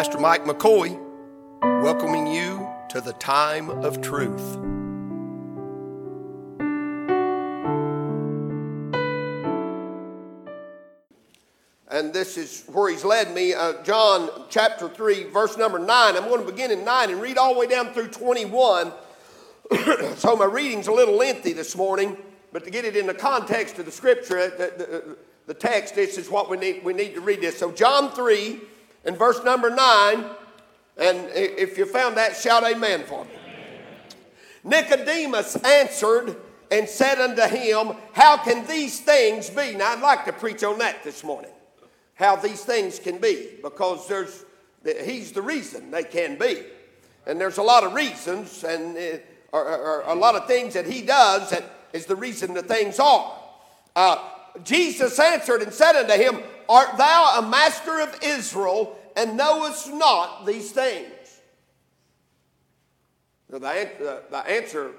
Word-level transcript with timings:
Pastor 0.00 0.18
Mike 0.18 0.46
McCoy, 0.46 0.98
welcoming 1.82 2.26
you 2.26 2.66
to 2.88 3.02
the 3.02 3.12
time 3.12 3.68
of 3.68 4.00
truth. 4.00 4.56
And 11.90 12.14
this 12.14 12.38
is 12.38 12.64
where 12.68 12.90
he's 12.90 13.04
led 13.04 13.34
me. 13.34 13.52
Uh, 13.52 13.82
John 13.82 14.30
chapter 14.48 14.88
3, 14.88 15.24
verse 15.24 15.58
number 15.58 15.78
9. 15.78 16.16
I'm 16.16 16.28
going 16.30 16.46
to 16.46 16.50
begin 16.50 16.70
in 16.70 16.82
9 16.82 17.10
and 17.10 17.20
read 17.20 17.36
all 17.36 17.52
the 17.52 17.60
way 17.60 17.66
down 17.66 17.92
through 17.92 18.08
21. 18.08 18.92
so 20.16 20.34
my 20.34 20.46
reading's 20.46 20.86
a 20.86 20.92
little 20.92 21.18
lengthy 21.18 21.52
this 21.52 21.76
morning, 21.76 22.16
but 22.54 22.64
to 22.64 22.70
get 22.70 22.86
it 22.86 22.96
in 22.96 23.06
the 23.06 23.12
context 23.12 23.78
of 23.78 23.84
the 23.84 23.92
scripture, 23.92 24.48
the, 24.48 24.72
the, 24.78 25.16
the 25.48 25.52
text, 25.52 25.94
this 25.94 26.16
is 26.16 26.30
what 26.30 26.48
we 26.48 26.56
need. 26.56 26.84
We 26.84 26.94
need 26.94 27.12
to 27.16 27.20
read 27.20 27.42
this. 27.42 27.58
So 27.58 27.70
John 27.70 28.12
3 28.12 28.62
and 29.10 29.18
verse 29.18 29.42
number 29.42 29.70
9, 29.70 30.24
and 30.96 31.30
if 31.34 31.76
you 31.76 31.84
found 31.84 32.16
that, 32.16 32.36
shout 32.36 32.62
amen 32.62 33.02
for 33.02 33.24
me. 33.24 33.30
Nicodemus 34.62 35.56
answered 35.64 36.36
and 36.70 36.88
said 36.88 37.20
unto 37.20 37.42
him, 37.42 37.96
How 38.12 38.36
can 38.36 38.64
these 38.68 39.00
things 39.00 39.50
be? 39.50 39.74
Now, 39.74 39.94
I'd 39.94 40.00
like 40.00 40.26
to 40.26 40.32
preach 40.32 40.62
on 40.62 40.78
that 40.78 41.02
this 41.02 41.24
morning. 41.24 41.50
How 42.14 42.36
these 42.36 42.64
things 42.64 43.00
can 43.00 43.18
be, 43.18 43.48
because 43.64 44.06
there's, 44.06 44.44
he's 45.02 45.32
the 45.32 45.42
reason 45.42 45.90
they 45.90 46.04
can 46.04 46.38
be. 46.38 46.62
And 47.26 47.40
there's 47.40 47.58
a 47.58 47.64
lot 47.64 47.82
of 47.82 47.94
reasons, 47.94 48.62
and 48.62 48.96
uh, 48.96 49.18
or, 49.50 49.66
or, 49.66 50.02
a 50.02 50.14
lot 50.14 50.36
of 50.36 50.46
things 50.46 50.74
that 50.74 50.86
he 50.86 51.02
does 51.02 51.50
that 51.50 51.64
is 51.92 52.06
the 52.06 52.14
reason 52.14 52.54
the 52.54 52.62
things 52.62 53.00
are. 53.00 53.36
Uh, 53.96 54.18
Jesus 54.62 55.18
answered 55.18 55.62
and 55.62 55.72
said 55.72 55.96
unto 55.96 56.12
him, 56.12 56.44
Art 56.68 56.96
thou 56.96 57.40
a 57.40 57.48
master 57.48 58.00
of 58.00 58.16
Israel 58.22 58.96
and 59.20 59.36
knowest 59.36 59.92
not 59.92 60.46
these 60.46 60.72
things? 60.72 61.06
the, 63.50 64.22
the, 64.30 64.38
answer 64.38 64.92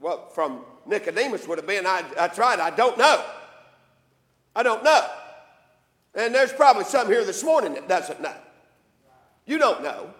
well, 0.00 0.28
from 0.28 0.60
Nicodemus 0.86 1.48
would 1.48 1.58
have 1.58 1.66
been, 1.66 1.86
I, 1.86 2.04
That's 2.14 2.38
right, 2.38 2.60
I 2.60 2.70
don't 2.70 2.98
know. 2.98 3.24
I 4.54 4.62
don't 4.62 4.84
know. 4.84 5.06
And 6.14 6.34
there's 6.34 6.52
probably 6.52 6.84
some 6.84 7.08
here 7.08 7.24
this 7.24 7.42
morning 7.42 7.74
that 7.74 7.88
doesn't 7.88 8.20
know. 8.20 8.36
You 9.46 9.58
don't 9.58 9.82
know. 9.82 10.10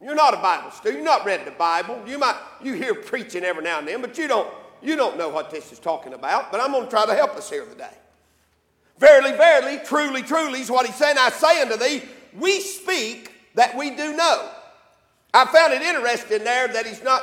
You're 0.00 0.14
not 0.14 0.34
a 0.34 0.36
Bible 0.36 0.70
student. 0.70 1.02
You're 1.02 1.04
not 1.04 1.24
read 1.24 1.44
the 1.46 1.52
Bible. 1.52 2.02
You 2.06 2.18
might 2.18 2.36
you 2.62 2.74
hear 2.74 2.94
preaching 2.94 3.44
every 3.44 3.62
now 3.62 3.78
and 3.78 3.88
then, 3.88 4.00
but 4.00 4.16
you 4.18 4.28
don't 4.28 4.52
you 4.82 4.96
don't 4.96 5.16
know 5.16 5.28
what 5.28 5.50
this 5.50 5.72
is 5.72 5.78
talking 5.78 6.12
about. 6.12 6.50
But 6.50 6.60
I'm 6.60 6.72
going 6.72 6.84
to 6.84 6.90
try 6.90 7.06
to 7.06 7.14
help 7.14 7.36
us 7.36 7.50
here 7.50 7.64
today. 7.64 7.94
Verily, 8.98 9.32
verily, 9.32 9.80
truly, 9.84 10.22
truly 10.22 10.60
is 10.60 10.70
what 10.70 10.86
he's 10.86 10.94
saying. 10.96 11.16
I 11.18 11.30
say 11.30 11.62
unto 11.62 11.76
thee, 11.76 12.02
we 12.38 12.60
speak 12.60 13.32
that 13.54 13.76
we 13.76 13.90
do 13.90 14.16
know. 14.16 14.48
I 15.34 15.46
found 15.46 15.72
it 15.72 15.82
interesting 15.82 16.44
there 16.44 16.68
that 16.68 16.86
he's 16.86 17.02
not 17.02 17.22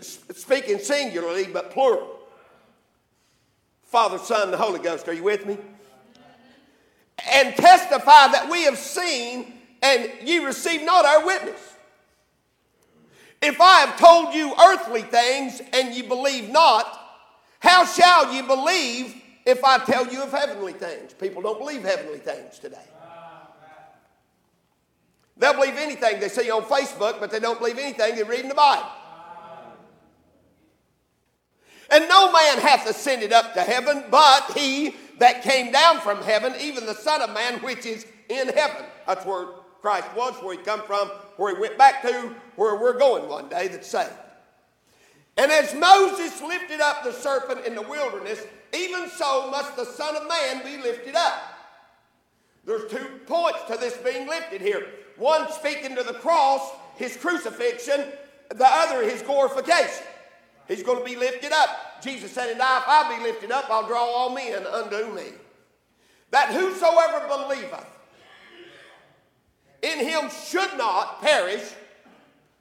speaking 0.00 0.78
singularly, 0.78 1.46
but 1.46 1.70
plural. 1.70 2.18
Father, 3.84 4.18
Son, 4.18 4.44
and 4.44 4.52
the 4.52 4.58
Holy 4.58 4.78
Ghost. 4.78 5.08
Are 5.08 5.14
you 5.14 5.22
with 5.22 5.46
me? 5.46 5.56
And 7.32 7.54
testify 7.56 8.28
that 8.28 8.48
we 8.50 8.64
have 8.64 8.78
seen, 8.78 9.54
and 9.82 10.10
ye 10.22 10.38
receive 10.38 10.82
not 10.82 11.04
our 11.04 11.24
witness. 11.24 11.60
If 13.40 13.60
I 13.60 13.80
have 13.80 13.98
told 13.98 14.34
you 14.34 14.54
earthly 14.60 15.02
things 15.02 15.62
and 15.72 15.94
ye 15.94 16.02
believe 16.02 16.50
not, 16.50 16.98
how 17.60 17.84
shall 17.84 18.32
ye 18.32 18.42
believe 18.42 19.14
if 19.48 19.64
I 19.64 19.78
tell 19.78 20.06
you 20.06 20.22
of 20.22 20.30
heavenly 20.30 20.74
things. 20.74 21.14
People 21.14 21.40
don't 21.40 21.58
believe 21.58 21.82
heavenly 21.82 22.18
things 22.18 22.58
today. 22.58 22.84
They'll 25.38 25.54
believe 25.54 25.76
anything 25.76 26.20
they 26.20 26.28
see 26.28 26.50
on 26.50 26.62
Facebook, 26.62 27.20
but 27.20 27.30
they 27.30 27.38
don't 27.38 27.58
believe 27.58 27.78
anything 27.78 28.16
they 28.16 28.22
read 28.24 28.40
in 28.40 28.48
the 28.48 28.54
Bible. 28.54 28.88
And 31.90 32.08
no 32.08 32.30
man 32.32 32.58
hath 32.58 32.88
ascended 32.88 33.32
up 33.32 33.54
to 33.54 33.60
heaven, 33.60 34.04
but 34.10 34.52
he 34.54 34.94
that 35.18 35.42
came 35.42 35.72
down 35.72 36.00
from 36.00 36.22
heaven, 36.22 36.54
even 36.60 36.86
the 36.86 36.94
Son 36.94 37.22
of 37.22 37.32
Man 37.32 37.54
which 37.60 37.86
is 37.86 38.06
in 38.28 38.48
heaven. 38.48 38.84
That's 39.06 39.24
where 39.24 39.46
Christ 39.80 40.08
was, 40.16 40.34
where 40.42 40.56
he 40.56 40.62
come 40.62 40.82
from, 40.82 41.08
where 41.36 41.54
he 41.54 41.60
went 41.60 41.78
back 41.78 42.02
to, 42.02 42.34
where 42.56 42.76
we're 42.76 42.98
going 42.98 43.28
one 43.28 43.48
day 43.48 43.68
that's 43.68 43.88
saved. 43.88 44.12
And 45.36 45.52
as 45.52 45.72
Moses 45.74 46.42
lifted 46.42 46.80
up 46.80 47.04
the 47.04 47.12
serpent 47.12 47.64
in 47.64 47.74
the 47.74 47.82
wilderness, 47.82 48.44
even 48.76 49.08
so 49.08 49.50
must 49.50 49.76
the 49.76 49.84
Son 49.84 50.16
of 50.16 50.28
Man 50.28 50.64
be 50.64 50.82
lifted 50.82 51.14
up. 51.14 51.42
There's 52.64 52.90
two 52.90 53.20
points 53.26 53.60
to 53.68 53.76
this 53.76 53.96
being 53.98 54.28
lifted 54.28 54.60
here. 54.60 54.86
One 55.18 55.50
speaking 55.52 55.96
to 55.96 56.02
the 56.02 56.14
cross, 56.14 56.70
his 56.96 57.16
crucifixion, 57.16 58.04
the 58.50 58.66
other 58.66 59.02
his 59.02 59.20
glorification. 59.22 60.04
He's 60.68 60.82
going 60.82 60.98
to 60.98 61.04
be 61.04 61.16
lifted 61.16 61.52
up. 61.52 62.02
Jesus 62.02 62.30
said, 62.30 62.50
And 62.50 62.62
I, 62.62 62.78
if 62.78 62.84
I 62.86 63.16
be 63.16 63.22
lifted 63.22 63.50
up, 63.50 63.68
I'll 63.70 63.86
draw 63.86 64.04
all 64.04 64.34
men 64.34 64.66
unto 64.66 65.12
me. 65.14 65.24
That 66.30 66.50
whosoever 66.50 67.26
believeth 67.26 67.86
in 69.82 69.98
him 69.98 70.28
should 70.46 70.76
not 70.76 71.22
perish, 71.22 71.72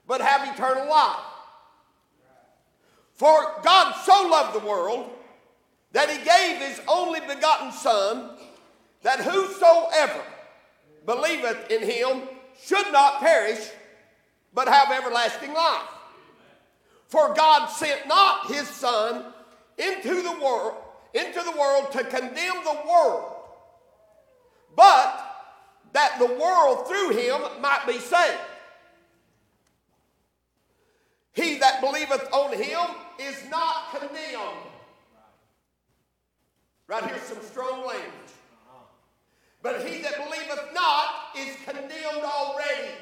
but 0.08 0.22
have 0.22 0.56
eternal 0.56 0.90
life. 0.90 1.20
For 3.14 3.62
God 3.64 3.94
so 4.06 4.28
loved 4.30 4.56
the 4.56 4.66
world 4.66 5.10
that 5.92 6.10
he 6.10 6.18
gave 6.18 6.62
his 6.62 6.80
only 6.88 7.20
begotten 7.22 7.72
Son, 7.72 8.38
that 9.02 9.20
whosoever 9.20 10.24
believeth 11.06 11.72
in 11.72 11.82
him 11.82 12.22
should 12.64 12.92
not 12.92 13.20
perish, 13.20 13.60
but 14.54 14.68
have 14.68 14.92
everlasting 14.92 15.54
life. 15.54 15.88
For 17.08 17.34
God 17.34 17.68
sent 17.68 18.08
not 18.08 18.48
his 18.48 18.68
Son 18.68 19.26
into 19.78 20.22
the 20.22 20.38
world, 20.44 20.76
into 21.14 21.42
the 21.42 21.58
world 21.58 21.92
to 21.94 22.04
condemn 22.04 22.64
the 22.64 22.80
world, 22.88 23.34
but 24.76 25.24
that 25.94 26.20
the 26.20 26.26
world 26.26 26.88
through 26.88 27.10
him 27.12 27.42
might 27.62 27.86
be 27.88 28.00
saved. 28.00 28.38
He 31.34 31.60
that 31.60 31.82
believeth 31.82 32.28
on 32.34 32.52
him 32.54 32.96
is 33.20 33.50
not 33.50 33.92
condemned 33.92 34.68
Right 36.88 37.04
here's 37.04 37.22
some 37.24 37.42
strong 37.42 37.86
language. 37.86 38.32
But 39.68 39.86
he 39.86 40.02
that 40.02 40.16
believeth 40.16 40.74
not 40.74 41.36
is 41.38 41.58
condemned 41.66 42.24
already. 42.24 42.94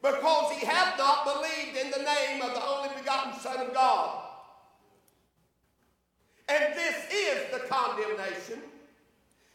Because 0.00 0.52
he 0.52 0.64
hath 0.64 0.96
not 0.96 1.26
believed 1.26 1.76
in 1.76 1.90
the 1.90 1.98
name 1.98 2.40
of 2.40 2.54
the 2.54 2.64
only 2.64 2.88
begotten 2.96 3.38
Son 3.38 3.66
of 3.66 3.74
God. 3.74 4.22
And 6.48 6.72
this 6.74 6.96
is 7.12 7.52
the 7.52 7.68
condemnation 7.68 8.60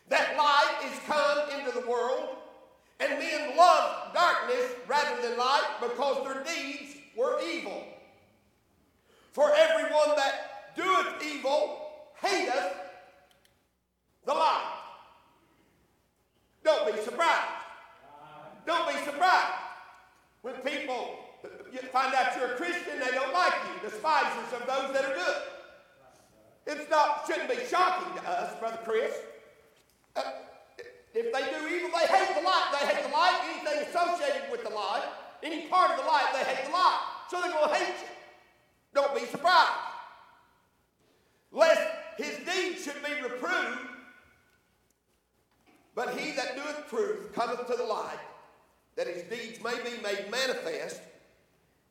that 0.08 0.38
light 0.38 0.86
is 0.86 1.00
come 1.08 1.50
into 1.60 1.72
the 1.72 1.88
world, 1.90 2.36
and 3.00 3.18
men 3.18 3.58
loved 3.58 4.14
darkness 4.14 4.72
rather 4.88 5.20
than 5.28 5.36
light 5.36 5.78
because 5.82 6.24
their 6.26 6.44
deeds 6.44 6.96
were 7.18 7.42
evil. 7.42 7.84
For 9.32 9.52
everyone 9.52 10.16
that 10.16 10.76
doeth 10.76 11.24
evil 11.26 11.90
hateth 12.22 12.76
the 14.24 14.34
light. 14.36 14.77
Don't 16.68 16.94
be 16.94 17.02
surprised. 17.02 17.48
Don't 18.66 18.86
be 18.90 19.00
surprised 19.06 19.54
when 20.42 20.56
people 20.56 21.16
find 21.94 22.14
out 22.14 22.36
you're 22.36 22.56
a 22.56 22.56
Christian, 22.58 23.00
they 23.00 23.12
don't 23.12 23.32
like 23.32 23.54
you, 23.64 23.90
despisers 23.90 24.52
of 24.52 24.68
those 24.68 24.92
that 24.92 25.06
are 25.06 25.16
good. 25.16 25.38
It's 26.66 26.90
not 26.90 27.24
shouldn't 27.26 27.48
be 27.48 27.66
shocking 27.72 28.22
to 28.22 28.30
us, 28.30 28.60
Brother 28.60 28.80
Chris. 28.84 29.14
Uh, 30.18 30.24
if 31.14 31.32
they 31.32 31.40
do 31.40 31.74
evil, 31.74 31.90
they 31.98 32.06
hate 32.06 32.36
the 32.36 32.42
light. 32.42 32.76
They 32.78 32.86
hate 32.86 33.06
the 33.06 33.14
light. 33.16 33.40
Anything 33.48 33.88
associated 33.88 34.52
with 34.52 34.66
the 34.66 34.70
light, 34.70 35.04
any 35.44 35.68
part 35.68 35.92
of 35.92 35.98
the 36.04 36.06
light, 36.06 36.28
they 36.34 36.44
hate 36.44 36.66
the 36.66 36.74
light. 36.74 37.00
So 37.32 37.40
they're 37.40 37.52
going 37.52 37.70
to 37.70 37.76
hate 37.76 37.96
you. 38.02 38.10
Don't 38.94 39.16
be 39.16 39.26
surprised. 39.28 39.72
Lest 41.54 41.82
his 42.18 42.36
deeds 42.40 42.84
should 42.84 43.02
be 43.06 43.22
reproved. 43.24 43.97
But 45.98 46.16
he 46.16 46.32
that 46.34 46.56
doeth 46.56 46.88
truth 46.92 47.34
cometh 47.34 47.66
to 47.66 47.76
the 47.76 47.84
light, 47.84 48.20
that 48.96 49.08
his 49.08 49.24
deeds 49.24 49.60
may 49.64 49.74
be 49.78 50.00
made 50.04 50.30
manifest, 50.30 51.02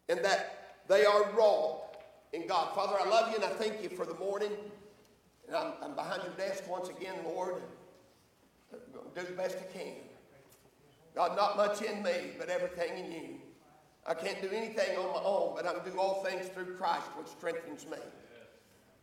and 0.08 0.24
that 0.24 0.76
they 0.86 1.04
are 1.04 1.28
wrought 1.32 1.96
in 2.32 2.46
God. 2.46 2.72
Father, 2.72 2.96
I 3.00 3.08
love 3.08 3.30
you 3.30 3.34
and 3.34 3.44
I 3.44 3.48
thank 3.48 3.82
you 3.82 3.88
for 3.88 4.06
the 4.06 4.14
morning. 4.14 4.52
And 5.48 5.56
I'm, 5.56 5.72
I'm 5.82 5.96
behind 5.96 6.22
your 6.22 6.34
desk 6.34 6.70
once 6.70 6.88
again, 6.88 7.16
Lord. 7.24 7.60
do 9.16 9.22
the 9.22 9.32
best 9.32 9.56
I 9.58 9.76
can. 9.76 9.94
God, 11.16 11.34
not 11.34 11.56
much 11.56 11.82
in 11.82 12.00
me, 12.04 12.30
but 12.38 12.48
everything 12.48 13.04
in 13.04 13.10
you. 13.10 13.28
I 14.06 14.14
can't 14.14 14.40
do 14.40 14.50
anything 14.50 14.96
on 14.98 15.14
my 15.14 15.22
own, 15.24 15.54
but 15.56 15.66
I 15.66 15.74
can 15.74 15.92
do 15.92 15.98
all 15.98 16.22
things 16.22 16.46
through 16.46 16.76
Christ, 16.76 17.06
which 17.18 17.26
strengthens 17.26 17.84
me. 17.90 17.98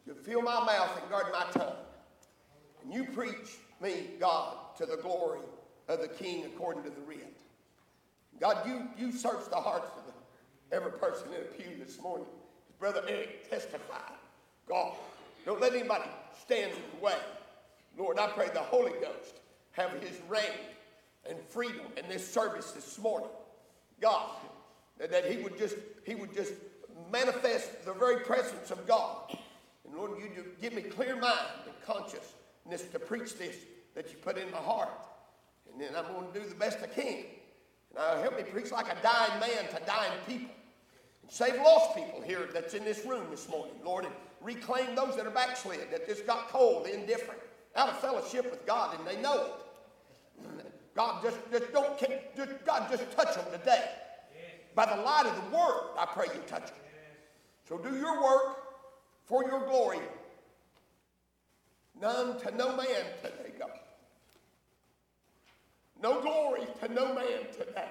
You 0.07 0.13
fill 0.13 0.43
my 0.43 0.63
mouth 0.63 0.97
and 0.97 1.09
guard 1.09 1.25
my 1.33 1.43
tongue. 1.51 1.75
And 2.81 2.93
you 2.93 3.03
preach 3.03 3.57
me, 3.83 4.11
God, 4.19 4.55
to 4.77 4.85
the 4.85 4.97
glory 4.97 5.41
of 5.87 5.99
the 5.99 6.07
King 6.07 6.45
according 6.45 6.83
to 6.83 6.89
the 6.89 7.01
writ. 7.01 7.37
God, 8.39 8.65
you, 8.65 8.87
you 8.97 9.11
search 9.11 9.49
the 9.49 9.57
hearts 9.57 9.91
of 9.97 10.05
the, 10.07 10.75
every 10.75 10.93
person 10.93 11.27
in 11.27 11.41
the 11.41 11.63
pew 11.63 11.85
this 11.85 12.01
morning. 12.01 12.25
Brother 12.79 13.03
Eric 13.07 13.49
testified. 13.49 14.17
God, 14.67 14.93
don't 15.45 15.61
let 15.61 15.73
anybody 15.73 16.09
stand 16.41 16.71
in 16.71 16.77
the 16.97 17.05
way. 17.05 17.17
Lord, 17.97 18.17
I 18.17 18.27
pray 18.27 18.49
the 18.53 18.59
Holy 18.59 18.93
Ghost 18.93 19.41
have 19.73 19.91
his 20.01 20.17
reign 20.27 20.43
and 21.29 21.37
freedom 21.49 21.85
in 21.97 22.07
this 22.09 22.27
service 22.27 22.71
this 22.71 22.97
morning. 22.97 23.29
God, 24.01 24.29
that 24.97 25.29
he 25.29 25.37
would 25.37 25.57
just 25.57 25.75
he 26.05 26.15
would 26.15 26.33
just 26.33 26.53
manifest 27.11 27.85
the 27.85 27.93
very 27.93 28.21
presence 28.21 28.71
of 28.71 28.85
God. 28.87 29.37
And 29.85 29.95
Lord, 29.95 30.11
you 30.19 30.45
give 30.61 30.73
me 30.73 30.81
clear 30.81 31.15
mind 31.15 31.39
and 31.65 31.73
consciousness 31.85 32.91
to 32.91 32.99
preach 32.99 33.37
this 33.37 33.55
that 33.95 34.09
you 34.11 34.17
put 34.17 34.37
in 34.37 34.49
my 34.51 34.57
heart. 34.57 34.89
And 35.71 35.81
then 35.81 35.95
I'm 35.95 36.11
going 36.13 36.31
to 36.31 36.39
do 36.39 36.47
the 36.47 36.55
best 36.55 36.79
I 36.83 36.87
can. 36.87 37.25
And 37.89 37.97
uh, 37.97 38.21
help 38.21 38.37
me 38.37 38.43
preach 38.43 38.71
like 38.71 38.87
a 38.87 38.97
dying 39.01 39.39
man 39.39 39.69
to 39.71 39.81
dying 39.85 40.11
people. 40.27 40.49
And 41.21 41.31
save 41.31 41.55
lost 41.55 41.95
people 41.95 42.21
here 42.21 42.47
that's 42.53 42.73
in 42.73 42.83
this 42.83 43.05
room 43.05 43.25
this 43.31 43.47
morning, 43.47 43.75
Lord, 43.83 44.05
and 44.05 44.13
reclaim 44.41 44.95
those 44.95 45.15
that 45.15 45.25
are 45.25 45.31
backslid, 45.31 45.91
that 45.91 46.07
just 46.07 46.27
got 46.27 46.49
cold, 46.49 46.87
indifferent, 46.87 47.39
out 47.75 47.89
of 47.89 47.99
fellowship 47.99 48.49
with 48.51 48.65
God, 48.65 48.97
and 48.97 49.07
they 49.07 49.21
know 49.21 49.45
it. 49.45 49.51
God, 50.95 51.23
just, 51.23 51.37
just 51.51 51.71
don't, 51.71 51.97
just, 52.35 52.65
God, 52.65 52.87
just 52.91 53.11
touch 53.13 53.35
them 53.35 53.45
today. 53.51 53.89
By 54.75 54.85
the 54.85 55.01
light 55.01 55.25
of 55.25 55.35
the 55.35 55.55
word, 55.55 55.91
I 55.97 56.05
pray 56.05 56.25
you 56.33 56.41
touch 56.47 56.67
them. 56.67 56.77
So 57.67 57.77
do 57.77 57.95
your 57.95 58.21
work 58.21 58.57
for 59.25 59.43
your 59.43 59.65
glory. 59.65 59.99
None 61.99 62.39
to 62.41 62.55
no 62.55 62.75
man 62.75 63.05
today, 63.21 63.53
God. 63.57 63.71
No 66.03 66.19
glory 66.19 66.67
to 66.81 66.93
no 66.93 67.15
man 67.15 67.47
today. 67.57 67.87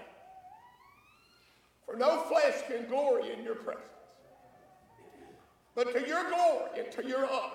For 1.86 1.96
no 1.96 2.18
flesh 2.24 2.56
can 2.68 2.86
glory 2.86 3.32
in 3.32 3.42
your 3.42 3.54
presence. 3.54 3.86
But 5.74 5.94
to 5.94 6.06
your 6.06 6.28
glory 6.28 6.68
and 6.78 6.92
to 6.92 7.08
your 7.08 7.24
honor. 7.24 7.52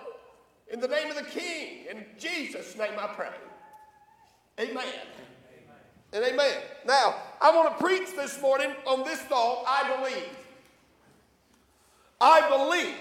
In 0.74 0.80
the 0.80 0.88
name 0.88 1.12
of 1.12 1.16
the 1.16 1.30
King, 1.30 1.86
in 1.92 2.04
Jesus' 2.18 2.76
name 2.76 2.94
I 3.00 3.06
pray. 3.06 3.30
Amen. 4.60 4.84
And 6.12 6.24
amen. 6.24 6.56
Now, 6.88 7.16
I 7.40 7.56
want 7.56 7.78
to 7.78 7.84
preach 7.84 8.16
this 8.16 8.42
morning 8.42 8.72
on 8.88 9.04
this 9.04 9.20
thought 9.20 9.64
I 9.68 9.96
believe. 9.96 10.38
I 12.20 12.50
believe. 12.50 12.96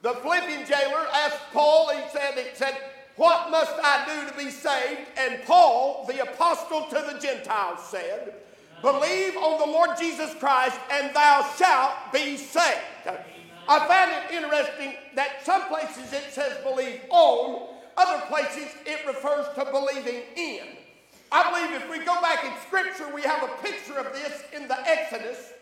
The 0.00 0.14
Philippian 0.22 0.66
jailer 0.66 1.06
asked 1.12 1.38
Paul, 1.52 1.90
he 1.90 2.02
said, 2.10 2.32
he 2.38 2.54
said, 2.54 2.74
What 3.16 3.50
must 3.50 3.74
I 3.82 4.04
do 4.06 4.30
to 4.30 4.36
be 4.36 4.50
saved? 4.50 5.00
And 5.18 5.42
Paul, 5.44 6.06
the 6.06 6.22
apostle 6.22 6.86
to 6.90 7.12
the 7.12 7.18
Gentiles, 7.20 7.80
said, 7.90 8.34
Believe 8.82 9.36
on 9.36 9.58
the 9.58 9.66
Lord 9.66 9.90
Jesus 9.98 10.34
Christ, 10.34 10.78
and 10.90 11.14
thou 11.14 11.46
shalt 11.58 12.12
be 12.12 12.36
saved. 12.36 13.18
I 13.68 13.86
find 13.86 14.10
it 14.10 14.42
interesting 14.42 14.94
that 15.14 15.44
some 15.44 15.62
places 15.68 16.12
it 16.12 16.32
says 16.32 16.56
believe 16.64 17.00
on, 17.10 17.68
other 17.96 18.24
places 18.26 18.68
it 18.86 19.06
refers 19.06 19.46
to 19.54 19.64
believing 19.70 20.22
in. 20.36 20.64
I 21.30 21.50
believe 21.50 21.82
if 21.82 21.90
we 21.90 22.04
go 22.04 22.20
back 22.20 22.44
in 22.44 22.52
Scripture, 22.66 23.14
we 23.14 23.22
have 23.22 23.42
a 23.42 23.62
picture 23.62 23.98
of 23.98 24.12
this 24.12 24.42
in 24.56 24.66
the 24.66 24.80
Exodus 24.88 25.52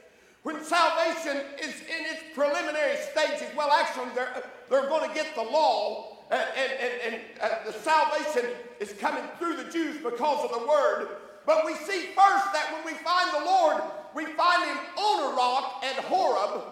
when 0.43 0.63
salvation 0.63 1.43
is 1.61 1.75
in 1.83 2.07
its 2.07 2.23
preliminary 2.35 2.97
stages. 3.13 3.49
Well, 3.57 3.71
actually, 3.73 4.09
they're, 4.15 4.43
they're 4.71 4.89
going 4.89 5.09
to 5.09 5.15
get 5.15 5.35
the 5.35 5.43
law, 5.43 6.18
and, 6.31 6.73
and, 6.81 7.15
and 7.15 7.23
uh, 7.41 7.49
the 7.67 7.73
salvation 7.73 8.51
is 8.81 8.93
coming 8.95 9.25
through 9.39 9.57
the 9.57 9.71
Jews 9.71 9.97
because 9.97 10.45
of 10.45 10.61
the 10.61 10.67
word. 10.67 11.09
But 11.47 11.65
we 11.65 11.75
see 11.75 12.13
first 12.15 12.53
that 12.53 12.71
when 12.73 12.85
we 12.85 12.99
find 13.01 13.33
the 13.33 13.47
Lord, 13.47 13.83
we 14.15 14.27
find 14.27 14.69
him 14.69 14.77
on 14.97 15.33
a 15.33 15.37
rock 15.37 15.83
at 15.83 16.05
Horeb, 16.05 16.63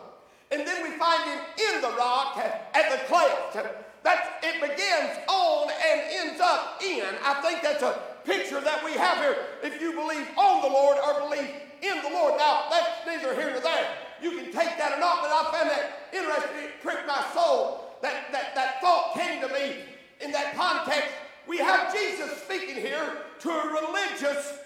and 0.51 0.67
then 0.67 0.83
we 0.83 0.97
find 0.99 1.23
him 1.25 1.39
in 1.57 1.81
the 1.81 1.97
rock 1.97 2.37
at 2.37 2.91
the 2.91 2.99
cleft. 3.07 3.57
That's, 4.03 4.29
it 4.43 4.61
begins 4.61 5.19
on 5.29 5.71
and 5.71 6.01
ends 6.13 6.41
up 6.41 6.81
in. 6.85 7.05
I 7.25 7.41
think 7.43 7.63
that's 7.63 7.83
a 7.83 8.01
picture 8.25 8.61
that 8.61 8.85
we 8.85 8.93
have 8.93 9.19
here. 9.19 9.37
If 9.63 9.81
you 9.81 9.93
believe 9.95 10.27
on 10.37 10.63
the 10.63 10.69
Lord 10.69 10.99
or 10.99 11.29
believe 11.29 11.51
in 11.83 12.03
the 12.03 12.11
Lord. 12.11 12.35
Now, 12.39 12.65
that's 12.71 13.07
neither 13.07 13.35
here 13.35 13.51
nor 13.51 13.61
there. 13.61 13.89
You 14.23 14.31
can 14.33 14.45
take 14.47 14.79
that 14.79 14.93
or 14.97 15.01
not, 15.01 15.23
but 15.23 15.31
I 15.31 15.51
found 15.53 15.71
that 15.71 16.09
interesting. 16.13 16.65
It 16.65 16.83
pricked 16.83 17.07
my 17.07 17.25
soul. 17.35 17.86
That, 18.03 18.33
that, 18.33 18.55
that 18.55 18.81
thought 18.81 19.15
came 19.15 19.41
to 19.41 19.49
me 19.49 19.77
in 20.21 20.33
that 20.33 20.55
context. 20.55 21.13
We 21.47 21.59
have 21.59 21.93
Jesus 21.93 22.31
speaking 22.43 22.77
here 22.77 23.19
to 23.41 23.51
a 23.51 23.67
religious 23.69 24.59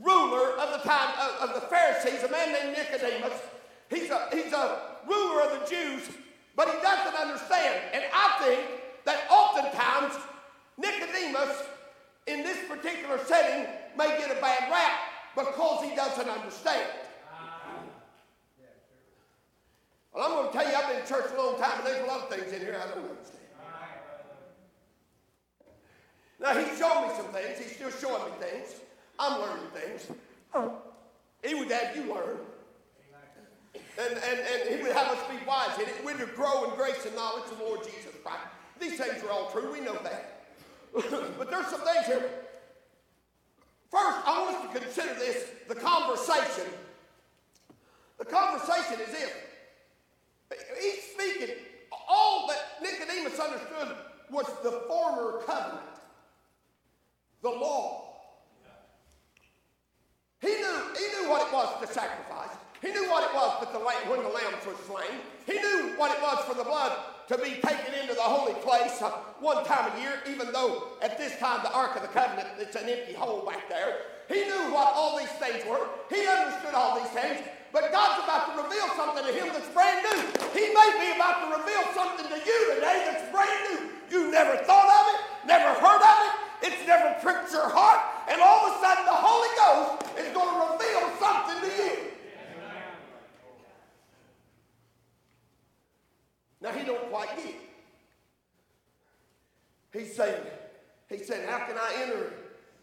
ruler 0.00 0.52
of 0.58 0.80
the 0.80 0.88
time 0.88 1.14
of, 1.18 1.50
of 1.50 1.54
the 1.54 1.66
Pharisees, 1.68 2.22
a 2.22 2.30
man 2.30 2.52
named 2.52 2.76
Nicodemus. 2.76 3.40
He's 3.90 4.10
a, 4.10 4.28
he's 4.32 4.52
a 4.52 4.80
ruler 5.08 5.42
of 5.42 5.60
the 5.60 5.66
Jews, 5.66 6.08
but 6.54 6.68
he 6.68 6.80
doesn't 6.80 7.14
understand. 7.14 7.80
And 7.92 8.04
I 8.12 8.44
think 8.44 8.60
that 9.04 9.24
oftentimes 9.30 10.14
Nicodemus, 10.76 11.64
in 12.26 12.42
this 12.42 12.58
particular 12.68 13.18
setting, 13.24 13.66
may 13.96 14.16
get 14.18 14.30
a 14.30 14.40
bad 14.40 14.70
rap 14.70 15.00
because 15.34 15.84
he 15.84 15.96
doesn't 15.96 16.28
understand. 16.28 16.86
Well, 20.14 20.24
I'm 20.24 20.32
going 20.32 20.46
to 20.46 20.52
tell 20.52 20.70
you, 20.70 20.76
I've 20.76 20.88
been 20.88 21.00
in 21.00 21.06
church 21.06 21.30
a 21.32 21.36
long 21.36 21.58
time, 21.58 21.78
and 21.78 21.86
there's 21.86 22.02
a 22.02 22.06
lot 22.06 22.20
of 22.22 22.28
things 22.28 22.52
in 22.52 22.60
here 22.60 22.76
I 22.76 22.88
don't 22.88 23.08
understand. 23.08 23.38
Now, 26.40 26.54
he's 26.54 26.78
showing 26.78 27.08
me 27.08 27.14
some 27.16 27.26
things. 27.26 27.58
He's 27.58 27.74
still 27.74 27.90
showing 27.90 28.24
me 28.30 28.38
things. 28.38 28.74
I'm 29.18 29.40
learning 29.40 29.66
things. 29.74 30.06
He 31.44 31.54
would 31.54 31.70
have 31.70 31.96
you 31.96 32.14
learn. 32.14 32.38
And, 33.74 34.12
and, 34.12 34.40
and 34.40 34.76
he 34.76 34.82
would 34.82 34.92
have 34.92 35.08
us 35.08 35.18
be 35.28 35.44
wise 35.46 35.76
in 35.78 35.86
it. 35.86 36.04
We're 36.04 36.16
to 36.16 36.26
grow 36.26 36.70
in 36.70 36.76
grace 36.76 37.04
and 37.04 37.16
knowledge 37.16 37.50
of 37.50 37.58
the 37.58 37.64
Lord 37.64 37.82
Jesus 37.82 38.14
Christ. 38.22 38.38
These 38.80 38.98
things 38.98 39.22
are 39.24 39.30
all 39.30 39.50
true. 39.50 39.72
We 39.72 39.80
know 39.80 39.98
that. 40.04 40.44
but 41.38 41.50
there's 41.50 41.66
some 41.66 41.80
things 41.80 42.06
here 42.06 42.30
First, 43.90 44.18
I 44.26 44.42
want 44.42 44.56
us 44.56 44.72
to 44.72 44.80
consider 44.80 45.14
this 45.14 45.50
the 45.66 45.74
conversation. 45.74 46.70
The 48.18 48.24
conversation 48.24 49.00
is 49.00 49.12
this. 49.12 49.32
He's 50.80 51.02
speaking, 51.14 51.54
all 52.08 52.48
that 52.48 52.82
Nicodemus 52.82 53.38
understood 53.38 53.96
was 54.30 54.46
the 54.62 54.82
former 54.88 55.42
covenant, 55.46 55.80
the 57.42 57.50
law. 57.50 58.04
He 60.40 60.48
knew, 60.48 60.80
he 60.96 61.22
knew 61.22 61.30
what 61.30 61.46
it 61.46 61.52
was 61.52 61.80
to 61.80 61.92
sacrifice. 61.92 62.50
He 62.80 62.92
knew 62.92 63.10
what 63.10 63.24
it 63.24 63.34
was 63.34 63.60
that 63.60 63.72
the 63.72 63.78
lamb, 63.78 64.08
when 64.08 64.22
the 64.22 64.28
lambs 64.28 64.64
were 64.64 64.76
slain. 64.86 65.18
He 65.46 65.54
knew 65.54 65.94
what 65.96 66.12
it 66.12 66.22
was 66.22 66.44
for 66.44 66.54
the 66.54 66.62
blood 66.62 66.92
to 67.26 67.36
be 67.38 67.60
taken 67.60 67.94
into 68.00 68.14
the 68.14 68.22
holy 68.22 68.54
place 68.62 69.02
uh, 69.02 69.10
one 69.40 69.64
time 69.64 69.92
a 69.96 70.00
year, 70.00 70.22
even 70.28 70.52
though 70.52 70.92
at 71.02 71.18
this 71.18 71.36
time 71.38 71.60
the 71.62 71.72
Ark 71.72 71.96
of 71.96 72.02
the 72.02 72.08
Covenant, 72.08 72.48
it's 72.58 72.76
an 72.76 72.88
empty 72.88 73.14
hole 73.14 73.44
back 73.44 73.68
there. 73.68 73.96
He 74.28 74.44
knew 74.44 74.72
what 74.72 74.92
all 74.94 75.18
these 75.18 75.28
things 75.32 75.64
were. 75.68 75.88
He 76.08 76.26
understood 76.26 76.74
all 76.74 77.00
these 77.00 77.10
things. 77.10 77.40
But 77.72 77.92
God's 77.92 78.24
about 78.24 78.48
to 78.48 78.62
reveal 78.62 78.88
something 78.96 79.24
to 79.24 79.32
him 79.32 79.52
that's 79.52 79.68
brand 79.70 80.00
new. 80.00 80.18
He 80.56 80.72
may 80.72 80.88
be 81.00 81.12
about 81.14 81.44
to 81.44 81.60
reveal 81.60 81.84
something 81.92 82.26
to 82.26 82.38
you 82.40 82.74
today 82.74 83.04
that's 83.04 83.30
brand 83.30 83.60
new. 83.68 83.92
You 84.10 84.30
never 84.30 84.56
thought 84.64 84.88
of 84.88 85.04
it, 85.12 85.46
never 85.46 85.68
heard 85.78 86.00
of 86.00 86.16
it, 86.26 86.32
it's 86.68 86.86
never 86.86 87.14
pricked 87.20 87.52
your 87.52 87.68
heart, 87.68 88.00
and 88.30 88.40
all 88.40 88.66
of 88.66 88.76
a 88.76 88.80
sudden 88.80 89.04
the 89.04 89.12
Holy 89.12 89.52
Ghost 89.60 90.18
is 90.18 90.32
going 90.32 90.48
to 90.48 90.58
reveal 90.72 91.02
something 91.20 91.60
to 91.60 91.76
you. 91.76 91.96
Now 96.60 96.72
he 96.72 96.84
don't 96.84 97.10
quite 97.10 97.36
get 97.36 97.46
it. 97.46 97.54
He's 99.92 100.16
saying, 100.16 100.42
he 101.08 101.18
said, 101.18 101.48
how 101.48 101.66
can 101.66 101.76
I 101.76 102.02
enter? 102.02 102.32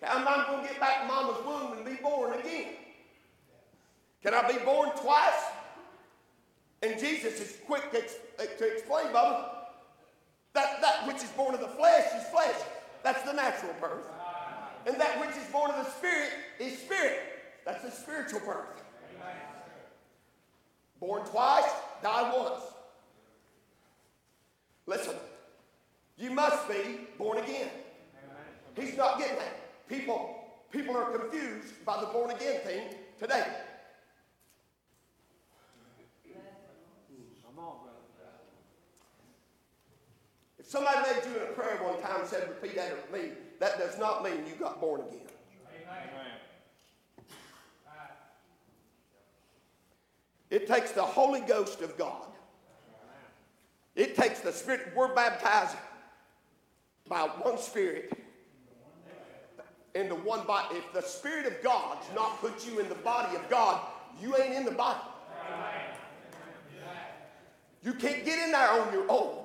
How 0.02 0.20
am 0.20 0.28
I 0.28 0.46
going 0.48 0.62
to 0.62 0.72
get 0.72 0.80
back 0.80 1.02
to 1.02 1.08
mama's 1.08 1.44
womb 1.46 1.78
and 1.78 1.86
be 1.86 2.02
born 2.02 2.40
again? 2.40 2.85
Can 4.26 4.34
I 4.34 4.52
be 4.52 4.58
born 4.66 4.90
twice? 4.98 5.44
And 6.82 7.00
Jesus 7.00 7.40
is 7.40 7.58
quick 7.68 7.92
to, 7.92 8.02
to 8.58 8.74
explain, 8.74 9.06
Bubba, 9.08 9.50
that 10.54 10.82
that 10.82 11.06
which 11.06 11.18
is 11.18 11.30
born 11.38 11.54
of 11.54 11.62
the 11.62 11.68
flesh 11.68 12.06
is 12.18 12.28
flesh. 12.30 12.56
That's 13.04 13.22
the 13.22 13.34
natural 13.34 13.76
birth. 13.80 14.08
And 14.88 15.00
that 15.00 15.20
which 15.20 15.38
is 15.38 15.48
born 15.52 15.70
of 15.70 15.86
the 15.86 15.92
spirit 15.92 16.32
is 16.60 16.80
spirit. 16.80 17.20
That's 17.66 17.84
the 17.84 17.92
spiritual 17.92 18.40
birth. 18.40 18.84
Born 21.00 21.24
twice, 21.26 21.70
die 22.02 22.34
once. 22.36 22.64
Listen, 24.88 25.16
you 26.18 26.32
must 26.32 26.68
be 26.68 27.02
born 27.20 27.38
again. 27.38 27.70
He's 28.76 28.98
not 28.98 29.20
getting 29.20 29.38
that. 29.38 29.88
People, 29.88 30.36
people 30.72 30.98
are 30.98 31.16
confused 31.16 31.86
by 31.86 32.00
the 32.00 32.08
born 32.08 32.32
again 32.32 32.62
thing 32.62 32.88
today. 33.20 33.46
If 40.66 40.72
somebody 40.72 40.98
led 40.98 41.24
you 41.26 41.36
in 41.36 41.44
a 41.44 41.54
prayer 41.54 41.78
one 41.84 42.02
time 42.02 42.22
and 42.22 42.28
said, 42.28 42.50
repeat 42.50 42.76
that 42.76 42.92
after 42.92 43.16
me, 43.16 43.30
that 43.60 43.78
does 43.78 44.00
not 44.00 44.24
mean 44.24 44.46
you 44.48 44.56
got 44.60 44.82
born 44.82 45.02
again. 45.02 45.22
It 50.50 50.68
takes 50.68 50.92
the 50.92 51.04
Holy 51.04 51.42
Ghost 51.42 51.82
of 51.82 51.96
God. 51.98 52.28
It 53.96 54.16
takes 54.16 54.40
the 54.40 54.52
Spirit. 54.52 54.92
We're 54.96 55.14
baptized 55.14 55.76
by 57.08 57.22
one 57.22 57.60
Spirit 57.60 58.12
into 59.94 60.16
one 60.16 60.48
body. 60.48 60.78
If 60.78 60.94
the 60.94 61.02
Spirit 61.02 61.46
of 61.46 61.62
God's 61.62 62.06
not 62.16 62.42
put 62.42 62.66
you 62.66 62.80
in 62.80 62.90
the 62.90 62.96
body 62.96 63.36
of 63.36 63.48
God, 63.50 63.82
you 64.20 64.36
ain't 64.36 64.54
in 64.54 64.66
the 64.66 64.72
body. 64.72 65.00
You 67.84 67.94
can't 67.94 68.26
get 68.26 68.40
in 68.40 68.52
there 68.52 68.70
on 68.82 68.92
your 68.92 69.06
own. 69.10 69.45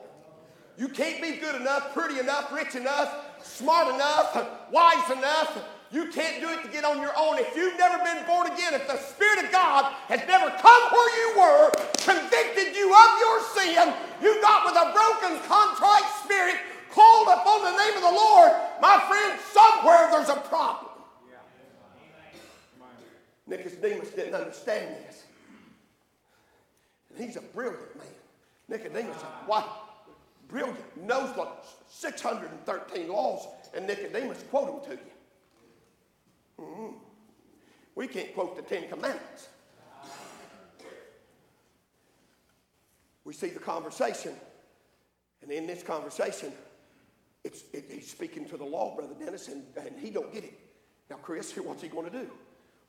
You 0.79 0.89
can't 0.89 1.21
be 1.21 1.37
good 1.37 1.61
enough, 1.61 1.93
pretty 1.93 2.19
enough, 2.19 2.53
rich 2.53 2.75
enough, 2.75 3.13
smart 3.43 3.95
enough, 3.95 4.35
wise 4.71 5.11
enough. 5.11 5.63
You 5.93 6.07
can't 6.07 6.41
do 6.41 6.49
it 6.51 6.63
to 6.63 6.69
get 6.69 6.85
on 6.85 7.01
your 7.01 7.13
own. 7.19 7.39
If 7.39 7.55
you've 7.57 7.77
never 7.77 7.99
been 8.05 8.25
born 8.27 8.47
again, 8.47 8.75
if 8.75 8.87
the 8.87 8.97
Spirit 8.97 9.45
of 9.45 9.53
God 9.53 9.93
has 10.07 10.21
never 10.27 10.49
come 10.57 10.83
where 10.93 11.11
you 11.19 11.41
were, 11.41 11.71
convicted 11.99 12.77
you 12.77 12.95
of 12.95 13.11
your 13.19 13.41
sin, 13.59 13.93
you 14.23 14.41
got 14.41 14.65
with 14.65 14.77
a 14.77 14.93
broken, 14.95 15.43
contrite 15.49 16.09
spirit, 16.23 16.57
called 16.91 17.29
upon 17.29 17.63
the 17.63 17.77
name 17.77 17.97
of 17.97 18.03
the 18.03 18.17
Lord, 18.17 18.53
my 18.81 18.99
friend, 19.09 19.39
somewhere 19.53 20.09
there's 20.11 20.29
a 20.29 20.41
problem. 20.49 20.91
Nicodemus 23.51 24.11
didn't 24.11 24.35
understand 24.35 24.95
this. 25.07 25.25
And 27.11 27.25
he's 27.25 27.37
a 27.37 27.41
brilliant 27.41 27.97
man. 27.97 28.07
Nicodemus, 28.69 29.17
why? 29.47 29.65
Brilliant. 30.51 31.07
Knows 31.07 31.37
like 31.37 31.49
613 31.89 33.09
laws, 33.09 33.47
and 33.75 33.87
Nicodemus 33.87 34.45
quote 34.51 34.85
them 34.85 34.97
to 34.97 35.03
you. 35.03 36.65
Mm-hmm. 36.65 36.97
We 37.95 38.07
can't 38.09 38.35
quote 38.35 38.57
the 38.57 38.63
Ten 38.63 38.89
Commandments. 38.89 39.49
We 43.25 43.33
see 43.33 43.51
the 43.51 43.61
conversation, 43.61 44.33
and 45.43 45.53
in 45.53 45.67
this 45.67 45.83
conversation, 45.83 46.53
it's, 47.45 47.65
it, 47.73 47.85
he's 47.91 48.11
speaking 48.11 48.45
to 48.47 48.57
the 48.57 48.65
law, 48.65 48.97
Brother 48.97 49.15
Dennis, 49.19 49.49
and, 49.49 49.63
and 49.77 49.99
he 49.99 50.11
don't 50.11 50.33
get 50.33 50.45
it. 50.45 50.59
Now, 51.09 51.17
Chris, 51.17 51.53
what's 51.57 51.83
he 51.83 51.89
going 51.89 52.11
to 52.11 52.19
do? 52.19 52.29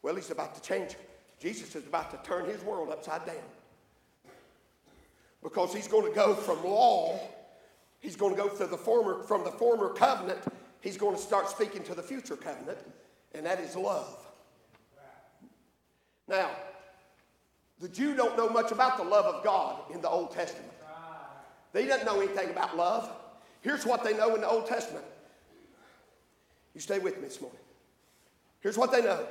Well, 0.02 0.16
he's 0.16 0.32
about 0.32 0.56
to 0.56 0.62
change. 0.62 0.96
Jesus 1.40 1.76
is 1.76 1.86
about 1.86 2.12
to 2.12 2.28
turn 2.28 2.46
his 2.46 2.64
world 2.64 2.90
upside 2.90 3.26
down. 3.26 3.36
Because 5.44 5.74
he's 5.74 5.88
going 5.88 6.08
to 6.08 6.16
go 6.16 6.34
from 6.36 6.64
law, 6.64 7.20
he's 8.02 8.16
going 8.16 8.36
to 8.36 8.42
go 8.42 8.50
to 8.50 8.68
the 8.68 8.78
former, 8.78 9.24
from 9.24 9.44
the 9.44 9.52
former 9.52 9.90
covenant, 9.90 10.40
he's 10.82 10.98
going 10.98 11.16
to 11.16 11.22
start 11.22 11.50
speaking 11.50 11.84
to 11.84 11.96
the 11.96 12.04
future 12.04 12.36
covenant, 12.36 12.80
and 13.34 13.46
that 13.46 13.60
is 13.60 13.76
love. 13.76 14.18
Now, 16.28 16.50
the 17.80 17.88
Jew 17.88 18.16
don't 18.16 18.38
know 18.38 18.50
much 18.50 18.72
about 18.72 18.98
the 18.98 19.04
love 19.04 19.26
of 19.26 19.44
God 19.44 19.80
in 19.94 20.02
the 20.02 20.10
Old 20.10 20.32
Testament. 20.32 20.72
They 21.74 21.88
don't 21.88 22.06
know 22.06 22.20
anything 22.20 22.50
about 22.50 22.76
love. 22.76 23.10
Here's 23.62 23.86
what 23.86 24.04
they 24.04 24.16
know 24.16 24.36
in 24.36 24.42
the 24.42 24.50
Old 24.50 24.66
Testament. 24.66 25.06
You 26.74 26.82
stay 26.82 27.00
with 27.00 27.18
me 27.18 27.24
this 27.24 27.42
morning. 27.42 27.60
Here's 28.60 28.78
what 28.78 28.92
they 28.92 29.02
know 29.02 29.26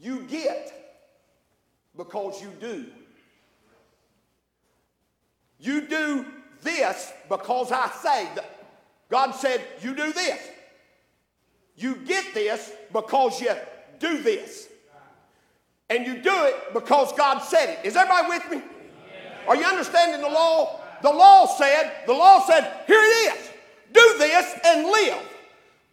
you 0.00 0.22
get 0.22 0.72
because 1.96 2.42
you 2.42 2.50
do. 2.60 2.86
You 5.64 5.80
do 5.80 6.26
this 6.62 7.12
because 7.28 7.72
I 7.72 7.88
say. 8.02 8.28
That. 8.34 8.50
God 9.08 9.32
said, 9.32 9.62
You 9.80 9.94
do 9.94 10.12
this. 10.12 10.40
You 11.76 11.96
get 11.96 12.34
this 12.34 12.70
because 12.92 13.40
you 13.40 13.50
do 13.98 14.22
this. 14.22 14.68
And 15.88 16.06
you 16.06 16.18
do 16.18 16.44
it 16.44 16.74
because 16.74 17.12
God 17.16 17.38
said 17.40 17.70
it. 17.70 17.86
Is 17.86 17.96
everybody 17.96 18.28
with 18.28 18.50
me? 18.50 18.62
Are 19.48 19.56
you 19.56 19.64
understanding 19.64 20.20
the 20.20 20.28
law? 20.28 20.80
The 21.02 21.10
law 21.10 21.46
said, 21.46 21.92
the 22.06 22.12
law 22.12 22.40
said, 22.46 22.84
here 22.86 23.00
it 23.00 23.34
is. 23.34 23.50
Do 23.92 24.14
this 24.18 24.58
and 24.64 24.86
live. 24.86 25.18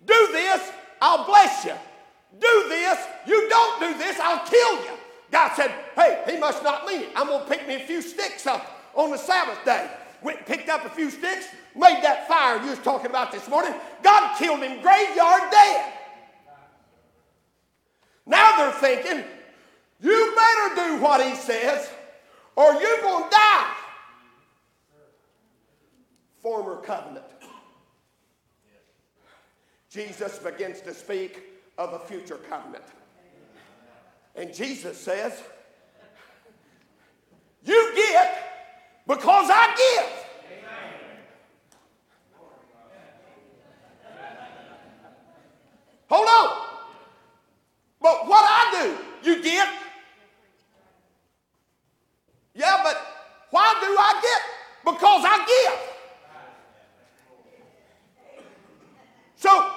Do 0.05 0.29
this, 0.31 0.71
I'll 1.01 1.25
bless 1.25 1.65
you. 1.65 1.73
Do 2.39 2.65
this, 2.69 2.97
you 3.27 3.49
don't 3.49 3.79
do 3.81 3.97
this, 3.97 4.17
I'll 4.19 4.45
kill 4.45 4.85
you. 4.85 4.97
God 5.31 5.53
said, 5.55 5.71
hey, 5.95 6.23
he 6.29 6.39
must 6.39 6.63
not 6.63 6.85
mean 6.85 7.01
it. 7.01 7.09
I'm 7.15 7.27
going 7.27 7.43
to 7.43 7.49
pick 7.49 7.67
me 7.67 7.75
a 7.75 7.79
few 7.79 8.01
sticks 8.01 8.47
up 8.47 8.80
on 8.95 9.11
the 9.11 9.17
Sabbath 9.17 9.63
day. 9.65 9.89
Went 10.21 10.37
and 10.37 10.45
picked 10.45 10.69
up 10.69 10.85
a 10.85 10.89
few 10.89 11.09
sticks, 11.09 11.47
made 11.75 12.03
that 12.03 12.27
fire 12.27 12.61
you 12.63 12.69
was 12.69 12.79
talking 12.79 13.07
about 13.07 13.31
this 13.31 13.47
morning. 13.49 13.73
God 14.03 14.37
killed 14.37 14.59
him 14.59 14.81
graveyard 14.81 15.41
dead. 15.51 15.93
Now 18.25 18.57
they're 18.57 18.71
thinking, 18.73 19.23
you 19.99 20.35
better 20.35 20.75
do 20.75 21.03
what 21.03 21.25
he 21.25 21.35
says 21.35 21.89
or 22.55 22.73
you're 22.73 23.01
going 23.01 23.23
to 23.23 23.29
die. 23.29 23.73
Former 26.41 26.77
covenant. 26.77 27.25
Jesus 29.89 30.39
begins 30.39 30.81
to 30.81 30.93
speak 30.93 31.43
of 31.77 31.93
a 31.93 31.99
future 31.99 32.39
covenant. 32.49 32.83
And 34.35 34.53
Jesus 34.53 34.97
says, 34.97 35.41
You 37.65 37.91
get 37.95 38.60
because 39.07 39.49
I 39.49 39.75
give. 39.75 40.21
Hold 46.09 46.27
on. 46.27 46.57
But 48.01 48.27
what 48.27 48.43
I 48.43 48.93
do, 49.23 49.29
you 49.29 49.43
get. 49.43 49.69
Yeah, 52.53 52.81
but 52.83 52.97
why 53.51 53.73
do 53.79 53.87
I 53.87 54.19
get? 54.21 54.41
Because 54.93 55.23
I 55.25 55.37
give. 55.45 55.79
So 59.37 59.71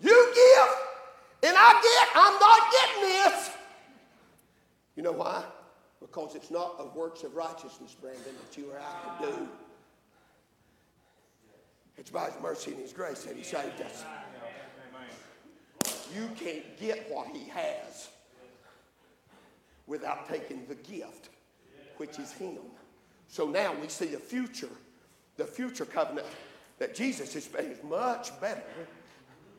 you 0.00 0.32
give 0.34 1.48
and 1.50 1.56
I 1.58 1.72
get. 1.82 2.08
I'm 2.14 2.38
not 2.40 2.72
getting 2.72 3.02
this. 3.02 3.50
You 4.96 5.02
know 5.02 5.12
why? 5.12 5.44
Because 6.34 6.46
it's 6.46 6.50
not 6.50 6.74
of 6.78 6.96
works 6.96 7.22
of 7.22 7.36
righteousness, 7.36 7.94
Brandon, 8.00 8.22
that 8.24 8.58
you 8.58 8.68
or 8.72 8.80
I 8.80 9.18
can 9.22 9.30
do. 9.30 9.48
It's 11.96 12.10
by 12.10 12.26
His 12.26 12.34
mercy 12.42 12.72
and 12.72 12.80
His 12.80 12.92
grace 12.92 13.22
that 13.22 13.36
He 13.36 13.44
saved 13.44 13.80
us. 13.80 14.04
You 16.12 16.28
can't 16.36 16.76
get 16.78 17.08
what 17.08 17.28
He 17.28 17.48
has 17.50 18.08
without 19.86 20.28
taking 20.28 20.66
the 20.66 20.74
gift, 20.74 21.28
which 21.98 22.18
is 22.18 22.32
Him. 22.32 22.58
So 23.28 23.46
now 23.46 23.72
we 23.80 23.86
see 23.86 24.06
the 24.06 24.18
future, 24.18 24.68
the 25.36 25.44
future 25.44 25.84
covenant 25.84 26.26
that 26.80 26.96
Jesus 26.96 27.36
is, 27.36 27.48
is 27.54 27.84
much 27.84 28.38
better 28.40 28.62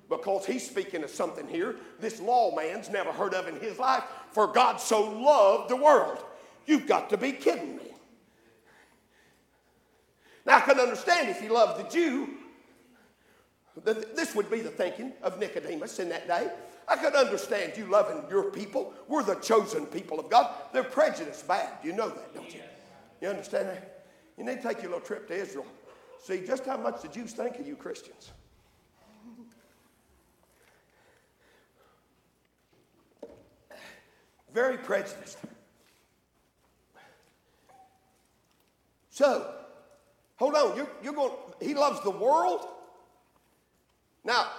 because 0.10 0.46
he's 0.46 0.70
speaking 0.70 1.04
of 1.04 1.10
something 1.10 1.48
here 1.48 1.78
this 2.00 2.20
lawman's 2.20 2.92
never 2.92 3.12
heard 3.12 3.34
of 3.34 3.48
in 3.48 3.60
his 3.60 3.80
life. 3.80 4.04
For 4.32 4.46
God 4.46 4.80
so 4.80 5.10
loved 5.10 5.70
the 5.70 5.76
world. 5.76 6.24
You've 6.66 6.88
got 6.88 7.10
to 7.12 7.18
be 7.18 7.32
kidding 7.32 7.78
me. 7.78 7.84
Now, 10.46 10.58
I 10.58 10.62
can 10.62 10.80
understand 10.80 11.30
if 11.30 11.40
he 11.40 11.50
loved 11.50 11.84
the 11.84 11.90
Jew, 11.90 12.30
this 13.84 14.36
would 14.36 14.50
be 14.50 14.62
the 14.62 14.70
thinking 14.70 15.14
of 15.24 15.40
Nicodemus 15.40 16.00
in 16.00 16.10
that 16.10 16.28
day. 16.28 16.50
I 16.88 16.96
could 16.98 17.16
understand 17.16 17.74
you 17.78 17.86
loving 17.86 18.24
your 18.30 18.52
people. 18.52 18.94
We're 19.08 19.24
the 19.24 19.36
chosen 19.36 19.88
people 19.88 20.20
of 20.20 20.30
God. 20.30 20.54
They're 20.72 20.84
prejudiced 20.84 21.48
bad. 21.48 21.70
You 21.84 21.94
know 21.94 22.10
that, 22.10 22.36
don't 22.36 22.54
you? 22.54 22.62
You 23.22 23.30
understand 23.30 23.70
that? 23.70 24.06
You 24.38 24.44
need 24.44 24.62
to 24.62 24.68
take 24.68 24.84
your 24.84 24.92
little 24.92 25.06
trip 25.06 25.28
to 25.30 25.34
Israel. 25.34 25.66
See 26.24 26.46
just 26.46 26.66
how 26.66 26.78
much 26.78 27.02
the 27.02 27.08
Jews 27.08 27.34
think 27.34 27.58
of 27.58 27.68
you 27.68 27.76
Christians. 27.76 28.32
very 34.56 34.78
prejudiced. 34.78 35.38
So, 39.16 39.50
hold 40.36 40.56
on. 40.56 40.76
You're, 40.76 40.90
you're 41.02 41.14
going, 41.14 41.32
he 41.62 41.74
loves 41.74 42.02
the 42.02 42.10
world. 42.10 42.68
Now, 44.26 44.50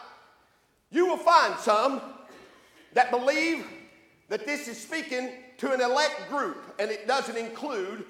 you 0.91 1.05
will 1.05 1.19
find 1.19 1.59
some 1.59 2.01
that 2.95 3.11
believe 3.11 3.67
that 4.31 4.47
this 4.47 4.67
is 4.67 4.81
speaking 4.81 5.29
to 5.59 5.73
an 5.73 5.83
elect 5.83 6.31
group 6.31 6.57
and 6.79 6.91
it 6.91 7.07
doesn't 7.07 7.37
include 7.37 8.07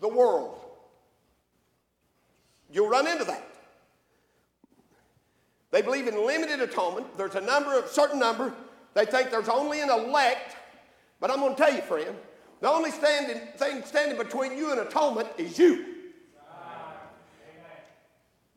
the 0.00 0.08
world. 0.08 0.58
You'll 2.72 2.88
run 2.88 3.06
into 3.06 3.24
that. 3.24 3.46
They 5.70 5.82
believe 5.82 6.08
in 6.08 6.26
limited 6.26 6.60
atonement. 6.60 7.14
There's 7.18 7.34
a 7.34 7.42
number, 7.42 7.78
a 7.78 7.86
certain 7.86 8.18
number. 8.18 8.54
They 8.94 9.04
think 9.04 9.30
there's 9.30 9.50
only 9.50 9.82
an 9.82 9.90
elect 9.90 10.56
but 11.20 11.30
I'm 11.30 11.40
going 11.40 11.54
to 11.54 11.62
tell 11.62 11.74
you, 11.74 11.82
friend, 11.82 12.16
the 12.60 12.68
only 12.68 12.90
standing 12.90 13.40
thing 13.56 13.82
standing 13.84 14.18
between 14.18 14.56
you 14.56 14.72
and 14.72 14.80
atonement 14.80 15.28
is 15.38 15.58
you. 15.58 15.89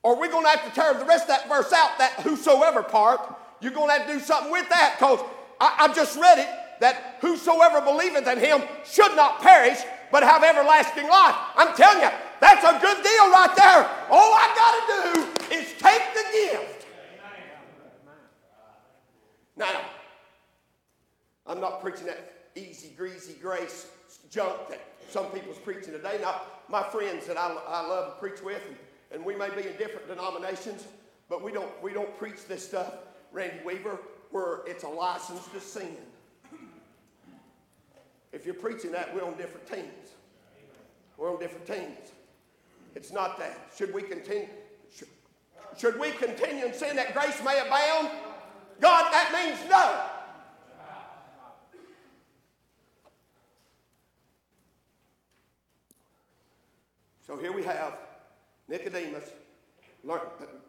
Or 0.03 0.19
we're 0.19 0.29
going 0.29 0.43
to 0.43 0.49
have 0.49 0.65
to 0.65 0.71
tear 0.75 0.93
the 0.93 1.05
rest 1.05 1.23
of 1.23 1.27
that 1.29 1.47
verse 1.47 1.71
out, 1.73 1.97
that 1.97 2.11
whosoever 2.21 2.83
part. 2.83 3.21
You're 3.61 3.71
going 3.71 3.87
to 3.87 3.93
have 3.93 4.07
to 4.07 4.13
do 4.13 4.19
something 4.19 4.51
with 4.51 4.67
that 4.69 4.95
because 4.99 5.19
I, 5.59 5.87
I 5.89 5.93
just 5.93 6.19
read 6.19 6.39
it 6.39 6.47
that 6.81 7.17
whosoever 7.21 7.79
believeth 7.79 8.27
in 8.27 8.39
him 8.39 8.61
should 8.83 9.15
not 9.15 9.41
perish, 9.41 9.79
but 10.11 10.21
have 10.21 10.43
everlasting 10.43 11.07
life. 11.07 11.35
I'm 11.55 11.73
telling 11.75 12.03
you, 12.03 12.09
that's 12.41 12.63
a 12.65 12.77
good 12.81 13.01
deal 13.01 13.31
right 13.31 13.53
there. 13.55 13.89
All 14.11 14.33
I 14.33 14.51
got 14.53 14.73
to 14.75 15.19
do 15.47 15.55
is 15.55 15.73
take 15.79 16.03
the 16.13 16.23
gift. 16.33 16.85
Now, 19.55 19.81
I'm 21.47 21.61
not 21.61 21.81
preaching 21.81 22.07
that 22.07 22.49
easy, 22.55 22.89
greasy 22.97 23.35
grace 23.41 23.87
junk 24.29 24.67
that 24.69 24.81
some 25.09 25.27
people's 25.27 25.59
preaching 25.59 25.93
today. 25.93 26.17
Now, 26.21 26.41
my 26.67 26.83
friends 26.83 27.27
that 27.27 27.37
I, 27.37 27.55
I 27.67 27.87
love 27.87 28.15
to 28.15 28.19
preach 28.19 28.41
with, 28.41 28.61
and, 28.67 28.75
and 29.13 29.23
we 29.23 29.35
may 29.35 29.49
be 29.49 29.67
in 29.67 29.77
different 29.77 30.07
denominations, 30.07 30.85
but 31.29 31.43
we 31.43 31.51
don't, 31.51 31.71
we 31.81 31.93
don't 31.93 32.17
preach 32.17 32.47
this 32.47 32.67
stuff, 32.67 32.95
Randy 33.31 33.57
Weaver, 33.63 33.99
where 34.31 34.61
it's 34.65 34.83
a 34.83 34.89
license 34.89 35.47
to 35.53 35.59
sin. 35.59 35.95
If 38.31 38.45
you're 38.45 38.55
preaching 38.55 38.91
that, 38.93 39.13
we're 39.13 39.23
on 39.23 39.37
different 39.37 39.67
teams. 39.67 40.09
We're 41.17 41.31
on 41.31 41.39
different 41.39 41.67
teams. 41.67 42.11
It's 42.95 43.11
not 43.11 43.37
that. 43.37 43.71
Should 43.77 43.93
we 43.93 44.01
continue? 44.01 44.49
Should, 44.95 45.07
should 45.77 45.99
we 45.99 46.11
continue 46.11 46.65
in 46.65 46.73
sin 46.73 46.95
that 46.95 47.13
grace 47.13 47.39
may 47.45 47.59
abound? 47.59 48.09
God, 48.81 49.11
that 49.13 49.31
means 49.31 49.69
no. 49.69 50.09
So 57.25 57.37
here 57.37 57.53
we 57.53 57.63
have 57.63 57.93
Nicodemus, 58.67 59.29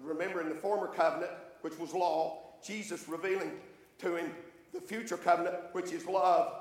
remembering 0.01 0.49
the 0.49 0.55
former 0.55 0.89
covenant, 0.89 1.33
which 1.63 1.79
was 1.79 1.93
law, 1.93 2.43
Jesus 2.65 3.09
revealing 3.09 3.53
to 3.99 4.17
him 4.17 4.31
the 4.73 4.81
future 4.81 5.17
covenant, 5.17 5.57
which 5.73 5.93
is 5.93 6.07
love. 6.07 6.53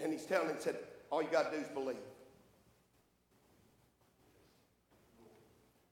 And 0.00 0.12
he's 0.12 0.24
telling 0.24 0.48
him, 0.48 0.56
said, 0.58 0.76
all 1.10 1.22
you 1.22 1.28
got 1.28 1.52
to 1.52 1.56
do 1.56 1.62
is 1.62 1.68
believe. 1.68 1.96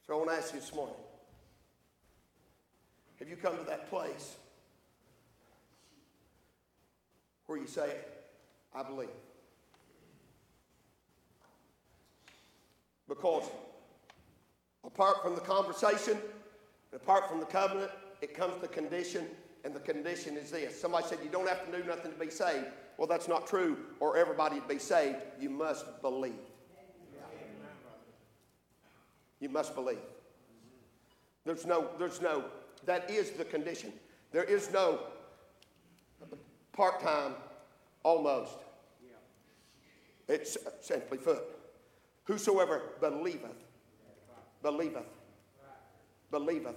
So 0.07 0.14
I 0.14 0.17
want 0.17 0.31
to 0.31 0.37
ask 0.37 0.52
you 0.52 0.61
this 0.61 0.75
morning 0.75 0.97
have 3.19 3.29
you 3.29 3.37
come 3.37 3.57
to 3.57 3.62
that 3.64 3.88
place 3.88 4.35
where 7.47 7.57
you 7.57 7.69
say, 7.69 7.95
I 8.75 8.83
believe? 8.83 9.09
Because 13.09 13.45
apart 14.85 15.23
from 15.23 15.35
the 15.35 15.41
conversation, 15.41 16.19
apart 16.93 17.29
from 17.29 17.41
the 17.41 17.47
covenant, 17.47 17.91
it 18.21 18.35
comes 18.35 18.61
the 18.61 18.69
condition, 18.69 19.27
and 19.65 19.75
the 19.75 19.81
condition 19.81 20.37
is 20.37 20.51
this. 20.51 20.81
Somebody 20.81 21.07
said, 21.07 21.19
You 21.23 21.31
don't 21.31 21.49
have 21.49 21.65
to 21.67 21.77
do 21.77 21.85
nothing 21.87 22.12
to 22.12 22.19
be 22.19 22.31
saved. 22.31 22.67
Well, 22.99 23.07
that's 23.07 23.29
not 23.29 23.47
true, 23.47 23.79
or 24.01 24.17
everybody 24.17 24.57
would 24.57 24.69
be 24.69 24.79
saved. 24.79 25.17
You 25.41 25.51
must 25.51 26.01
believe. 26.03 26.35
You 29.41 29.49
must 29.49 29.75
believe. 29.75 29.99
There's 31.45 31.67
no, 31.67 31.89
there's 31.99 32.21
no, 32.21 32.45
that 32.87 33.11
is 33.11 33.31
the 33.31 33.45
condition. 33.45 33.93
There 34.31 34.45
is 34.45 34.73
no 34.73 35.01
part 36.73 37.01
time, 37.01 37.35
almost. 38.05 38.55
It's 40.29 40.57
simply 40.81 41.19
put. 41.19 41.43
Whosoever 42.25 42.83
believeth, 43.01 43.65
believeth, 44.63 45.07
believeth. 46.31 46.77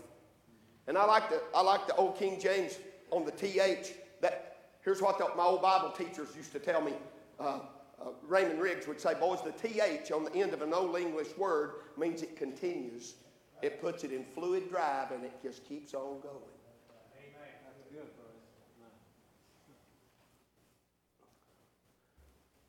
And 0.87 0.97
I 0.97 1.05
like 1.05 1.29
the, 1.29 1.41
I 1.53 1.61
like 1.61 1.87
the 1.87 1.95
old 1.95 2.17
King 2.17 2.39
James 2.39 2.77
on 3.11 3.25
the 3.25 3.31
TH. 3.31 3.93
That, 4.21 4.57
here's 4.83 5.01
what 5.01 5.17
the, 5.17 5.27
my 5.35 5.43
old 5.43 5.61
Bible 5.61 5.89
teachers 5.91 6.29
used 6.35 6.51
to 6.53 6.59
tell 6.59 6.81
me. 6.81 6.93
Uh, 7.39 7.59
uh, 8.01 8.09
Raymond 8.27 8.59
Riggs 8.59 8.87
would 8.87 8.99
say, 8.99 9.13
boys, 9.19 9.39
the 9.41 9.51
TH 9.51 10.11
on 10.11 10.25
the 10.25 10.33
end 10.35 10.53
of 10.53 10.61
an 10.61 10.73
old 10.73 10.97
English 10.97 11.35
word 11.37 11.75
means 11.97 12.21
it 12.21 12.35
continues. 12.35 13.15
It 13.61 13.81
puts 13.81 14.03
it 14.03 14.11
in 14.11 14.25
fluid 14.25 14.69
drive 14.69 15.11
and 15.11 15.23
it 15.23 15.33
just 15.41 15.65
keeps 15.67 15.93
on 15.93 16.19
going. 16.21 16.55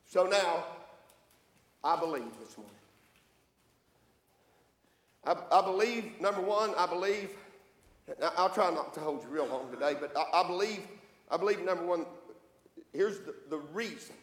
So 0.07 0.25
now, 0.25 0.65
I 1.85 1.99
believe 1.99 2.31
this 2.41 2.57
morning. 2.57 2.75
I, 5.27 5.37
I 5.51 5.62
believe, 5.62 6.21
number 6.21 6.41
one, 6.41 6.73
I 6.77 6.87
believe, 6.87 7.31
I'll 8.37 8.51
try 8.51 8.71
not 8.71 8.95
to 8.95 9.01
hold 9.01 9.23
you 9.25 9.29
real 9.29 9.47
long 9.47 9.71
today, 9.73 9.97
but 10.01 10.17
I, 10.17 10.43
I 10.43 10.47
believe, 10.47 10.81
I 11.31 11.37
believe, 11.37 11.62
number 11.65 11.85
one, 11.85 12.07
here's 12.93 13.19
the, 13.21 13.35
the 13.51 13.59
reason 13.59 14.15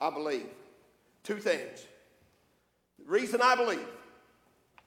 I 0.00 0.10
believe. 0.10 0.46
Two 1.24 1.38
things. 1.38 1.86
The 2.98 3.10
reason 3.10 3.40
I 3.42 3.54
believe, 3.54 3.86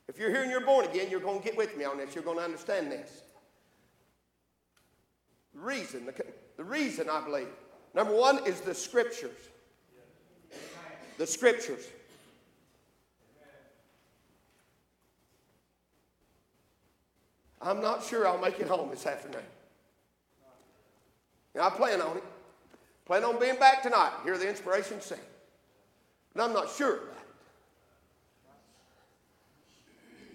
if 0.07 0.19
you're 0.19 0.29
here 0.29 0.43
and 0.43 0.51
you're 0.51 0.65
born 0.65 0.85
again, 0.85 1.09
you're 1.09 1.19
going 1.19 1.39
to 1.39 1.43
get 1.43 1.57
with 1.57 1.75
me 1.77 1.85
on 1.85 1.97
this. 1.97 2.13
You're 2.13 2.23
going 2.23 2.37
to 2.37 2.43
understand 2.43 2.91
this. 2.91 3.23
The 5.53 5.59
reason, 5.59 6.05
the, 6.05 6.13
the 6.57 6.63
reason 6.63 7.09
I 7.09 7.23
believe, 7.23 7.47
number 7.93 8.13
one 8.13 8.45
is 8.45 8.61
the 8.61 8.73
scriptures. 8.73 9.37
The 11.17 11.27
scriptures. 11.27 11.85
I'm 17.61 17.79
not 17.81 18.03
sure 18.03 18.27
I'll 18.27 18.39
make 18.39 18.59
it 18.59 18.67
home 18.67 18.89
this 18.89 19.05
afternoon. 19.05 19.43
Now, 21.53 21.67
I 21.67 21.69
plan 21.69 22.01
on 22.01 22.17
it. 22.17 22.23
Plan 23.05 23.23
on 23.23 23.39
being 23.39 23.57
back 23.57 23.83
tonight. 23.83 24.13
Hear 24.23 24.37
the 24.37 24.49
inspiration 24.49 25.01
sing. 25.01 25.19
But 26.33 26.45
I'm 26.45 26.53
not 26.53 26.69
sure 26.71 26.95
about 26.95 27.07
it. 27.07 27.17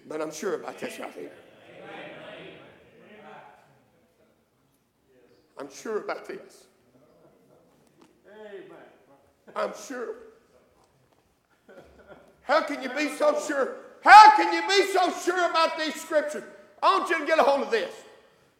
But 0.07 0.21
I'm 0.21 0.31
sure 0.31 0.55
about 0.55 0.79
this 0.79 0.99
right 0.99 1.11
here. 1.13 1.31
I'm 5.59 5.69
sure 5.71 5.97
about 6.03 6.27
this. 6.27 6.65
I'm 9.55 9.73
sure. 9.87 10.15
How 12.43 12.61
can 12.61 12.83
you 12.83 12.89
be 12.89 13.09
so 13.09 13.37
sure? 13.45 13.77
How 14.03 14.35
can 14.35 14.53
you 14.53 14.61
be 14.69 14.91
so 14.93 15.11
sure 15.11 15.49
about 15.49 15.77
these 15.79 15.95
scriptures? 15.95 16.43
I 16.81 16.97
want 16.97 17.09
you 17.09 17.19
to 17.19 17.25
get 17.25 17.39
a 17.39 17.43
hold 17.43 17.61
of 17.61 17.71
this. 17.71 17.93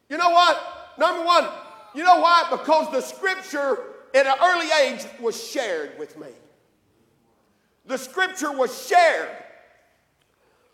You 0.09 0.17
know 0.17 0.29
what? 0.29 0.95
Number 0.97 1.25
one, 1.25 1.47
you 1.93 2.03
know 2.03 2.19
why? 2.19 2.47
Because 2.49 2.91
the 2.91 3.01
scripture 3.01 3.79
at 4.13 4.25
an 4.25 4.35
early 4.41 4.67
age 4.83 5.05
was 5.19 5.41
shared 5.47 5.97
with 5.99 6.17
me. 6.17 6.27
The 7.85 7.97
scripture 7.97 8.51
was 8.51 8.87
shared. 8.87 9.29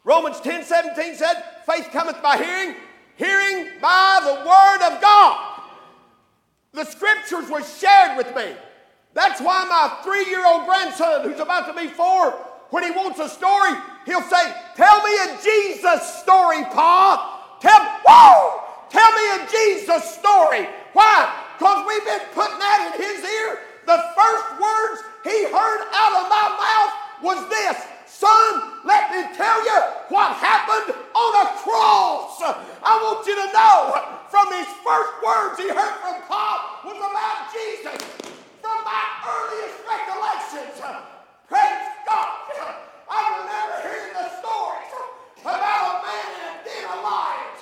Romans 0.03 0.39
10 0.41 0.63
17 0.63 1.15
said, 1.15 1.43
faith 1.65 1.89
cometh 1.91 2.21
by 2.21 2.38
hearing, 2.38 2.75
hearing 3.15 3.69
by 3.82 4.19
the 4.23 4.34
word 4.34 4.93
of 4.93 5.01
God. 5.01 5.62
The 6.73 6.86
scriptures 6.86 7.49
were 7.49 7.63
shared 7.63 8.17
with 8.17 8.36
me. 8.36 8.56
That's 9.13 9.39
why 9.39 9.65
my 9.65 10.01
three 10.03 10.25
year 10.29 10.45
old 10.45 10.65
grandson, 10.65 11.23
who's 11.23 11.39
about 11.39 11.67
to 11.67 11.79
be 11.79 11.88
four, 11.88 12.32
when 12.71 12.84
he 12.84 12.91
wants 12.91 13.19
a 13.19 13.29
story, 13.29 13.71
he'll 14.06 14.21
say, 14.23 14.53
Tell 14.75 15.03
me 15.03 15.12
a 15.15 15.39
Jesus 15.43 16.19
story, 16.21 16.63
Pa. 16.63 17.32
Tell! 17.63 17.93
Tell 18.93 19.12
me 19.17 19.26
a 19.34 19.47
Jesus 19.49 20.04
story. 20.21 20.69
Why? 20.93 21.34
Because 21.58 21.82
we've 21.89 22.06
been 22.06 22.28
putting 22.38 22.60
that 22.62 22.93
in 22.93 23.02
his 23.02 23.26
ear. 23.26 23.58
The 23.89 23.99
first 24.13 24.47
words 24.62 25.02
he 25.26 25.49
heard 25.49 25.82
out 25.95 26.13
of 26.21 26.26
my 26.30 26.47
mouth 26.62 26.93
was 27.26 27.39
this 27.49 27.78
Son, 28.06 28.52
let 28.86 29.10
me 29.10 29.26
tell 29.36 29.60
you 29.65 29.80
what 30.13 30.38
happened 30.38 30.93
on 30.93 31.32
a 31.41 31.47
cross. 31.65 32.38
I 32.86 33.02
want 33.02 33.26
you 33.26 33.34
to 33.34 33.47
know 33.49 33.97
from 34.30 34.47
his 34.54 34.69
first 34.86 35.13
words 35.26 35.58
he 35.58 35.67
heard 35.73 35.97
from 36.06 36.21
God 36.30 36.86
was 36.86 36.99
about 37.02 37.49
Jesus. 37.49 37.97
From 38.62 38.78
my 38.86 39.04
earliest 39.26 39.82
recollections, 39.89 40.78
praise 41.49 41.84
God, 42.06 42.30
I 43.10 43.19
remember 43.41 43.76
hearing 43.89 44.13
the 44.13 44.30
stories 44.38 44.92
about 45.43 45.99
a 45.99 46.08
man 46.08 46.27
in 46.39 46.43
a 46.47 46.53
den 46.63 46.88
of 46.88 47.03
lions. 47.03 47.60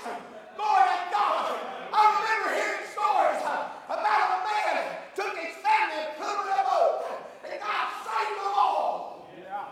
Glory 0.53 0.85
to 0.85 0.99
God. 1.09 1.57
I 1.89 2.01
remember 2.13 2.49
hearing 2.53 2.85
stories 2.93 3.41
about 3.41 4.21
a 4.21 4.39
man 4.45 5.01
took 5.17 5.33
his 5.33 5.57
family 5.65 5.97
and 6.05 6.13
put 6.13 6.29
them 6.29 6.45
in 6.45 6.61
a 6.61 6.65
boat, 6.69 7.09
and 7.41 7.57
God 7.57 7.85
saved 8.05 8.37
them 8.37 8.53
all. 8.53 9.25
Yeah. 9.33 9.65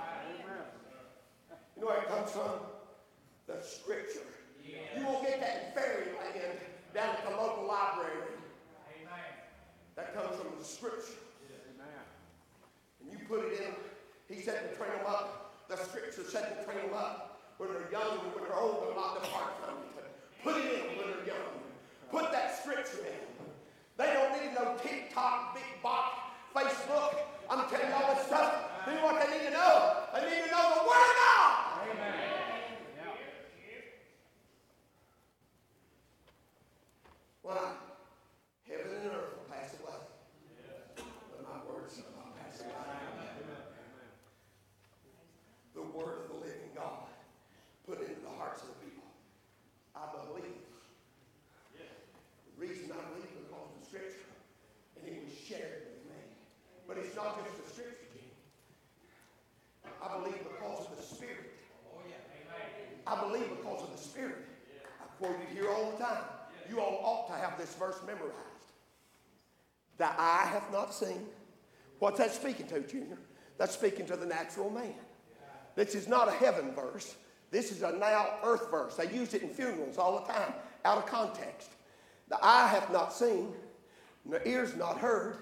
You 1.78 1.82
know 1.82 1.88
where 1.88 2.02
it 2.02 2.10
comes 2.10 2.32
from? 2.34 2.66
The 3.46 3.62
Scripture. 3.62 4.26
You 4.66 5.06
won't 5.06 5.22
get 5.24 5.40
that 5.40 5.70
in 5.70 5.74
fairyland 5.78 6.58
down 6.94 7.16
at 7.16 7.30
the 7.30 7.38
local 7.38 7.68
library. 7.68 8.26
That 9.96 10.16
comes 10.16 10.36
from 10.36 10.58
the 10.58 10.66
Scripture. 10.66 11.22
And 13.02 13.12
you 13.12 13.20
put 13.28 13.46
it 13.46 13.60
in. 13.60 14.34
He 14.34 14.42
said 14.42 14.72
to 14.72 14.76
train 14.78 14.98
them 14.98 15.06
up. 15.06 15.68
The 15.70 15.78
Scripture 15.78 16.24
said 16.24 16.58
to 16.58 16.66
train 16.66 16.88
them 16.88 16.96
up 16.96 17.29
when 17.60 17.70
they're 17.70 17.92
young 17.92 18.24
and 18.24 18.34
when 18.34 18.44
they're 18.48 18.58
old 18.58 18.88
and 18.88 18.96
not 18.96 19.22
depart 19.22 19.54
from 19.60 19.76
it. 20.00 20.08
Put 20.44 20.56
it 20.64 20.80
in 20.80 20.98
when 20.98 21.12
they're 21.12 21.28
young. 21.36 21.60
Put 22.10 22.32
that 22.32 22.58
Scripture 22.58 23.06
in. 23.06 23.28
They 23.98 24.14
don't 24.16 24.32
need 24.42 24.56
no 24.56 24.80
TikTok, 24.82 25.54
big 25.54 25.84
box 25.84 26.30
Facebook. 26.56 27.16
I'm 27.50 27.70
telling 27.70 27.88
you 27.88 27.94
all 27.94 28.16
this 28.16 28.26
stuff. 28.26 28.54
Do 28.86 28.92
what 29.04 29.20
they 29.20 29.38
need 29.38 29.46
to 29.48 29.52
know. 29.52 30.08
They 30.14 30.22
need 30.22 30.46
to 30.46 30.52
know 30.52 30.74
the 30.80 30.88
Word 30.88 31.04
of 31.04 31.16
God. 31.20 31.60
Why? 37.42 37.72
Heaven 38.68 38.92
and 39.02 39.12
earth 39.12 39.34
will 39.36 39.50
pass 39.52 39.76
away. 39.82 40.00
But 40.96 41.44
my 41.44 41.58
words 41.68 41.96
shall 41.96 42.14
not 42.16 42.38
pass 42.38 42.62
away. 42.62 42.72
The 45.76 45.82
Word 45.82 46.24
of 46.24 46.28
the 46.30 46.40
living 46.46 46.72
God 46.76 47.10
put 47.88 48.02
into 48.02 48.22
the 48.22 48.36
hearts 48.38 48.62
of 48.62 48.70
the 48.70 48.86
people. 48.86 49.10
I 49.96 50.06
believe. 50.14 50.62
The 51.74 52.68
reason 52.68 52.92
I 52.92 53.02
believe 53.10 53.26
is 53.26 53.48
because 53.48 53.66
of 53.66 53.80
the 53.80 53.86
Scripture. 53.88 54.30
And 55.00 55.08
it 55.08 55.24
was 55.26 55.34
shared 55.34 55.90
with 55.90 56.06
me. 56.12 56.22
But 56.86 56.98
it's 56.98 57.16
not 57.16 57.40
just 57.42 57.56
the 57.58 57.70
Scripture, 57.72 58.10
Jim. 58.14 58.30
I 60.04 60.18
believe 60.18 60.38
because 60.44 60.86
of 60.86 60.98
the 60.98 61.04
Spirit. 61.04 61.56
I 63.08 63.22
believe 63.22 63.50
because 63.50 63.82
of 63.84 63.92
the 63.96 63.98
Spirit. 63.98 64.46
I 65.20 65.26
quote 65.26 65.38
it 65.42 65.56
here 65.56 65.70
all 65.70 65.92
the 65.92 66.04
time. 66.04 66.24
You 66.70 66.80
all 66.80 67.00
ought 67.04 67.34
to 67.34 67.42
have 67.42 67.58
this 67.58 67.74
verse 67.76 68.00
memorized. 68.06 68.36
That 69.98 70.16
eye 70.18 70.48
hath 70.52 70.72
not 70.72 70.94
seen. 70.94 71.26
What's 72.00 72.20
that 72.20 72.32
speaking 72.32 72.68
to, 72.68 72.82
Junior? 72.82 73.18
That's 73.58 73.74
speaking 73.74 74.06
to 74.08 74.16
the 74.16 74.26
natural 74.26 74.70
man. 74.70 74.94
This 75.76 75.96
is 75.96 76.08
not 76.08 76.28
a 76.28 76.32
heaven 76.32 76.74
verse. 76.74 77.16
This 77.52 77.72
is 77.72 77.82
a 77.82 77.92
now 77.92 78.38
earth 78.44 78.70
verse. 78.70 78.96
They 78.96 79.12
use 79.12 79.34
it 79.34 79.42
in 79.42 79.50
funerals 79.50 79.98
all 79.98 80.20
the 80.20 80.32
time, 80.32 80.54
out 80.86 81.00
of 81.00 81.06
context. 81.06 81.72
The 82.30 82.38
eye 82.42 82.68
hath 82.68 82.92
not 82.92 83.12
seen, 83.12 83.54
the 84.26 84.48
ears 84.48 84.76
not 84.76 85.00
heard, 85.00 85.38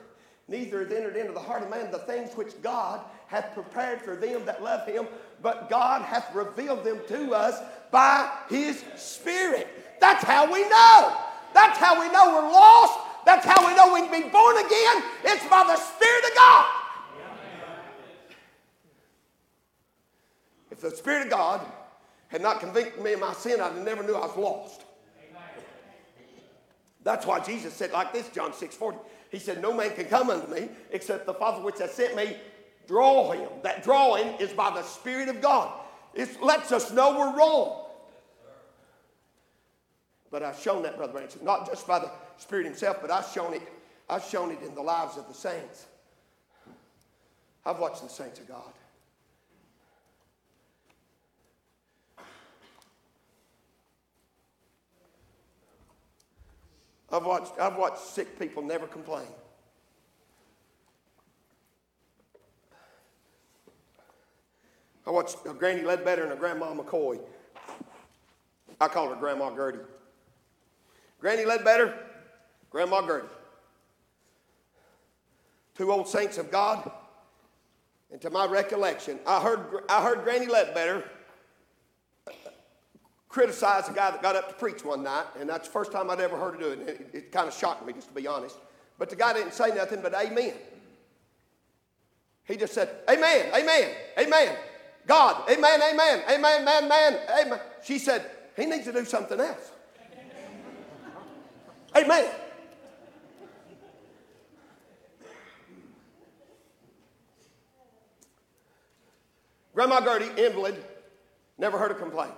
neither 0.48 0.84
hath 0.84 0.94
entered 0.94 1.18
into 1.18 1.34
the 1.34 1.40
heart 1.40 1.64
of 1.64 1.70
man 1.70 1.92
the 1.92 2.00
things 2.00 2.34
which 2.36 2.60
God 2.62 3.02
hath 3.28 3.54
prepared 3.54 4.02
for 4.02 4.16
them 4.16 4.46
that 4.46 4.64
love 4.64 4.88
him, 4.88 5.06
but 5.42 5.70
God 5.70 6.02
hath 6.02 6.34
revealed 6.34 6.84
them 6.84 7.02
to 7.10 7.34
us 7.34 7.62
by 7.92 8.30
his 8.50 8.84
Spirit. 8.96 9.68
That's 10.00 10.24
how 10.24 10.52
we 10.52 10.62
know. 10.70 11.18
That's 11.54 11.78
how 11.78 12.00
we 12.00 12.12
know 12.12 12.36
we're 12.36 12.52
lost. 12.52 13.00
That's 13.26 13.46
how 13.46 13.68
we 13.68 13.76
know 13.76 13.94
we 13.94 14.08
can 14.08 14.24
be 14.24 14.30
born 14.30 14.58
again. 14.58 15.04
It's 15.24 15.46
by 15.48 15.64
the 15.64 15.76
Spirit 15.76 16.24
of 16.26 16.36
God. 16.36 16.66
If 20.72 20.82
the 20.82 20.92
Spirit 20.92 21.24
of 21.24 21.30
God 21.32 21.62
had 22.28 22.42
not 22.42 22.60
convicted 22.60 23.04
me 23.04 23.14
of 23.14 23.20
my 23.20 23.34
sin, 23.34 23.60
I 23.62 23.72
never 23.80 24.04
knew 24.04 24.14
I 24.16 24.28
was 24.28 24.38
lost. 24.38 24.84
That's 27.04 27.26
why 27.26 27.40
Jesus 27.40 27.74
said 27.74 27.92
like 27.92 28.14
this, 28.14 28.30
John 28.30 28.54
6 28.54 28.76
40. 28.76 28.98
He 29.32 29.40
said, 29.40 29.62
No 29.62 29.74
man 29.74 29.96
can 29.96 30.06
come 30.06 30.30
unto 30.30 30.54
me 30.54 30.70
except 30.92 31.26
the 31.26 31.34
Father 31.34 31.64
which 31.64 31.80
has 31.80 31.92
sent 31.92 32.16
me 32.16 32.36
draw 32.88 33.32
him. 33.32 33.50
That 33.64 33.84
drawing 33.84 34.28
is 34.40 34.52
by 34.52 34.72
the 34.72 34.84
Spirit 34.84 35.30
of 35.30 35.42
God. 35.42 35.72
It 36.18 36.42
lets 36.42 36.72
us 36.72 36.92
know 36.92 37.12
we're 37.12 37.38
wrong. 37.38 37.86
But 40.32 40.42
I've 40.42 40.60
shown 40.60 40.82
that, 40.82 40.98
Brother 40.98 41.14
Branson, 41.14 41.46
not 41.46 41.68
just 41.68 41.88
by 41.88 42.00
the 42.00 42.10
Spirit 42.38 42.66
Himself, 42.66 42.98
but 43.02 43.12
I've 43.12 43.28
shown 43.28 43.54
it. 43.54 43.62
I've 44.10 44.26
shown 44.26 44.52
it 44.52 44.58
in 44.66 44.74
the 44.74 44.82
lives 44.82 45.16
of 45.18 45.28
the 45.28 45.36
saints. 45.36 45.86
I've 47.64 47.78
watched 47.78 48.02
the 48.02 48.10
saints 48.10 48.40
of 48.40 48.48
God. 48.48 48.74
I've 57.12 57.26
watched, 57.26 57.54
I've 57.60 57.78
watched 57.78 58.00
sick 58.00 58.40
people 58.40 58.64
never 58.64 58.88
complain. 58.88 59.28
I 65.08 65.12
watched 65.12 65.38
Granny 65.58 65.84
Ledbetter 65.84 66.24
and 66.24 66.34
a 66.34 66.36
Grandma 66.36 66.74
McCoy. 66.74 67.18
I 68.82 68.90
call 68.90 69.08
her 69.08 69.16
Grandma 69.16 69.56
Gertie. 69.56 69.80
Granny 71.22 71.46
Ledbetter, 71.46 71.98
Grandma 72.70 73.02
Gertie. 73.08 73.28
Two 75.76 75.94
old 75.94 76.10
saints 76.10 76.38
of 76.38 76.52
God. 76.52 76.92
And 78.12 78.20
to 78.20 78.30
my 78.30 78.46
recollection, 78.48 79.20
I 79.26 79.40
heard, 79.40 79.84
I 79.88 80.04
heard 80.04 80.26
Granny 80.26 80.48
Ledbetter 80.48 81.10
criticize 83.30 83.88
a 83.88 83.94
guy 83.94 84.12
that 84.12 84.22
got 84.22 84.36
up 84.36 84.50
to 84.50 84.56
preach 84.56 84.84
one 84.84 85.04
night, 85.04 85.26
and 85.40 85.50
that's 85.50 85.70
the 85.70 85.72
first 85.72 85.94
time 85.94 86.10
I'd 86.10 86.20
ever 86.20 86.38
heard 86.38 86.56
her 86.56 86.60
do 86.60 86.82
it. 86.82 86.90
It, 86.90 87.10
it 87.14 87.32
kind 87.32 87.48
of 87.48 87.54
shocked 87.54 87.86
me, 87.88 87.94
just 87.94 88.10
to 88.10 88.14
be 88.14 88.28
honest. 88.28 88.58
But 89.00 89.10
the 89.10 89.16
guy 89.16 89.32
didn't 89.32 89.54
say 89.54 89.74
nothing 89.74 90.02
but 90.02 90.14
amen. 90.14 90.54
He 92.44 92.58
just 92.58 92.74
said, 92.74 92.90
Amen, 93.10 93.52
amen, 93.56 93.92
amen. 94.20 94.58
God, 95.08 95.50
amen, 95.50 95.82
amen, 95.82 96.24
amen, 96.30 96.66
man, 96.66 96.88
man, 96.88 97.20
amen. 97.42 97.60
She 97.82 97.98
said, 97.98 98.30
He 98.58 98.66
needs 98.66 98.84
to 98.86 98.92
do 98.92 99.06
something 99.06 99.40
else. 99.40 99.72
Amen. 101.96 102.30
Grandma 109.74 110.02
Gertie, 110.02 110.42
invalid, 110.42 110.84
never 111.58 111.78
heard 111.78 111.92
a 111.92 111.96
complaint. 111.96 112.34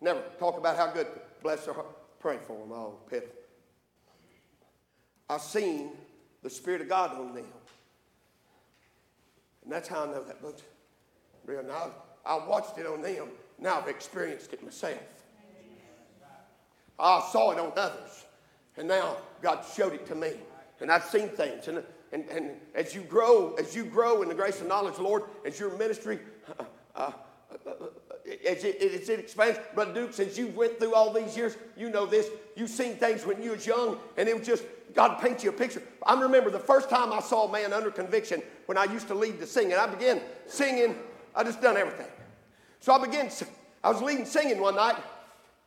Never. 0.00 0.22
Talk 0.38 0.58
about 0.58 0.76
how 0.76 0.86
good, 0.92 1.08
bless 1.42 1.66
her 1.66 1.72
heart. 1.72 1.86
Pray 2.20 2.38
for 2.46 2.56
them 2.58 2.70
all, 2.70 3.00
pitiful. 3.10 3.34
I've 5.28 5.40
seen 5.40 5.90
the 6.42 6.50
Spirit 6.50 6.82
of 6.82 6.88
God 6.88 7.18
on 7.18 7.34
them. 7.34 7.44
And 9.64 9.72
that's 9.72 9.88
how 9.88 10.04
I 10.04 10.06
know 10.06 10.22
that 10.22 10.40
book's 10.40 10.62
real. 11.48 11.62
Now, 11.62 11.90
I 12.26 12.36
watched 12.46 12.78
it 12.78 12.86
on 12.86 13.02
them. 13.02 13.28
Now 13.58 13.80
I've 13.80 13.88
experienced 13.88 14.52
it 14.52 14.62
myself. 14.62 15.00
I 16.98 17.26
saw 17.32 17.52
it 17.52 17.58
on 17.58 17.72
others. 17.76 18.26
And 18.76 18.86
now 18.86 19.16
God 19.40 19.64
showed 19.74 19.94
it 19.94 20.06
to 20.06 20.14
me. 20.14 20.32
And 20.80 20.92
I've 20.92 21.04
seen 21.04 21.28
things. 21.28 21.68
And, 21.68 21.82
and, 22.12 22.28
and 22.28 22.50
as 22.74 22.94
you 22.94 23.00
grow, 23.00 23.54
as 23.54 23.74
you 23.74 23.84
grow 23.84 24.22
in 24.22 24.28
the 24.28 24.34
grace 24.34 24.60
and 24.60 24.68
knowledge 24.68 24.98
Lord, 24.98 25.24
as 25.44 25.58
your 25.58 25.76
ministry, 25.76 26.20
uh, 26.58 26.64
uh, 26.94 27.12
uh, 27.66 27.70
as, 28.46 28.62
it, 28.64 28.80
as 28.80 29.08
it 29.08 29.18
expands, 29.18 29.58
Brother 29.74 29.94
Duke, 29.94 30.12
since 30.12 30.36
you 30.36 30.48
went 30.48 30.78
through 30.78 30.94
all 30.94 31.12
these 31.12 31.36
years, 31.36 31.56
you 31.76 31.88
know 31.88 32.04
this. 32.06 32.28
You've 32.56 32.70
seen 32.70 32.96
things 32.96 33.24
when 33.24 33.42
you 33.42 33.52
was 33.52 33.66
young, 33.66 33.98
and 34.16 34.28
it 34.28 34.38
was 34.38 34.46
just, 34.46 34.64
God 34.94 35.20
paints 35.20 35.42
you 35.42 35.50
a 35.50 35.52
picture. 35.52 35.82
I 36.04 36.20
remember 36.20 36.50
the 36.50 36.58
first 36.58 36.90
time 36.90 37.12
I 37.12 37.20
saw 37.20 37.48
a 37.48 37.52
man 37.52 37.72
under 37.72 37.90
conviction 37.90 38.42
when 38.66 38.76
I 38.76 38.84
used 38.84 39.08
to 39.08 39.14
lead 39.14 39.38
the 39.38 39.46
singing. 39.46 39.74
I 39.74 39.86
began 39.86 40.20
singing, 40.46 40.96
I 41.38 41.44
just 41.44 41.62
done 41.62 41.76
everything. 41.76 42.08
So 42.80 42.92
I 42.92 43.04
began, 43.04 43.30
I 43.84 43.90
was 43.90 44.02
leading 44.02 44.24
singing 44.24 44.60
one 44.60 44.74
night, 44.74 44.96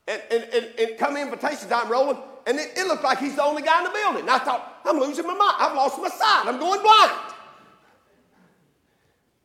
and, 0.05 0.21
and, 0.29 0.43
and, 0.53 0.65
and 0.77 0.97
come 0.97 1.15
invitation 1.15 1.69
time 1.69 1.89
rolling, 1.89 2.17
and 2.45 2.59
it, 2.59 2.73
it, 2.75 2.87
looked 2.87 3.05
like 3.05 3.19
he's 3.19 3.37
the 3.37 3.43
only 3.43 3.61
guy 3.61 3.77
in 3.77 3.85
the 3.85 3.89
building. 3.91 4.21
And 4.21 4.29
I 4.29 4.39
thought, 4.39 4.81
I'm 4.83 4.99
losing 4.99 5.25
my 5.25 5.33
mind. 5.33 5.55
I've 5.59 5.73
lost 5.73 5.97
my 6.01 6.09
sight. 6.09 6.43
I'm 6.45 6.59
going 6.59 6.81
blind. 6.81 7.11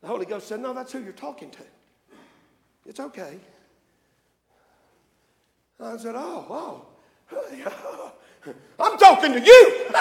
The 0.00 0.08
Holy 0.08 0.26
Ghost 0.26 0.48
said, 0.48 0.60
No, 0.60 0.74
that's 0.74 0.92
who 0.92 1.00
you're 1.00 1.12
talking 1.12 1.50
to. 1.50 1.62
It's 2.86 2.98
okay. 2.98 3.38
I 5.78 5.96
said, 5.96 6.14
Oh, 6.16 6.86
oh. 7.30 8.12
I'm 8.80 8.98
talking 8.98 9.32
to 9.32 9.40
you. 9.40 9.86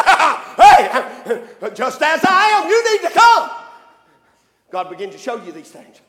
hey, 0.57 1.43
just 1.75 2.01
as 2.01 2.21
I 2.23 2.61
am, 2.63 2.69
you 2.69 2.91
need 2.91 3.07
to 3.07 3.13
come. 3.13 3.51
God 4.71 4.89
began 4.89 5.11
to 5.11 5.17
show 5.17 5.43
you 5.43 5.51
these 5.51 5.69
things. 5.69 6.01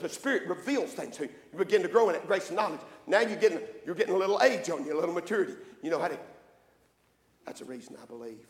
The 0.00 0.08
Spirit 0.08 0.48
reveals 0.48 0.92
things 0.92 1.16
to 1.18 1.24
you. 1.24 1.30
You 1.52 1.58
begin 1.58 1.82
to 1.82 1.88
grow 1.88 2.08
in 2.08 2.14
that 2.14 2.26
grace 2.26 2.48
and 2.48 2.56
knowledge. 2.56 2.80
Now 3.06 3.20
you're 3.20 3.36
getting, 3.36 3.60
you're 3.84 3.94
getting 3.94 4.14
a 4.14 4.18
little 4.18 4.40
age 4.42 4.70
on 4.70 4.84
you, 4.84 4.94
a 4.94 4.98
little 4.98 5.14
maturity. 5.14 5.54
You 5.82 5.90
know 5.90 5.98
how 5.98 6.08
to. 6.08 6.18
That's 7.44 7.60
the 7.60 7.66
reason 7.66 7.96
I 8.02 8.06
believe. 8.06 8.46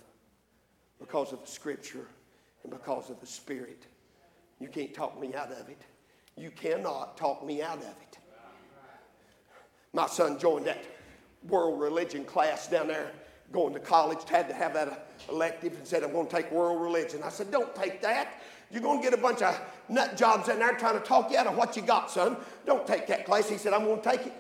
Because 1.01 1.33
of 1.33 1.41
the 1.41 1.51
Scripture 1.51 2.07
and 2.63 2.73
because 2.73 3.11
of 3.11 3.21
the 3.21 3.27
Spirit. 3.27 3.87
You 4.61 4.69
can't 4.69 4.95
talk 4.95 5.21
me 5.21 5.35
out 5.35 5.53
of 5.53 5.69
it. 5.69 5.83
You 6.37 6.51
cannot 6.51 7.17
talk 7.17 7.45
me 7.45 7.63
out 7.63 7.79
of 7.79 7.85
it. 7.85 8.19
My 9.93 10.07
son 10.07 10.39
joined 10.39 10.67
that 10.67 10.85
world 11.49 11.81
religion 11.81 12.25
class 12.25 12.69
down 12.69 12.89
there 12.89 13.13
going 13.53 13.73
to 13.73 13.81
college, 13.81 14.19
had 14.29 14.49
to 14.49 14.55
have 14.55 14.75
that 14.75 15.11
elective 15.29 15.75
and 15.75 15.87
said, 15.87 16.03
I'm 16.03 16.13
going 16.13 16.27
to 16.27 16.37
take 16.37 16.51
world 16.51 16.81
religion. 16.81 17.23
I 17.25 17.31
said, 17.31 17.51
Don't 17.51 17.75
take 17.75 18.03
that. 18.03 18.43
You're 18.71 18.83
going 18.83 19.01
to 19.01 19.05
get 19.05 19.19
a 19.19 19.23
bunch 19.23 19.43
of 19.43 19.59
nut 19.89 20.17
jobs 20.17 20.49
in 20.49 20.59
there 20.59 20.73
trying 20.75 21.01
to 21.01 21.05
talk 21.05 21.31
you 21.31 21.39
out 21.39 21.47
of 21.47 21.57
what 21.57 21.77
you 21.77 21.83
got, 21.83 22.11
son. 22.11 22.37
Don't 22.67 22.87
take 22.87 23.07
that 23.07 23.25
class. 23.25 23.49
He 23.49 23.57
said, 23.57 23.73
I'm 23.73 23.85
going 23.85 24.01
to 24.01 24.11
take 24.11 24.27
it. 24.27 24.35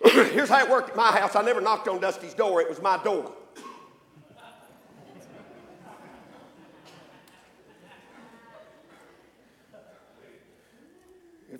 Here's 0.32 0.48
how 0.48 0.64
it 0.64 0.70
worked 0.70 0.90
at 0.90 0.96
my 0.96 1.12
house. 1.12 1.36
I 1.36 1.42
never 1.42 1.60
knocked 1.60 1.88
on 1.88 2.00
Dusty's 2.00 2.34
door, 2.34 2.60
it 2.60 2.68
was 2.68 2.80
my 2.80 3.02
door. 3.02 3.32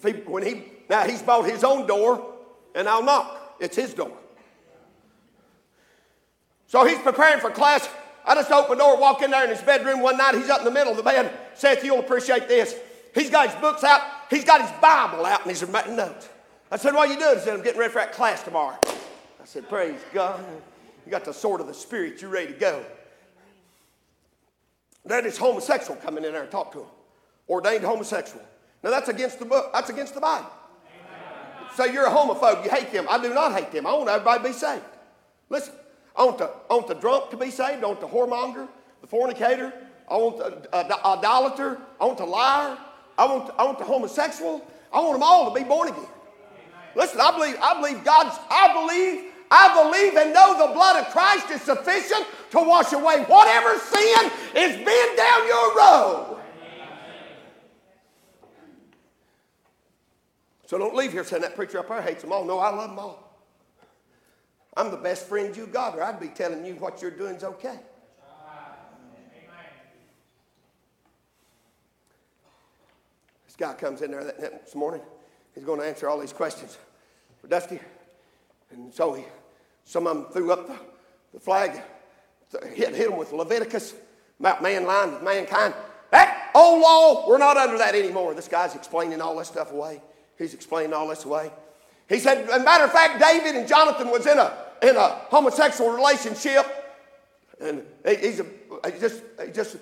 He, 0.00 0.12
when 0.12 0.46
he, 0.46 0.64
now 0.88 1.04
he's 1.04 1.22
bought 1.22 1.48
his 1.50 1.64
own 1.64 1.86
door, 1.86 2.34
and 2.74 2.88
I'll 2.88 3.02
knock. 3.02 3.56
It's 3.58 3.74
his 3.74 3.94
door. 3.94 4.16
So 6.68 6.86
he's 6.86 6.98
preparing 6.98 7.40
for 7.40 7.50
class. 7.50 7.88
I 8.24 8.34
just 8.34 8.50
opened 8.50 8.78
the 8.78 8.84
door, 8.84 8.98
walk 8.98 9.22
in 9.22 9.30
there 9.30 9.42
in 9.42 9.50
his 9.50 9.62
bedroom 9.62 10.00
one 10.00 10.18
night. 10.18 10.34
He's 10.34 10.50
up 10.50 10.60
in 10.60 10.64
the 10.66 10.70
middle 10.70 10.92
of 10.92 10.98
the 10.98 11.02
bed. 11.02 11.32
Seth, 11.54 11.82
you'll 11.82 12.00
appreciate 12.00 12.46
this. 12.46 12.76
He's 13.14 13.30
got 13.30 13.50
his 13.50 13.58
books 13.60 13.82
out. 13.82 14.02
He's 14.30 14.44
got 14.44 14.60
his 14.60 14.70
Bible 14.80 15.24
out 15.24 15.40
and 15.40 15.50
he's 15.50 15.64
writing 15.64 15.96
notes. 15.96 16.28
I 16.70 16.76
said, 16.76 16.94
What 16.94 17.08
are 17.08 17.12
you 17.12 17.18
doing? 17.18 17.38
He 17.38 17.44
said, 17.44 17.54
I'm 17.54 17.62
getting 17.62 17.80
ready 17.80 17.92
for 17.92 18.00
that 18.00 18.12
class 18.12 18.42
tomorrow. 18.42 18.78
I 18.86 19.44
said, 19.44 19.68
Praise 19.68 19.98
God. 20.12 20.44
You 21.06 21.10
got 21.10 21.24
the 21.24 21.32
sword 21.32 21.62
of 21.62 21.66
the 21.66 21.74
Spirit. 21.74 22.20
You're 22.20 22.30
ready 22.30 22.52
to 22.52 22.58
go. 22.58 22.84
Then 25.06 25.24
this 25.24 25.38
homosexual 25.38 25.96
coming 25.96 26.22
in 26.24 26.32
there 26.32 26.42
and 26.42 26.50
talk 26.50 26.70
to 26.72 26.80
him. 26.80 26.86
Ordained 27.48 27.82
homosexual. 27.82 28.44
Now 28.82 28.90
that's 28.90 29.08
against 29.08 29.38
the 29.38 29.46
book. 29.46 29.70
That's 29.72 29.88
against 29.88 30.14
the 30.14 30.20
Bible. 30.20 30.50
Say 31.74 31.86
so 31.86 31.92
you're 31.92 32.06
a 32.06 32.10
homophobe. 32.10 32.62
You 32.62 32.70
hate 32.70 32.92
them. 32.92 33.06
I 33.08 33.22
do 33.22 33.32
not 33.32 33.54
hate 33.54 33.72
them. 33.72 33.86
I 33.86 33.94
want 33.94 34.10
everybody 34.10 34.42
to 34.42 34.48
be 34.50 34.52
saved. 34.52 34.84
Listen, 35.48 35.72
I 36.18 36.24
want 36.24 36.38
the, 36.38 36.50
I 36.68 36.74
want 36.74 36.88
the 36.88 36.94
drunk 36.94 37.30
to 37.30 37.36
be 37.36 37.50
saved. 37.50 37.84
I 37.84 37.86
want 37.86 38.00
the 38.00 38.08
whoremonger, 38.08 38.68
the 39.00 39.06
fornicator. 39.06 39.72
I 40.10 40.16
want 40.16 40.38
the 40.38 40.74
uh, 40.74 41.16
idolater. 41.16 41.78
I 42.00 42.06
want 42.06 42.18
the 42.18 42.26
liar. 42.26 42.76
I 43.16 43.24
want, 43.24 43.54
I 43.56 43.64
want 43.64 43.78
the 43.78 43.84
homosexual. 43.84 44.66
I 44.92 44.98
want 45.00 45.14
them 45.14 45.22
all 45.22 45.54
to 45.54 45.60
be 45.60 45.66
born 45.66 45.88
again. 45.88 46.06
Listen, 46.96 47.20
I 47.20 47.30
believe, 47.30 47.56
I 47.62 47.80
believe 47.80 48.02
God's, 48.02 48.36
I 48.50 48.72
believe, 48.72 49.32
I 49.50 49.82
believe 49.82 50.16
and 50.16 50.34
know 50.34 50.66
the 50.66 50.74
blood 50.74 50.96
of 50.96 51.12
Christ 51.12 51.50
is 51.50 51.62
sufficient 51.62 52.26
to 52.50 52.58
wash 52.58 52.92
away 52.92 53.22
whatever 53.24 53.78
sin 53.78 54.30
is 54.56 54.76
been 54.76 55.16
down 55.16 55.46
your 55.46 55.76
road. 55.76 56.38
So 60.66 60.78
don't 60.78 60.94
leave 60.94 61.12
here 61.12 61.24
saying 61.24 61.42
that 61.42 61.54
preacher 61.54 61.78
up 61.78 61.88
there 61.88 62.02
hates 62.02 62.22
them 62.22 62.32
all. 62.32 62.44
No, 62.44 62.58
I 62.58 62.74
love 62.74 62.90
them 62.90 62.98
all. 62.98 63.27
I'm 64.78 64.92
the 64.92 64.96
best 64.96 65.26
friend 65.26 65.56
you 65.56 65.66
got, 65.66 65.96
or 65.96 66.04
I'd 66.04 66.20
be 66.20 66.28
telling 66.28 66.64
you 66.64 66.74
what 66.74 67.02
you're 67.02 67.10
doing 67.10 67.34
is 67.34 67.42
okay. 67.42 67.80
This 73.44 73.56
guy 73.56 73.74
comes 73.74 74.02
in 74.02 74.12
there 74.12 74.22
this 74.22 74.76
morning. 74.76 75.00
He's 75.52 75.64
going 75.64 75.80
to 75.80 75.86
answer 75.86 76.08
all 76.08 76.20
these 76.20 76.32
questions 76.32 76.78
for 77.40 77.48
Dusty. 77.48 77.80
And 78.70 78.94
so 78.94 79.14
he, 79.14 79.24
some 79.84 80.06
of 80.06 80.16
them 80.16 80.26
threw 80.32 80.52
up 80.52 80.68
the, 80.68 80.76
the 81.34 81.40
flag, 81.40 81.82
hit, 82.72 82.94
hit 82.94 83.08
them 83.08 83.18
with 83.18 83.32
Leviticus 83.32 83.94
about 84.38 84.62
mankind 84.62 85.14
with 85.14 85.22
mankind. 85.24 85.74
That 86.12 86.52
old 86.54 86.82
law, 86.82 87.28
we're 87.28 87.38
not 87.38 87.56
under 87.56 87.78
that 87.78 87.96
anymore. 87.96 88.32
This 88.32 88.46
guy's 88.46 88.76
explaining 88.76 89.20
all 89.20 89.36
this 89.36 89.48
stuff 89.48 89.72
away. 89.72 90.00
He's 90.38 90.54
explaining 90.54 90.92
all 90.92 91.08
this 91.08 91.24
away. 91.24 91.50
He 92.08 92.20
said, 92.20 92.48
as 92.48 92.62
a 92.62 92.64
matter 92.64 92.84
of 92.84 92.92
fact, 92.92 93.18
David 93.18 93.56
and 93.56 93.66
Jonathan 93.66 94.08
was 94.10 94.24
in 94.24 94.38
a, 94.38 94.66
in 94.82 94.96
a 94.96 95.08
homosexual 95.30 95.90
relationship. 95.90 96.66
And 97.60 97.82
he's, 98.06 98.40
a, 98.40 98.46
he's, 98.90 99.00
just, 99.00 99.22
he's 99.44 99.54
just 99.54 99.76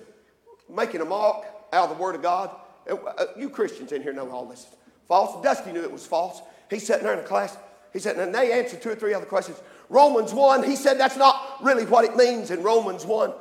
making 0.68 1.00
a 1.00 1.04
mock 1.04 1.44
out 1.72 1.90
of 1.90 1.96
the 1.96 2.02
Word 2.02 2.14
of 2.14 2.22
God. 2.22 2.50
Uh, 2.88 2.96
you 3.36 3.50
Christians 3.50 3.92
in 3.92 4.02
here 4.02 4.12
know 4.12 4.30
all 4.30 4.46
this 4.46 4.60
is 4.60 4.68
false. 5.06 5.42
Dusty 5.42 5.72
knew 5.72 5.82
it 5.82 5.92
was 5.92 6.06
false. 6.06 6.40
He's 6.70 6.86
sitting 6.86 7.04
there 7.04 7.14
in 7.14 7.20
a 7.20 7.24
class. 7.24 7.56
He 7.92 7.98
said, 7.98 8.16
and 8.16 8.34
they 8.34 8.52
answered 8.52 8.82
two 8.82 8.90
or 8.90 8.94
three 8.94 9.14
other 9.14 9.26
questions. 9.26 9.60
Romans 9.88 10.34
1, 10.34 10.64
he 10.64 10.76
said 10.76 10.98
that's 10.98 11.16
not 11.16 11.58
really 11.62 11.84
what 11.86 12.04
it 12.04 12.16
means 12.16 12.50
in 12.50 12.62
Romans 12.62 13.06
1. 13.06 13.32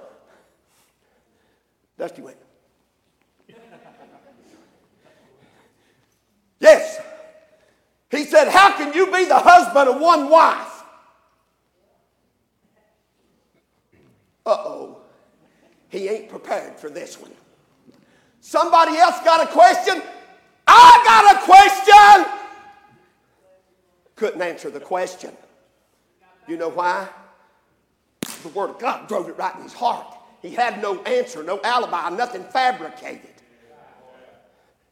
Dusty 1.98 2.22
went. 2.22 2.38
yes. 6.60 7.02
He 8.12 8.26
said, 8.26 8.50
How 8.50 8.78
can 8.78 8.94
you 8.94 9.08
be 9.12 9.26
the 9.26 9.39
husband 9.39 9.89
of 9.89 10.00
one 10.00 10.30
wife? 10.30 10.75
Uh 14.46 14.58
oh. 14.58 14.98
He 15.90 16.08
ain't 16.10 16.30
prepared 16.30 16.80
for 16.80 16.90
this 16.90 17.20
one. 17.20 17.32
Somebody 18.42 18.98
else 18.98 19.20
got 19.24 19.48
a 19.48 19.52
question? 19.52 20.02
I 20.68 21.02
got 21.06 21.36
a 21.36 21.40
question. 21.46 22.34
Couldn't 24.16 24.42
answer 24.42 24.70
the 24.70 24.80
question. 24.80 25.32
You 26.48 26.58
know 26.58 26.70
why? 26.70 27.08
The 28.44 28.50
Word 28.50 28.72
of 28.72 28.80
God 28.80 29.08
drove 29.08 29.28
it 29.30 29.38
right 29.38 29.56
in 29.56 29.64
his 29.64 29.74
heart. 29.74 30.16
He 30.42 30.52
had 30.52 30.82
no 30.82 31.02
answer, 31.04 31.44
no 31.44 31.60
alibi, 31.64 32.10
nothing 32.10 32.44
fabricated. 32.44 33.34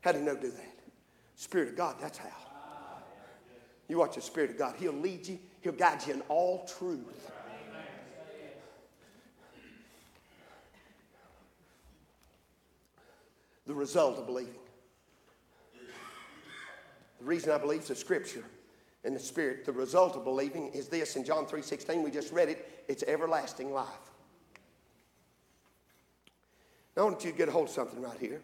How 0.02 0.12
do 0.12 0.20
you 0.20 0.26
know 0.26 0.36
do 0.36 0.50
that? 0.50 0.80
Spirit 1.36 1.70
of 1.70 1.76
God, 1.76 1.96
that's 2.02 2.18
how. 2.18 2.30
You 3.88 4.00
watch 4.00 4.16
the 4.16 4.22
Spirit 4.22 4.52
of 4.52 4.58
God, 4.58 4.76
He'll 4.78 4.94
lead 4.94 5.28
you, 5.28 5.38
He'll 5.62 5.74
guide 5.74 6.00
you 6.08 6.14
in 6.14 6.22
all 6.22 6.66
truth. 6.80 7.32
The 13.66 13.74
result 13.74 14.18
of 14.18 14.26
believing. 14.26 14.56
The 17.20 17.26
reason 17.26 17.52
I 17.52 17.58
believe 17.58 17.82
is 17.82 17.88
the 17.88 17.96
Scripture 17.96 18.44
and 19.06 19.16
the 19.16 19.20
Spirit. 19.20 19.66
The 19.66 19.72
result 19.72 20.16
of 20.16 20.24
believing 20.24 20.70
is 20.70 20.90
this 20.90 21.16
in 21.16 21.24
John 21.24 21.46
3:16, 21.46 22.04
we 22.04 22.12
just 22.12 22.34
read 22.34 22.50
it, 22.50 22.84
it's 22.88 23.04
everlasting 23.04 23.74
life. 23.74 23.88
Now 26.96 27.04
I 27.04 27.06
want 27.06 27.24
you 27.24 27.32
to 27.32 27.38
get 27.38 27.48
a 27.48 27.52
hold 27.52 27.70
of 27.70 27.74
something 27.74 28.02
right 28.02 28.20
here. 28.20 28.42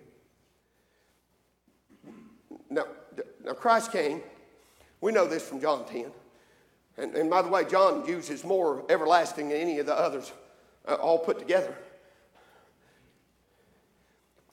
Now, 2.69 2.85
now 3.43 3.53
Christ 3.53 3.91
came, 3.91 4.21
we 5.01 5.11
know 5.11 5.27
this 5.27 5.47
from 5.47 5.61
John 5.61 5.85
10. 5.85 6.11
And, 6.97 7.15
and 7.15 7.29
by 7.29 7.41
the 7.41 7.47
way, 7.47 7.63
John 7.65 8.05
uses 8.05 8.43
more 8.43 8.83
everlasting 8.89 9.49
than 9.49 9.57
any 9.57 9.79
of 9.79 9.85
the 9.85 9.97
others 9.97 10.31
uh, 10.87 10.95
all 10.95 11.19
put 11.19 11.39
together. 11.39 11.75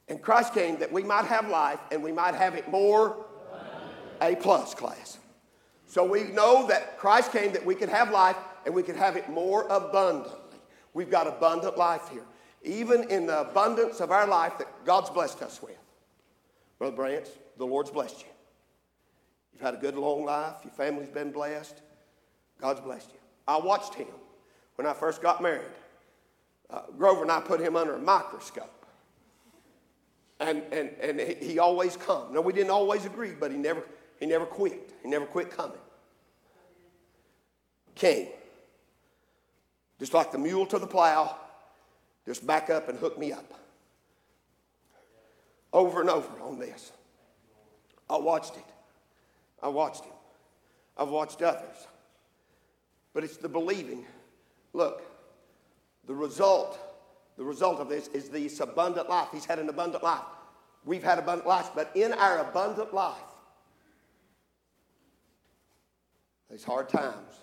And 0.07 0.21
Christ 0.21 0.53
came 0.53 0.79
that 0.79 0.91
we 0.91 1.03
might 1.03 1.25
have 1.25 1.49
life 1.49 1.79
and 1.91 2.01
we 2.01 2.11
might 2.11 2.35
have 2.35 2.55
it 2.55 2.69
more 2.69 3.25
A 4.21 4.35
plus 4.35 4.73
class. 4.73 5.19
So 5.85 6.05
we 6.05 6.23
know 6.23 6.67
that 6.67 6.97
Christ 6.97 7.31
came 7.31 7.53
that 7.53 7.65
we 7.65 7.75
could 7.75 7.89
have 7.89 8.11
life 8.11 8.37
and 8.65 8.73
we 8.73 8.83
could 8.83 8.95
have 8.95 9.15
it 9.15 9.29
more 9.29 9.63
abundantly. 9.69 10.59
We've 10.93 11.09
got 11.09 11.27
abundant 11.27 11.77
life 11.77 12.09
here. 12.11 12.25
Even 12.63 13.09
in 13.09 13.27
the 13.27 13.41
abundance 13.41 13.99
of 13.99 14.11
our 14.11 14.27
life 14.27 14.57
that 14.57 14.67
God's 14.85 15.09
blessed 15.09 15.41
us 15.41 15.61
with. 15.61 15.77
Brother 16.79 16.95
Branch, 16.95 17.27
the 17.57 17.65
Lord's 17.65 17.91
blessed 17.91 18.21
you. 18.21 18.27
You've 19.53 19.61
had 19.61 19.73
a 19.73 19.77
good 19.77 19.95
long 19.95 20.25
life. 20.25 20.55
Your 20.63 20.73
family's 20.73 21.09
been 21.09 21.31
blessed. 21.31 21.81
God's 22.59 22.81
blessed 22.81 23.11
you. 23.13 23.19
I 23.47 23.57
watched 23.57 23.95
him 23.95 24.07
when 24.75 24.85
I 24.85 24.93
first 24.93 25.21
got 25.21 25.41
married. 25.41 25.71
Uh, 26.69 26.81
Grover 26.97 27.21
and 27.21 27.31
I 27.31 27.39
put 27.39 27.61
him 27.61 27.75
under 27.75 27.95
a 27.95 27.99
microscope. 27.99 28.76
And, 30.39 30.61
and, 30.71 30.91
and 31.01 31.19
he 31.19 31.59
always 31.59 31.97
come. 31.97 32.33
No, 32.33 32.41
we 32.41 32.53
didn't 32.53 32.69
always 32.69 33.05
agree, 33.05 33.31
but 33.31 33.51
he 33.51 33.57
never, 33.57 33.83
he 34.19 34.25
never 34.25 34.45
quit. 34.45 34.93
He 35.01 35.09
never 35.09 35.25
quit 35.25 35.49
coming. 35.49 35.79
Came. 37.95 38.27
Just 39.99 40.13
like 40.13 40.31
the 40.31 40.37
mule 40.37 40.67
to 40.67 40.77
the 40.77 40.85
plow, 40.85 41.35
just 42.25 42.45
back 42.45 42.69
up 42.69 42.87
and 42.87 42.99
hook 42.99 43.17
me 43.17 43.31
up. 43.31 43.51
Over 45.73 46.01
and 46.01 46.09
over 46.09 46.39
on 46.41 46.59
this. 46.59 46.91
I 48.09 48.17
watched 48.17 48.55
it. 48.55 48.63
I 49.61 49.69
watched 49.69 50.05
him. 50.05 50.13
I've 50.97 51.09
watched 51.09 51.41
others. 51.41 51.87
But 53.13 53.23
it's 53.23 53.37
the 53.37 53.49
believing. 53.49 54.05
Look, 54.73 55.01
the 56.05 56.13
result, 56.13 56.79
the 57.37 57.43
result 57.43 57.79
of 57.79 57.89
this 57.89 58.07
is 58.09 58.29
this 58.29 58.59
abundant 58.59 59.09
life. 59.09 59.29
He's 59.31 59.45
had 59.45 59.59
an 59.59 59.69
abundant 59.69 60.03
life. 60.03 60.23
We've 60.85 61.03
had 61.03 61.19
abundant 61.19 61.47
life, 61.47 61.69
but 61.75 61.91
in 61.95 62.13
our 62.13 62.39
abundant 62.39 62.93
life, 62.93 63.15
These 66.49 66.63
hard 66.63 66.89
times. 66.89 67.33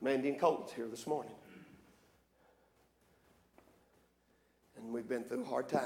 Mandy 0.00 0.30
and 0.30 0.40
Colton's 0.40 0.72
here 0.72 0.88
this 0.88 1.06
morning. 1.06 1.32
And 4.76 4.92
we've 4.92 5.08
been 5.08 5.24
through 5.24 5.42
a 5.42 5.46
hard 5.46 5.68
time. 5.68 5.84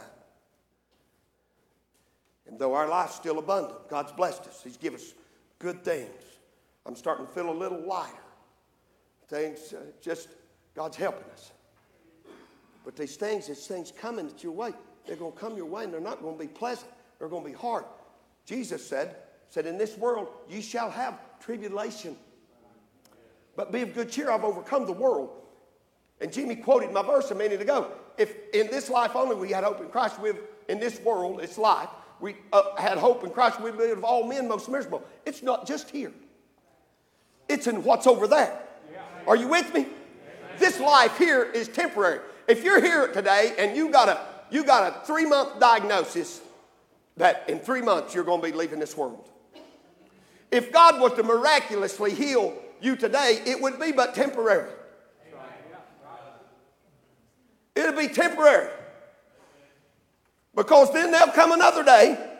And 2.47 2.59
though 2.59 2.75
our 2.75 2.89
life's 2.89 3.17
still 3.17 3.39
abundant, 3.39 3.89
God's 3.89 4.13
blessed 4.13 4.47
us. 4.47 4.63
He's 4.63 4.77
given 4.77 4.99
us 4.99 5.15
good 5.59 5.85
things. 5.85 6.09
I'm 6.87 6.95
starting 6.95 7.27
to 7.27 7.33
feel 7.33 7.51
a 7.51 7.53
little 7.53 7.87
lighter. 7.87 8.24
Things, 9.35 9.73
uh, 9.73 9.81
just, 10.01 10.29
God's 10.77 10.97
helping 10.97 11.29
us. 11.33 11.51
But 12.85 12.95
these 12.95 13.17
things, 13.17 13.49
these 13.49 13.67
things 13.67 13.91
coming 13.91 14.29
at 14.29 14.45
your 14.45 14.53
way, 14.53 14.73
they're 15.09 15.17
going 15.17 15.33
to 15.33 15.39
come 15.39 15.57
your 15.57 15.67
way 15.67 15.83
and 15.83 15.93
they're 15.93 16.01
not 16.01 16.23
going 16.23 16.39
to 16.39 16.41
be 16.41 16.47
pleasant. 16.47 16.89
They're 17.19 17.27
going 17.27 17.43
to 17.43 17.51
be 17.51 17.57
hard. 17.57 17.85
Jesus 18.47 18.87
said, 18.87 19.17
said, 19.49 19.67
In 19.67 19.77
this 19.77 19.99
world 19.99 20.29
you 20.49 20.63
shall 20.63 20.89
have 20.89 21.19
tribulation. 21.41 22.17
But 23.57 23.73
be 23.73 23.83
of 23.83 23.93
good 23.93 24.09
cheer, 24.09 24.31
I've 24.31 24.45
overcome 24.45 24.87
the 24.87 24.93
world. 24.93 25.31
And 26.21 26.33
Jimmy 26.33 26.55
quoted 26.55 26.93
my 26.93 27.03
verse 27.03 27.33
a 27.33 27.35
minute 27.35 27.61
ago. 27.61 27.91
If 28.17 28.37
in 28.53 28.69
this 28.69 28.89
life 28.89 29.17
only 29.17 29.35
we 29.35 29.51
had 29.51 29.65
hope 29.65 29.81
in 29.81 29.89
Christ, 29.89 30.21
we 30.21 30.29
have, 30.29 30.39
in 30.69 30.79
this 30.79 31.01
world, 31.01 31.41
it's 31.43 31.59
life, 31.59 31.89
we 32.21 32.37
uh, 32.53 32.77
had 32.77 32.99
hope 32.99 33.25
in 33.25 33.31
Christ, 33.31 33.61
we 33.61 33.73
would 33.73 33.81
be 33.81 33.91
of 33.91 34.05
all 34.05 34.29
men 34.29 34.47
most 34.47 34.69
miserable. 34.69 35.03
It's 35.27 35.43
not 35.43 35.67
just 35.67 35.91
here. 35.91 36.13
It's 37.49 37.67
in 37.67 37.83
what's 37.83 38.07
over 38.07 38.29
there. 38.29 38.61
Are 39.27 39.37
you 39.37 39.49
with 39.49 39.73
me? 39.75 39.87
This 40.59 40.79
life 40.81 41.19
here 41.19 41.43
is 41.43 41.69
temporary. 41.69 42.21
If 42.47 42.63
you're 42.63 42.81
here 42.81 43.09
today 43.09 43.55
and 43.59 43.77
you 43.77 43.91
got 43.91 44.09
a 44.09 44.21
you 44.51 44.65
got 44.65 44.95
a 44.95 45.07
three 45.07 45.27
month 45.27 45.59
diagnosis 45.59 46.41
that 47.17 47.45
in 47.49 47.59
three 47.59 47.83
months 47.83 48.15
you're 48.15 48.25
going 48.25 48.41
to 48.41 48.47
be 48.47 48.53
leaving 48.53 48.79
this 48.79 48.97
world. 48.97 49.29
If 50.51 50.73
God 50.73 51.01
was 51.01 51.15
to 51.15 51.23
miraculously 51.23 52.15
heal 52.15 52.57
you 52.81 52.97
today, 52.97 53.41
it 53.47 53.61
would 53.61 53.81
be 53.81 53.93
but 53.93 54.15
temporary. 54.15 54.71
It'll 57.75 57.93
be 57.93 58.09
temporary. 58.09 58.71
Because 60.55 60.93
then 60.93 61.11
there'll 61.11 61.33
come 61.33 61.51
another 61.51 61.83
day. 61.83 62.31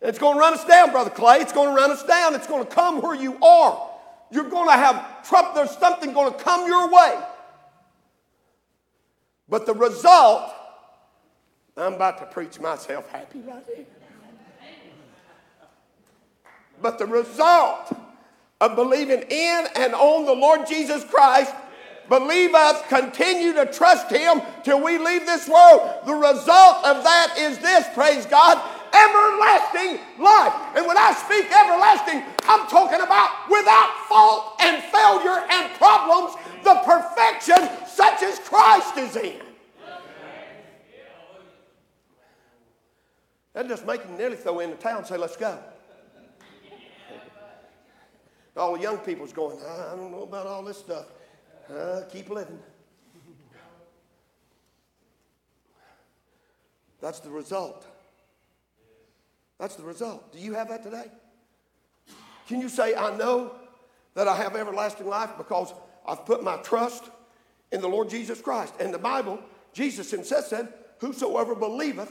It's 0.00 0.18
going 0.18 0.34
to 0.34 0.40
run 0.40 0.54
us 0.54 0.64
down, 0.64 0.92
Brother 0.92 1.10
Clay. 1.10 1.38
It's 1.38 1.52
going 1.52 1.68
to 1.68 1.74
run 1.74 1.90
us 1.90 2.04
down. 2.04 2.34
It's 2.34 2.46
going 2.46 2.64
to 2.64 2.70
come 2.70 3.02
where 3.02 3.16
you 3.16 3.36
are. 3.42 3.89
You're 4.30 4.48
going 4.48 4.68
to 4.68 4.74
have 4.74 5.26
trouble. 5.28 5.52
There's 5.54 5.76
something 5.76 6.12
going 6.12 6.32
to 6.32 6.38
come 6.38 6.66
your 6.66 6.88
way. 6.90 7.18
But 9.48 9.66
the 9.66 9.74
result, 9.74 10.52
I'm 11.76 11.94
about 11.94 12.18
to 12.18 12.26
preach 12.26 12.60
myself 12.60 13.08
happy 13.10 13.40
right 13.40 13.64
here. 13.74 13.86
But 16.80 16.98
the 16.98 17.06
result 17.06 17.92
of 18.60 18.76
believing 18.76 19.22
in 19.28 19.66
and 19.76 19.94
on 19.94 20.24
the 20.24 20.32
Lord 20.32 20.66
Jesus 20.66 21.04
Christ 21.04 21.54
believe 22.08 22.54
us, 22.54 22.82
continue 22.88 23.52
to 23.54 23.66
trust 23.66 24.10
Him 24.10 24.42
till 24.64 24.82
we 24.82 24.98
leave 24.98 25.26
this 25.26 25.48
world. 25.48 25.94
The 26.06 26.14
result 26.14 26.84
of 26.84 27.04
that 27.04 27.34
is 27.38 27.58
this, 27.58 27.86
praise 27.94 28.26
God, 28.26 28.60
everlasting 28.92 29.98
life. 30.18 30.54
And 30.76 30.86
when 30.86 30.96
I 30.96 31.12
speak 31.12 31.46
everlasting, 31.50 32.22
I'm 32.44 32.66
talking 32.68 33.00
about 33.00 33.48
without 33.50 33.90
fault 34.08 34.60
and 34.60 34.82
failure 34.84 35.46
and 35.50 35.72
problems, 35.74 36.36
the 36.64 36.74
perfection 36.84 37.68
such 37.86 38.22
as 38.22 38.38
Christ 38.40 38.96
is 38.96 39.16
in. 39.16 39.40
That 43.52 43.66
just 43.68 43.84
make 43.84 44.02
him 44.02 44.16
nearly 44.16 44.36
throw 44.36 44.60
in 44.60 44.70
the 44.70 44.76
town 44.76 44.98
and 44.98 45.06
say, 45.06 45.16
let's 45.16 45.36
go. 45.36 45.58
All 48.56 48.74
the 48.74 48.80
young 48.80 48.98
people's 48.98 49.32
going, 49.32 49.58
I 49.58 49.94
don't 49.96 50.10
know 50.10 50.22
about 50.22 50.46
all 50.46 50.62
this 50.62 50.78
stuff. 50.78 51.06
Uh, 51.72 52.02
keep 52.10 52.30
living. 52.30 52.58
That's 57.00 57.20
the 57.20 57.30
result. 57.30 57.86
That's 59.60 59.76
the 59.76 59.84
result. 59.84 60.32
Do 60.32 60.38
you 60.38 60.54
have 60.54 60.70
that 60.70 60.82
today? 60.82 61.04
Can 62.48 62.60
you 62.60 62.68
say, 62.70 62.94
I 62.94 63.14
know 63.16 63.52
that 64.14 64.26
I 64.26 64.34
have 64.34 64.56
everlasting 64.56 65.06
life 65.06 65.30
because 65.36 65.74
I've 66.08 66.24
put 66.24 66.42
my 66.42 66.56
trust 66.56 67.04
in 67.70 67.82
the 67.82 67.88
Lord 67.88 68.08
Jesus 68.08 68.40
Christ? 68.40 68.74
And 68.80 68.92
the 68.92 68.98
Bible, 68.98 69.38
Jesus 69.74 70.10
himself 70.10 70.46
said, 70.46 70.72
Whosoever 70.98 71.54
believeth 71.54 72.10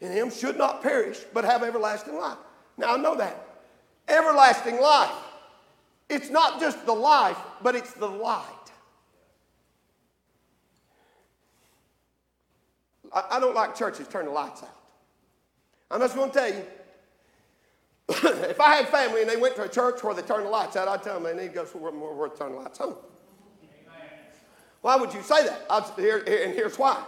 in 0.00 0.12
him 0.12 0.30
should 0.30 0.56
not 0.56 0.80
perish, 0.80 1.18
but 1.34 1.44
have 1.44 1.64
everlasting 1.64 2.16
life. 2.16 2.38
Now 2.78 2.94
I 2.94 2.96
know 2.96 3.16
that. 3.16 3.48
Everlasting 4.08 4.80
life. 4.80 5.14
It's 6.08 6.30
not 6.30 6.60
just 6.60 6.86
the 6.86 6.94
life, 6.94 7.36
but 7.62 7.74
it's 7.74 7.92
the 7.94 8.08
light. 8.08 8.46
I, 13.12 13.24
I 13.32 13.40
don't 13.40 13.54
like 13.54 13.76
churches 13.76 14.06
turn 14.08 14.26
the 14.26 14.30
lights 14.30 14.62
out. 14.62 14.79
I'm 15.90 16.00
just 16.00 16.14
going 16.14 16.30
to 16.30 16.38
tell 16.38 16.48
you, 16.48 16.64
if 18.48 18.60
I 18.60 18.76
had 18.76 18.88
family 18.88 19.22
and 19.22 19.30
they 19.30 19.36
went 19.36 19.56
to 19.56 19.62
a 19.62 19.68
church 19.68 20.02
where 20.02 20.14
they 20.14 20.22
turned 20.22 20.46
the 20.46 20.50
lights 20.50 20.76
out, 20.76 20.88
I'd 20.88 21.02
tell 21.02 21.20
them 21.20 21.24
they 21.24 21.42
need 21.42 21.48
to 21.48 21.54
go 21.54 21.64
somewhere 21.64 21.92
where 21.92 22.28
they 22.28 22.36
turn 22.36 22.52
the 22.52 22.58
lights 22.58 22.80
on. 22.80 22.94
Why 24.82 24.96
would 24.96 25.12
you 25.12 25.22
say 25.22 25.44
that? 25.44 25.66
I'll, 25.68 25.82
here, 25.96 26.24
here, 26.24 26.44
and 26.44 26.54
here's 26.54 26.78
why. 26.78 27.02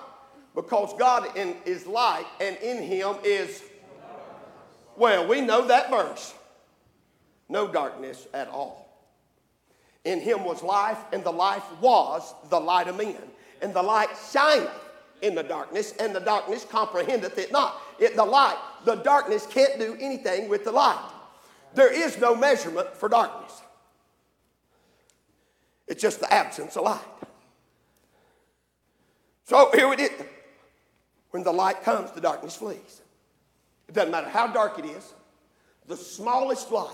Because 0.55 0.93
God 0.99 1.37
in, 1.37 1.57
is 1.65 1.87
light 1.87 2.27
and 2.41 2.57
in 2.59 2.83
him 2.83 3.17
is, 3.25 3.63
well, 4.97 5.27
we 5.27 5.41
know 5.41 5.67
that 5.69 5.91
verse. 5.91 6.35
No 7.49 7.67
darkness 7.67 8.27
at 8.35 8.49
all. 8.49 8.83
In 10.05 10.21
him 10.21 10.45
was 10.45 10.63
life, 10.63 10.99
and 11.13 11.23
the 11.23 11.33
life 11.33 11.65
was 11.81 12.35
the 12.51 12.59
light 12.59 12.89
of 12.89 12.97
men. 12.97 13.17
And 13.61 13.73
the 13.73 13.83
light 13.83 14.09
shineth 14.33 14.71
in 15.23 15.35
the 15.35 15.43
darkness, 15.43 15.95
and 16.01 16.15
the 16.15 16.21
darkness 16.21 16.65
comprehendeth 16.69 17.39
it 17.39 17.53
not. 17.53 17.81
It, 17.99 18.17
the 18.17 18.25
light, 18.25 18.59
the 18.85 18.97
darkness 18.97 19.47
can't 19.47 19.79
do 19.79 19.97
anything 20.01 20.49
with 20.49 20.65
the 20.65 20.73
light. 20.73 21.11
There 21.75 21.93
is 21.93 22.19
no 22.19 22.35
measurement 22.35 22.97
for 22.97 23.09
darkness. 23.09 23.63
It's 25.87 26.01
just 26.01 26.21
the 26.21 26.33
absence 26.33 26.77
of 26.77 26.85
light. 26.85 27.01
So 29.45 29.71
here 29.75 29.89
we 29.89 29.95
it 29.97 30.13
is. 30.13 30.27
When 31.31 31.43
the 31.43 31.53
light 31.53 31.83
comes, 31.83 32.11
the 32.13 32.21
darkness 32.21 32.57
flees. 32.57 33.03
It 33.89 33.95
doesn't 33.95 34.11
matter 34.11 34.29
how 34.29 34.47
dark 34.47 34.79
it 34.79 34.85
is, 34.85 35.13
the 35.87 35.97
smallest 35.97 36.71
light 36.71 36.89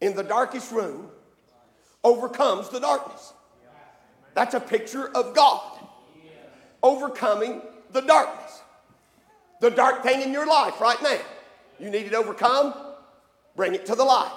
in 0.00 0.14
the 0.14 0.22
darkest 0.22 0.72
room 0.72 1.10
overcomes 2.02 2.68
the 2.68 2.80
darkness. 2.80 3.32
That's 4.34 4.54
a 4.54 4.60
picture 4.60 5.08
of 5.16 5.34
God 5.34 5.78
overcoming 6.82 7.62
the 7.92 8.02
darkness. 8.02 8.43
The 9.60 9.70
dark 9.70 10.02
thing 10.02 10.22
in 10.22 10.32
your 10.32 10.46
life 10.46 10.80
right 10.80 11.00
now. 11.02 11.18
You 11.78 11.90
need 11.90 12.06
it 12.06 12.14
overcome, 12.14 12.74
bring 13.56 13.74
it 13.74 13.86
to 13.86 13.94
the 13.94 14.04
light. 14.04 14.32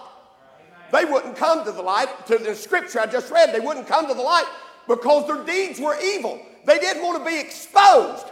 They 0.91 1.05
wouldn't 1.05 1.35
come 1.35 1.65
to 1.65 1.71
the 1.71 1.81
light, 1.81 2.25
to 2.27 2.37
the 2.37 2.55
scripture 2.55 2.99
I 2.99 3.07
just 3.07 3.31
read, 3.31 3.53
they 3.53 3.59
wouldn't 3.59 3.87
come 3.87 4.07
to 4.07 4.13
the 4.13 4.21
light 4.21 4.47
because 4.87 5.27
their 5.27 5.43
deeds 5.43 5.79
were 5.79 5.97
evil. 6.01 6.41
They 6.65 6.79
didn't 6.79 7.03
want 7.03 7.23
to 7.23 7.29
be 7.29 7.39
exposed. 7.39 8.25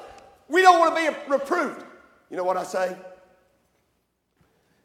We 0.48 0.62
don't 0.62 0.80
want 0.80 0.95
to 0.95 1.12
be 1.12 1.32
reproved. 1.32 1.84
You 2.30 2.38
know 2.38 2.43
what 2.43 2.58
I 2.58 2.63
say? 2.63 2.95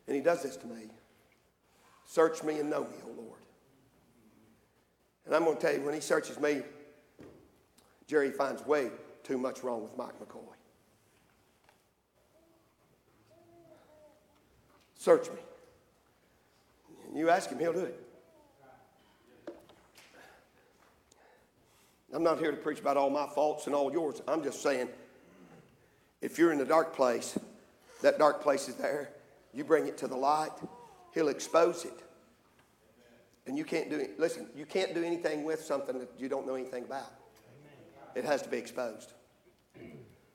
And 0.06 0.16
he 0.16 0.22
does 0.22 0.42
this 0.42 0.56
to 0.56 0.66
me. 0.66 0.88
Search 2.06 2.42
me 2.42 2.58
and 2.58 2.68
know 2.68 2.80
me, 2.82 2.96
O 3.04 3.22
Lord. 3.22 3.38
And 5.26 5.34
I'm 5.34 5.44
going 5.44 5.56
to 5.56 5.62
tell 5.62 5.72
you, 5.72 5.82
when 5.82 5.94
he 5.94 6.00
searches 6.00 6.40
me, 6.40 6.62
Jerry 8.08 8.32
finds 8.32 8.66
way 8.66 8.90
too 9.22 9.38
much 9.38 9.62
wrong 9.62 9.82
with 9.82 9.96
Mike 9.96 10.18
McCoy. 10.18 10.54
Search 15.00 15.30
me. 15.30 15.38
And 17.08 17.16
you 17.16 17.30
ask 17.30 17.48
him, 17.48 17.58
he'll 17.58 17.72
do 17.72 17.80
it. 17.80 18.06
I'm 22.12 22.22
not 22.22 22.38
here 22.38 22.50
to 22.50 22.56
preach 22.58 22.80
about 22.80 22.98
all 22.98 23.08
my 23.08 23.26
faults 23.26 23.64
and 23.66 23.74
all 23.74 23.90
yours. 23.90 24.20
I'm 24.28 24.42
just 24.42 24.62
saying, 24.62 24.90
if 26.20 26.38
you're 26.38 26.52
in 26.52 26.60
a 26.60 26.66
dark 26.66 26.94
place, 26.94 27.38
that 28.02 28.18
dark 28.18 28.42
place 28.42 28.68
is 28.68 28.74
there. 28.74 29.12
You 29.54 29.64
bring 29.64 29.86
it 29.86 29.96
to 29.98 30.06
the 30.06 30.16
light, 30.16 30.50
he'll 31.14 31.28
expose 31.28 31.86
it. 31.86 31.98
And 33.46 33.56
you 33.56 33.64
can't 33.64 33.88
do. 33.88 34.06
Listen, 34.18 34.48
you 34.54 34.66
can't 34.66 34.94
do 34.94 35.02
anything 35.02 35.44
with 35.44 35.62
something 35.64 35.98
that 35.98 36.10
you 36.18 36.28
don't 36.28 36.46
know 36.46 36.56
anything 36.56 36.84
about. 36.84 37.10
It 38.14 38.26
has 38.26 38.42
to 38.42 38.50
be 38.50 38.58
exposed. 38.58 39.14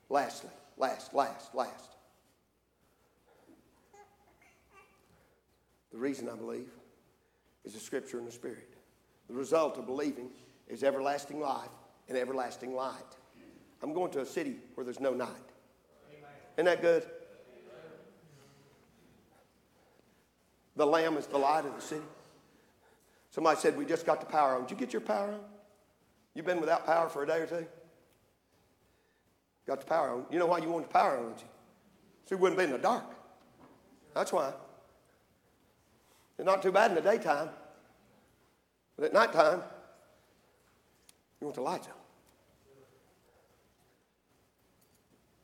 Lastly, 0.10 0.50
last, 0.78 1.14
last, 1.14 1.54
last. 1.54 1.95
The 5.96 6.02
reason 6.02 6.28
I 6.28 6.36
believe 6.36 6.68
is 7.64 7.72
the 7.72 7.80
scripture 7.80 8.18
and 8.18 8.28
the 8.28 8.32
spirit. 8.32 8.76
The 9.30 9.34
result 9.34 9.78
of 9.78 9.86
believing 9.86 10.30
is 10.68 10.84
everlasting 10.84 11.40
life 11.40 11.70
and 12.10 12.18
everlasting 12.18 12.76
light. 12.76 13.16
I'm 13.82 13.94
going 13.94 14.12
to 14.12 14.20
a 14.20 14.26
city 14.26 14.58
where 14.74 14.84
there's 14.84 15.00
no 15.00 15.14
night. 15.14 15.30
Isn't 16.58 16.66
that 16.66 16.82
good? 16.82 17.06
The 20.76 20.86
Lamb 20.86 21.16
is 21.16 21.28
the 21.28 21.38
light 21.38 21.66
of 21.66 21.74
the 21.74 21.82
city. 21.82 22.04
Somebody 23.30 23.58
said, 23.62 23.78
We 23.78 23.86
just 23.86 24.06
got 24.06 24.20
the 24.20 24.26
power 24.26 24.58
on. 24.58 24.64
Did 24.64 24.72
you 24.72 24.78
get 24.78 24.92
your 24.92 25.02
power 25.02 25.32
on? 25.32 25.40
You've 26.34 26.46
been 26.46 26.60
without 26.60 26.86
power 26.86 27.08
for 27.08 27.24
a 27.24 27.28
day 27.28 27.38
or 27.38 27.46
two? 27.46 27.66
Got 29.66 29.80
the 29.80 29.86
power 29.86 30.10
on. 30.10 30.26
You 30.30 30.40
know 30.40 30.48
why 30.48 30.58
you 30.58 30.68
want 30.68 30.90
the 30.90 30.94
power 30.94 31.18
on, 31.18 31.24
don't 31.24 31.40
you? 31.40 31.48
So 32.26 32.36
you 32.36 32.38
wouldn't 32.42 32.60
be 32.60 32.66
in 32.66 32.72
the 32.72 32.80
dark. 32.80 33.06
That's 34.14 34.34
why. 34.34 34.52
It's 36.38 36.46
not 36.46 36.62
too 36.62 36.72
bad 36.72 36.92
in 36.92 36.96
the 36.96 37.02
daytime. 37.02 37.50
But 38.96 39.06
at 39.06 39.14
nighttime, 39.14 39.62
you 41.40 41.48
want 41.48 41.56
the 41.56 41.62
lights 41.62 41.88
on. 41.88 41.94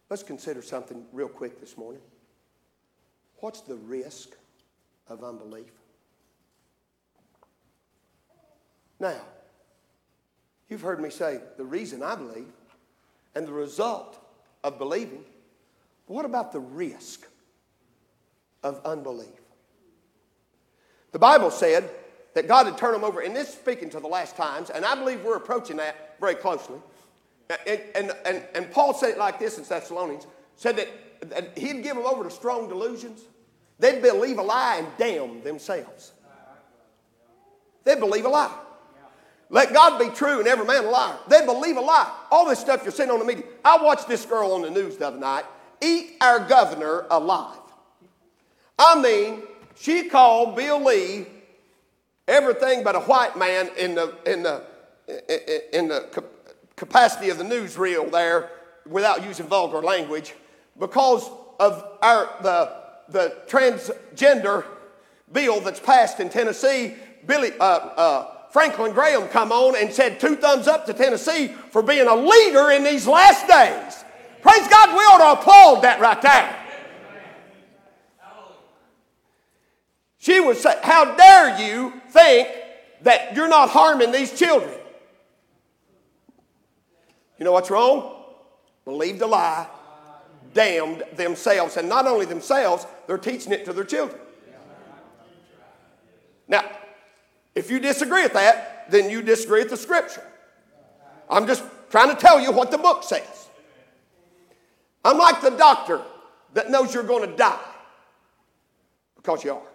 Let's 0.10 0.24
consider 0.24 0.62
something 0.62 1.06
real 1.14 1.30
quick 1.30 1.60
this 1.60 1.78
morning. 1.78 2.02
What's 3.38 3.62
the 3.62 3.76
risk 3.76 4.36
of 5.08 5.24
unbelief? 5.24 5.72
Now, 9.00 9.22
you've 10.70 10.82
heard 10.82 11.02
me 11.02 11.10
say 11.10 11.40
the 11.58 11.66
reason 11.66 12.04
I 12.04 12.16
believe 12.16 12.52
and 13.36 13.48
the 13.48 13.54
result 13.54 14.20
of 14.64 14.78
believing. 14.78 15.24
What 16.08 16.26
about 16.26 16.52
the 16.52 16.60
risk 16.60 17.26
of 18.64 18.82
unbelief? 18.86 19.41
The 21.12 21.20
Bible 21.20 21.52
said 21.52 21.90
that 22.34 22.48
God 22.48 22.66
had 22.66 22.78
turned 22.78 22.96
them 22.96 23.04
over, 23.04 23.22
and 23.22 23.36
this 23.36 23.50
is 23.50 23.56
speaking 23.56 23.90
to 23.92 24.00
the 24.00 24.08
last 24.08 24.38
times, 24.38 24.70
and 24.70 24.86
I 24.86 24.96
believe 24.96 25.24
we're 25.24 25.38
approaching 25.38 25.78
that 25.78 26.16
very 26.20 26.36
closely. 26.36 26.78
And, 27.68 27.82
and, 27.96 28.12
and, 28.26 28.44
and 28.56 28.72
Paul 28.72 28.94
said 28.94 29.10
it 29.12 29.18
like 29.18 29.40
this 29.40 29.58
in 29.58 29.66
Thessalonians 29.66 30.26
said 30.56 30.78
that, 30.78 30.88
that 31.30 31.58
he'd 31.58 31.84
give 31.84 31.96
them 31.98 32.06
over 32.06 32.24
to 32.24 32.30
strong 32.30 32.70
delusions. 32.70 33.22
They'd 33.80 34.02
believe 34.02 34.38
a 34.38 34.44
lie 34.44 34.78
and 34.78 34.88
damn 34.98 35.44
themselves. 35.44 36.14
They'd 37.84 38.00
believe 38.00 38.26
a 38.26 38.30
lie. 38.30 38.56
Let 39.50 39.74
God 39.74 40.00
be 40.00 40.08
true 40.16 40.40
and 40.40 40.48
every 40.48 40.66
man 40.66 40.86
a 40.86 40.90
liar. 40.90 41.18
They 41.28 41.46
believe 41.46 41.76
a 41.76 41.82
lie. 41.82 42.10
All 42.32 42.48
this 42.48 42.60
stuff 42.60 42.84
you're 42.84 42.92
seeing 42.94 43.12
on 43.12 43.20
the 43.20 43.26
media. 43.26 43.44
I 43.66 43.84
watched 43.84 44.08
this 44.08 44.26
girl 44.26 44.54
on 44.54 44.62
the 44.62 44.70
news 44.70 44.96
the 44.96 45.08
other 45.08 45.20
night 45.20 45.44
eat 45.82 46.14
our 46.22 46.40
governor 46.40 47.06
alive. 47.10 47.58
I 48.78 49.02
mean, 49.02 49.44
she 49.76 50.10
called 50.10 50.56
Bill 50.56 50.84
Lee 50.84 51.26
everything 52.28 52.84
but 52.84 52.96
a 52.96 53.00
white 53.02 53.38
man 53.38 53.70
in 53.78 53.96
the, 53.96 54.16
in 54.26 54.44
the, 54.44 54.64
in 55.78 55.88
the 55.88 56.24
capacity 56.76 57.30
of 57.30 57.38
the 57.38 57.44
newsreel 57.44 58.10
there 58.12 58.50
without 58.88 59.24
using 59.24 59.46
vulgar 59.46 59.82
language 59.82 60.34
because 60.80 61.30
of 61.60 61.98
our, 62.02 62.30
the, 62.42 62.72
the 63.10 63.38
transgender 63.48 64.66
bill 65.32 65.60
that's 65.62 65.80
passed 65.80 66.20
in 66.20 66.30
Tennessee. 66.30 66.96
Billy, 67.26 67.52
uh, 67.60 67.64
uh, 67.64 68.36
Franklin 68.52 68.94
Graham 68.94 69.28
come 69.28 69.52
on 69.52 69.76
and 69.76 69.94
said 69.94 70.20
two 70.20 70.36
thumbs 70.36 70.68
up 70.68 70.86
to 70.86 70.94
Tennessee 70.94 71.48
for 71.70 71.84
being 71.84 72.08
a 72.08 72.16
leader 72.16 72.72
in 72.72 72.84
these 72.84 73.08
last 73.08 73.48
days. 73.48 74.04
Praise 74.42 74.68
God, 74.68 74.90
we 74.90 75.00
ought 75.00 75.36
to 75.36 75.40
applaud 75.40 75.82
that 75.84 76.00
right 76.00 76.22
there. 76.22 76.61
She 80.22 80.40
would 80.40 80.56
say, 80.56 80.76
How 80.84 81.16
dare 81.16 81.60
you 81.60 81.94
think 82.10 82.48
that 83.02 83.36
you're 83.36 83.50
not 83.50 83.70
harming 83.70 84.12
these 84.12 84.38
children? 84.38 84.72
You 87.40 87.46
know 87.46 87.52
what's 87.52 87.72
wrong? 87.72 88.24
Believed 88.86 89.20
a 89.24 89.26
lie, 89.26 89.66
damned 90.54 91.02
themselves. 91.16 91.76
And 91.76 91.90
not 91.90 92.06
only 92.06 92.28
themselves, 92.28 92.86
they're 93.08 93.18
teaching 93.18 93.52
it 93.52 93.66
to 93.66 93.74
their 93.74 93.84
children. 93.84 94.22
Now, 96.48 96.70
if 97.56 97.72
you 97.72 97.80
disagree 97.80 98.22
with 98.22 98.34
that, 98.34 98.92
then 98.92 99.10
you 99.10 99.24
disagree 99.24 99.62
with 99.62 99.72
the 99.72 99.78
scripture. 99.78 100.24
I'm 101.32 101.48
just 101.48 101.64
trying 101.90 102.10
to 102.10 102.16
tell 102.16 102.40
you 102.40 102.52
what 102.52 102.70
the 102.70 102.78
book 102.78 103.04
says. 103.04 103.50
I'm 105.04 105.18
like 105.18 105.42
the 105.42 105.50
doctor 105.50 106.04
that 106.54 106.70
knows 106.70 106.94
you're 106.94 107.02
going 107.02 107.28
to 107.28 107.36
die 107.36 107.60
because 109.16 109.44
you 109.44 109.54
are. 109.54 109.71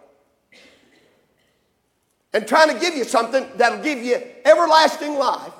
And 2.37 2.47
trying 2.47 2.71
to 2.71 2.79
give 2.79 2.93
you 2.93 3.03
something 3.03 3.47
that'll 3.55 3.81
give 3.81 3.97
you 3.97 4.21
everlasting 4.45 5.15
life 5.15 5.51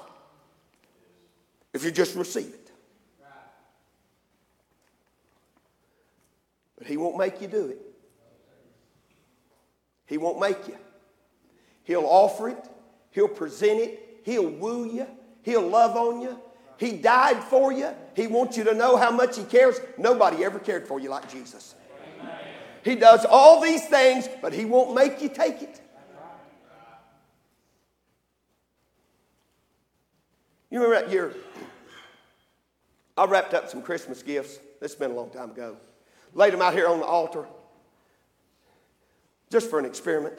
if 1.73 1.83
you 1.83 1.89
just 1.89 2.15
receive 2.15 2.53
it. 2.53 2.71
But 6.77 6.85
he 6.85 6.95
won't 6.95 7.17
make 7.17 7.41
you 7.41 7.47
do 7.47 7.69
it. 7.69 7.81
He 10.05 10.19
won't 10.19 10.39
make 10.39 10.67
you. 10.67 10.77
He'll 11.83 12.05
offer 12.05 12.49
it, 12.49 12.63
He'll 13.09 13.27
present 13.27 13.79
it, 13.79 14.19
He'll 14.23 14.47
woo 14.47 14.85
you, 14.85 15.07
He'll 15.41 15.67
love 15.67 15.95
on 15.95 16.21
you. 16.21 16.39
He 16.77 16.91
died 16.91 17.43
for 17.45 17.71
you. 17.71 17.89
He 18.15 18.27
wants 18.27 18.55
you 18.55 18.65
to 18.65 18.75
know 18.75 18.97
how 18.97 19.09
much 19.09 19.35
He 19.35 19.45
cares. 19.45 19.79
Nobody 19.97 20.45
ever 20.45 20.59
cared 20.59 20.87
for 20.87 20.99
you 20.99 21.09
like 21.09 21.27
Jesus. 21.27 21.73
He 22.83 22.93
does 22.93 23.25
all 23.25 23.61
these 23.61 23.87
things, 23.87 24.29
but 24.43 24.53
He 24.53 24.65
won't 24.65 24.93
make 24.93 25.23
you 25.23 25.29
take 25.29 25.63
it. 25.63 25.81
You 30.77 30.83
remember 30.83 31.07
that 31.07 31.11
year? 31.11 31.33
I 33.17 33.25
wrapped 33.25 33.55
up 33.55 33.67
some 33.67 33.81
Christmas 33.81 34.21
gifts. 34.21 34.59
This 34.79 34.91
has 34.91 34.95
been 34.95 35.09
a 35.09 35.15
long 35.15 35.31
time 35.31 35.49
ago. 35.49 35.75
Laid 36.35 36.53
them 36.53 36.61
out 36.61 36.73
here 36.73 36.87
on 36.87 36.99
the 36.99 37.05
altar 37.05 37.47
just 39.49 39.71
for 39.71 39.79
an 39.79 39.85
experiment 39.85 40.37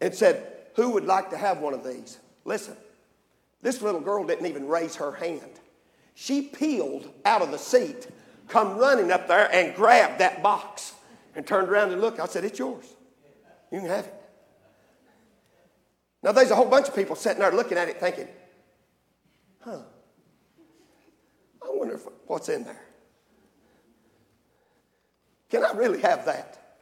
and 0.00 0.12
said, 0.12 0.44
Who 0.74 0.90
would 0.90 1.04
like 1.04 1.30
to 1.30 1.36
have 1.36 1.58
one 1.58 1.72
of 1.72 1.84
these? 1.84 2.18
Listen, 2.44 2.74
this 3.60 3.80
little 3.80 4.00
girl 4.00 4.26
didn't 4.26 4.46
even 4.46 4.66
raise 4.66 4.96
her 4.96 5.12
hand. 5.12 5.60
She 6.16 6.42
peeled 6.42 7.08
out 7.24 7.42
of 7.42 7.52
the 7.52 7.58
seat, 7.58 8.08
come 8.48 8.76
running 8.76 9.12
up 9.12 9.28
there 9.28 9.48
and 9.54 9.72
grabbed 9.76 10.18
that 10.18 10.42
box 10.42 10.94
and 11.36 11.46
turned 11.46 11.68
around 11.68 11.92
and 11.92 12.00
looked. 12.00 12.18
I 12.18 12.26
said, 12.26 12.44
It's 12.44 12.58
yours. 12.58 12.92
You 13.70 13.78
can 13.78 13.88
have 13.88 14.06
it. 14.06 14.14
Now, 16.24 16.32
there's 16.32 16.50
a 16.50 16.56
whole 16.56 16.68
bunch 16.68 16.88
of 16.88 16.96
people 16.96 17.14
sitting 17.14 17.38
there 17.38 17.52
looking 17.52 17.78
at 17.78 17.88
it 17.88 18.00
thinking, 18.00 18.26
Huh, 19.64 19.78
I 21.62 21.66
wonder 21.70 21.94
if, 21.94 22.02
what's 22.26 22.48
in 22.48 22.64
there. 22.64 22.84
Can 25.50 25.64
I 25.64 25.72
really 25.72 26.00
have 26.00 26.24
that? 26.24 26.80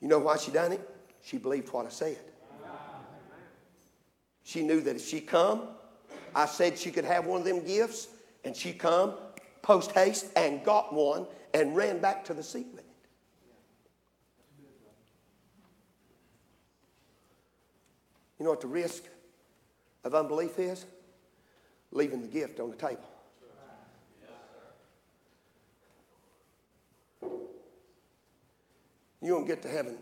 You 0.00 0.08
know 0.08 0.18
why 0.18 0.36
she 0.36 0.50
done 0.50 0.72
it? 0.72 0.88
She 1.22 1.38
believed 1.38 1.72
what 1.72 1.86
I 1.86 1.88
said. 1.88 2.18
She 4.44 4.62
knew 4.62 4.80
that 4.82 4.96
if 4.96 5.06
she 5.06 5.20
come, 5.20 5.68
I 6.34 6.46
said 6.46 6.78
she 6.78 6.90
could 6.90 7.04
have 7.04 7.26
one 7.26 7.40
of 7.40 7.46
them 7.46 7.64
gifts, 7.64 8.08
and 8.44 8.54
she 8.54 8.72
come 8.72 9.14
post 9.62 9.92
haste 9.92 10.26
and 10.36 10.64
got 10.64 10.92
one 10.92 11.26
and 11.54 11.74
ran 11.74 12.00
back 12.00 12.24
to 12.26 12.34
the 12.34 12.42
seat 12.42 12.66
with 12.70 12.80
it. 12.80 12.86
You 18.38 18.44
know 18.44 18.50
what 18.50 18.60
the 18.60 18.68
risk 18.68 19.04
of 20.04 20.14
unbelief 20.14 20.58
is? 20.58 20.86
Leaving 21.92 22.22
the 22.22 22.28
gift 22.28 22.60
on 22.60 22.70
the 22.70 22.76
table. 22.76 23.08
You 29.20 29.34
won't 29.34 29.46
get 29.46 29.62
to 29.62 29.68
heaven 29.68 29.96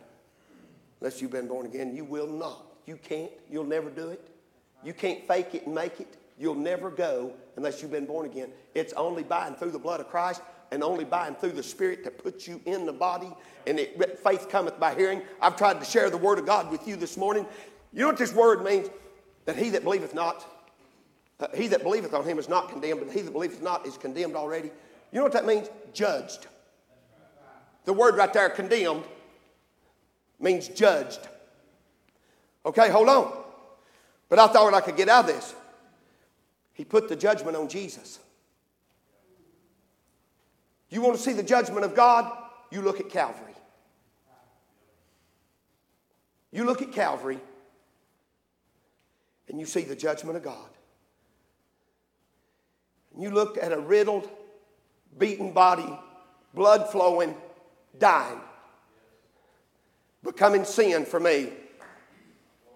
unless 1.01 1.23
you've 1.23 1.31
been 1.31 1.49
born 1.49 1.67
again. 1.67 1.95
You 1.95 2.05
will 2.05 2.27
not. 2.27 2.65
You 2.87 2.97
can't. 2.97 3.31
You'll 3.51 3.65
never 3.65 3.91
do 3.91 4.09
it. 4.11 4.29
You 4.85 4.93
can't 4.93 5.27
fake 5.27 5.55
it 5.55 5.67
and 5.67 5.75
make 5.75 6.01
it. 6.01 6.17
You'll 6.39 6.55
never 6.55 6.91
go 6.91 7.33
unless 7.57 7.81
you've 7.81 7.91
been 7.91 8.07
born 8.07 8.27
again. 8.27 8.51
It's 8.75 8.93
only 8.93 9.23
by 9.23 9.47
and 9.47 9.57
through 9.57 9.71
the 9.71 9.79
blood 9.79 10.01
of 10.01 10.09
Christ 10.09 10.43
and 10.71 10.83
only 10.83 11.05
by 11.05 11.29
and 11.29 11.39
through 11.39 11.53
the 11.53 11.63
Spirit 11.63 12.05
that 12.05 12.23
puts 12.23 12.47
you 12.47 12.61
in 12.67 12.85
the 12.85 12.93
body. 12.93 13.33
And 13.67 13.79
it, 13.79 14.19
faith 14.19 14.49
cometh 14.49 14.79
by 14.79 14.95
hearing. 14.95 15.23
I've 15.41 15.57
tried 15.57 15.81
to 15.81 15.87
share 15.87 16.11
the 16.11 16.19
Word 16.19 16.39
of 16.39 16.47
God 16.47 16.71
with 16.71 16.87
you 16.87 16.97
this 16.97 17.17
morning. 17.17 17.47
You 17.93 18.01
know 18.01 18.09
what 18.09 18.19
this 18.19 18.35
word 18.35 18.63
means? 18.63 18.89
That 19.47 19.57
he 19.57 19.71
that 19.71 19.85
believeth 19.85 20.13
not, 20.13 20.45
uh, 21.39 21.49
he 21.55 21.69
that 21.69 21.83
believeth 21.83 22.15
on 22.15 22.25
him 22.25 22.39
is 22.39 22.49
not 22.49 22.71
condemned, 22.71 23.01
but 23.05 23.13
he 23.13 23.21
that 23.21 23.33
believeth 23.33 23.63
not 23.63 23.87
is 23.87 23.97
condemned 23.97 24.37
already. 24.37 24.71
You 25.13 25.19
know 25.19 25.23
what 25.23 25.33
that 25.33 25.47
means? 25.47 25.69
Judged. 25.93 26.47
The 27.85 27.93
word 27.93 28.17
right 28.17 28.33
there, 28.33 28.49
condemned, 28.49 29.05
means 30.41 30.69
judged. 30.69 31.21
Okay, 32.65 32.91
hold 32.91 33.09
on. 33.09 33.33
But 34.29 34.39
I 34.39 34.49
thought 34.49 34.75
I 34.75 34.81
could 34.81 34.97
get 34.97 35.09
out 35.09 35.29
of 35.29 35.35
this. 35.35 35.55
He 36.73 36.85
put 36.85 37.09
the 37.09 37.17
judgment 37.17 37.57
on 37.57 37.69
Jesus. 37.69 38.19
You 40.91 41.01
want 41.01 41.17
to 41.17 41.23
see 41.23 41.33
the 41.33 41.43
judgment 41.43 41.85
of 41.85 41.95
God? 41.95 42.31
You 42.71 42.83
look 42.83 43.01
at 43.01 43.09
Calvary. 43.09 43.55
You 46.53 46.65
look 46.65 46.83
at 46.83 46.93
Calvary 46.93 47.39
and 49.49 49.61
you 49.61 49.67
see 49.67 49.83
the 49.83 49.97
judgment 49.97 50.37
of 50.37 50.43
God. 50.43 50.69
And 53.17 53.25
you 53.25 53.31
look 53.31 53.59
at 53.59 53.73
a 53.73 53.81
riddled, 53.81 54.31
beaten 55.19 55.53
body, 55.53 55.99
blood 56.55 56.89
flowing, 56.91 57.35
dying 57.99 58.41
becoming 60.27 60.65
sin 60.65 61.07
for 61.07 61.19
me. 61.19 61.51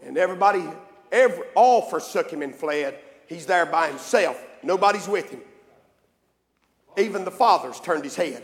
And 0.02 0.16
everybody, 0.16 0.64
every, 1.12 1.44
all 1.54 1.82
forsook 1.82 2.30
him 2.30 2.40
and 2.40 2.54
fled. 2.54 2.98
He's 3.26 3.44
there 3.44 3.66
by 3.66 3.88
himself. 3.88 4.42
Nobody's 4.62 5.06
with 5.06 5.28
him. 5.30 5.40
Even 6.96 7.24
the 7.24 7.30
fathers 7.30 7.78
turned 7.80 8.04
his 8.04 8.16
head. 8.16 8.42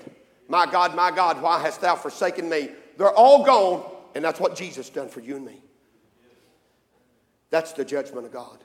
My 0.48 0.70
God, 0.70 0.94
my 0.94 1.10
God, 1.10 1.40
why 1.40 1.60
hast 1.60 1.80
thou 1.80 1.96
forsaken 1.96 2.48
me? 2.48 2.68
They're 2.98 3.10
all 3.10 3.44
gone, 3.44 3.84
and 4.14 4.24
that's 4.24 4.38
what 4.38 4.54
Jesus 4.54 4.90
done 4.90 5.08
for 5.08 5.20
you 5.20 5.36
and 5.36 5.46
me. 5.46 5.62
That's 7.50 7.72
the 7.72 7.84
judgment 7.84 8.26
of 8.26 8.32
God. 8.32 8.58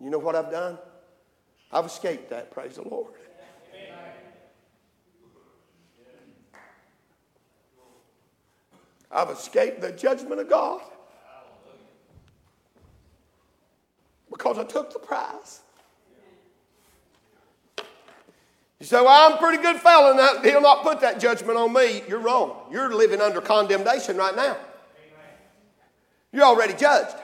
You 0.00 0.10
know 0.10 0.18
what 0.18 0.36
I've 0.36 0.50
done? 0.50 0.78
I've 1.72 1.86
escaped 1.86 2.30
that, 2.30 2.50
praise 2.50 2.76
the 2.76 2.88
Lord. 2.88 3.14
I've 9.10 9.30
escaped 9.30 9.80
the 9.80 9.90
judgment 9.92 10.40
of 10.40 10.48
God 10.48 10.82
because 14.30 14.58
I 14.58 14.64
took 14.64 14.92
the 14.92 14.98
prize. 14.98 15.62
You 18.78 18.86
say, 18.86 19.00
Well, 19.00 19.08
I'm 19.08 19.32
a 19.36 19.38
pretty 19.38 19.62
good 19.62 19.76
fellow, 19.76 20.16
and 20.16 20.44
he'll 20.44 20.60
not 20.60 20.82
put 20.82 21.00
that 21.00 21.18
judgment 21.18 21.58
on 21.58 21.72
me. 21.72 22.02
You're 22.06 22.20
wrong. 22.20 22.54
You're 22.70 22.94
living 22.94 23.20
under 23.20 23.40
condemnation 23.40 24.16
right 24.16 24.36
now. 24.36 24.56
You're 26.32 26.44
already 26.44 26.74
judged. 26.74 27.16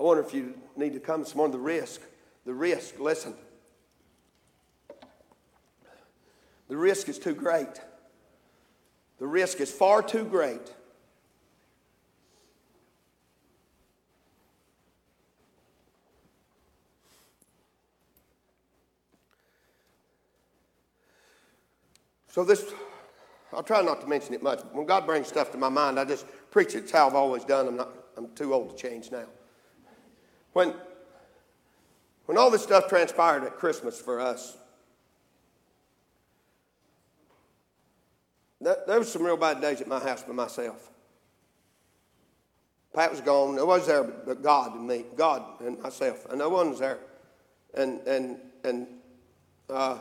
I 0.00 0.02
wonder 0.02 0.22
if 0.22 0.32
you 0.32 0.54
need 0.76 0.94
to 0.94 0.98
come 0.98 1.20
this 1.20 1.34
morning. 1.34 1.52
The 1.52 1.62
risk, 1.62 2.00
the 2.46 2.54
risk, 2.54 2.98
listen. 2.98 3.34
The 6.68 6.76
risk 6.76 7.10
is 7.10 7.18
too 7.18 7.34
great. 7.34 7.82
The 9.18 9.26
risk 9.26 9.60
is 9.60 9.70
far 9.70 10.00
too 10.02 10.24
great. 10.24 10.72
So 22.28 22.42
this 22.42 22.72
I'll 23.52 23.62
try 23.62 23.82
not 23.82 24.00
to 24.00 24.06
mention 24.06 24.32
it 24.32 24.42
much. 24.42 24.60
When 24.72 24.86
God 24.86 25.04
brings 25.04 25.26
stuff 25.26 25.52
to 25.52 25.58
my 25.58 25.68
mind, 25.68 26.00
I 26.00 26.06
just 26.06 26.24
preach 26.50 26.74
it. 26.74 26.84
It's 26.84 26.92
how 26.92 27.08
I've 27.08 27.14
always 27.14 27.44
done. 27.44 27.68
I'm, 27.68 27.76
not, 27.76 27.90
I'm 28.16 28.34
too 28.34 28.54
old 28.54 28.74
to 28.74 28.82
change 28.82 29.10
now. 29.10 29.26
When, 30.52 30.74
when 32.26 32.38
all 32.38 32.50
this 32.50 32.62
stuff 32.62 32.88
transpired 32.88 33.44
at 33.44 33.56
Christmas 33.56 34.00
for 34.00 34.20
us, 34.20 34.56
there 38.60 38.98
was 38.98 39.10
some 39.10 39.22
real 39.22 39.36
bad 39.36 39.60
days 39.60 39.80
at 39.80 39.88
my 39.88 40.00
house 40.00 40.22
by 40.22 40.32
myself. 40.32 40.90
Pat 42.94 43.10
was 43.10 43.20
gone. 43.20 43.56
No 43.56 43.64
was 43.66 43.86
there 43.86 44.02
but 44.02 44.42
God 44.42 44.74
and 44.74 44.86
me, 44.86 45.04
God 45.16 45.42
and 45.60 45.80
myself, 45.80 46.26
and 46.28 46.38
no 46.38 46.48
one 46.48 46.70
was 46.70 46.80
there. 46.80 46.98
And 47.74 48.00
and 48.06 48.36
and 48.64 48.86
uh, 49.70 49.96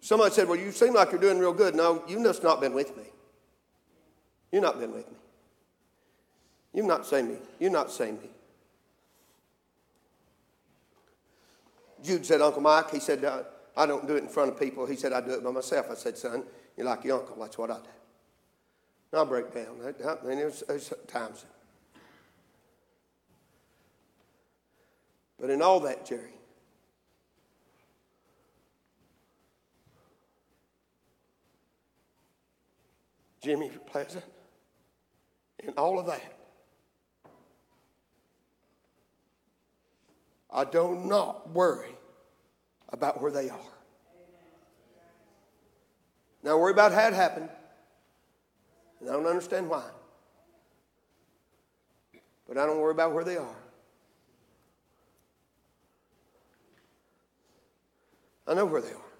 Somebody 0.00 0.34
said, 0.34 0.48
Well, 0.48 0.58
you 0.58 0.72
seem 0.72 0.94
like 0.94 1.12
you're 1.12 1.20
doing 1.20 1.38
real 1.38 1.52
good. 1.52 1.74
No, 1.74 2.02
you've 2.08 2.24
just 2.24 2.42
not 2.42 2.60
been 2.60 2.72
with 2.72 2.96
me. 2.96 3.04
You've 4.50 4.62
not 4.62 4.80
been 4.80 4.92
with 4.92 5.08
me. 5.08 5.16
You've 6.72 6.86
not 6.86 7.06
seen 7.06 7.28
me. 7.28 7.36
You've 7.58 7.72
not 7.72 7.90
seen 7.90 8.14
me. 8.14 8.30
Jude 12.02 12.24
said, 12.24 12.40
Uncle 12.40 12.62
Mike, 12.62 12.90
he 12.90 13.00
said, 13.00 13.24
I 13.76 13.86
don't 13.86 14.06
do 14.06 14.16
it 14.16 14.22
in 14.22 14.28
front 14.28 14.50
of 14.50 14.58
people. 14.58 14.86
He 14.86 14.96
said, 14.96 15.12
I 15.12 15.20
do 15.20 15.32
it 15.32 15.44
by 15.44 15.50
myself. 15.50 15.86
I 15.90 15.94
said, 15.94 16.16
Son, 16.16 16.44
you're 16.76 16.86
like 16.86 17.04
your 17.04 17.20
uncle. 17.20 17.36
That's 17.40 17.58
what 17.58 17.70
I 17.70 17.76
do. 17.76 17.88
And 19.12 19.18
I'll 19.18 19.26
break 19.26 19.52
down. 19.52 19.76
I 19.82 20.26
mean, 20.26 20.38
there's, 20.38 20.62
there's 20.66 20.92
times. 21.06 21.44
But 25.38 25.50
in 25.50 25.62
all 25.62 25.80
that, 25.80 26.04
Jerry, 26.04 26.34
Jimmy 33.42 33.70
Pleasant, 33.86 34.24
and 35.64 35.74
all 35.78 35.98
of 35.98 36.06
that. 36.06 36.39
I 40.52 40.64
do 40.64 40.96
not 40.96 41.50
worry 41.50 41.94
about 42.88 43.22
where 43.22 43.30
they 43.30 43.48
are. 43.50 43.58
Now 46.42 46.58
worry 46.58 46.72
about 46.72 46.92
how 46.92 47.06
it 47.06 47.14
happened. 47.14 47.48
And 49.00 49.08
I 49.08 49.12
don't 49.12 49.26
understand 49.26 49.68
why. 49.68 49.84
But 52.48 52.58
I 52.58 52.66
don't 52.66 52.80
worry 52.80 52.92
about 52.92 53.12
where 53.12 53.24
they 53.24 53.36
are. 53.36 53.56
I 58.48 58.54
know 58.54 58.64
where 58.64 58.80
they 58.80 58.92
are. 58.92 59.10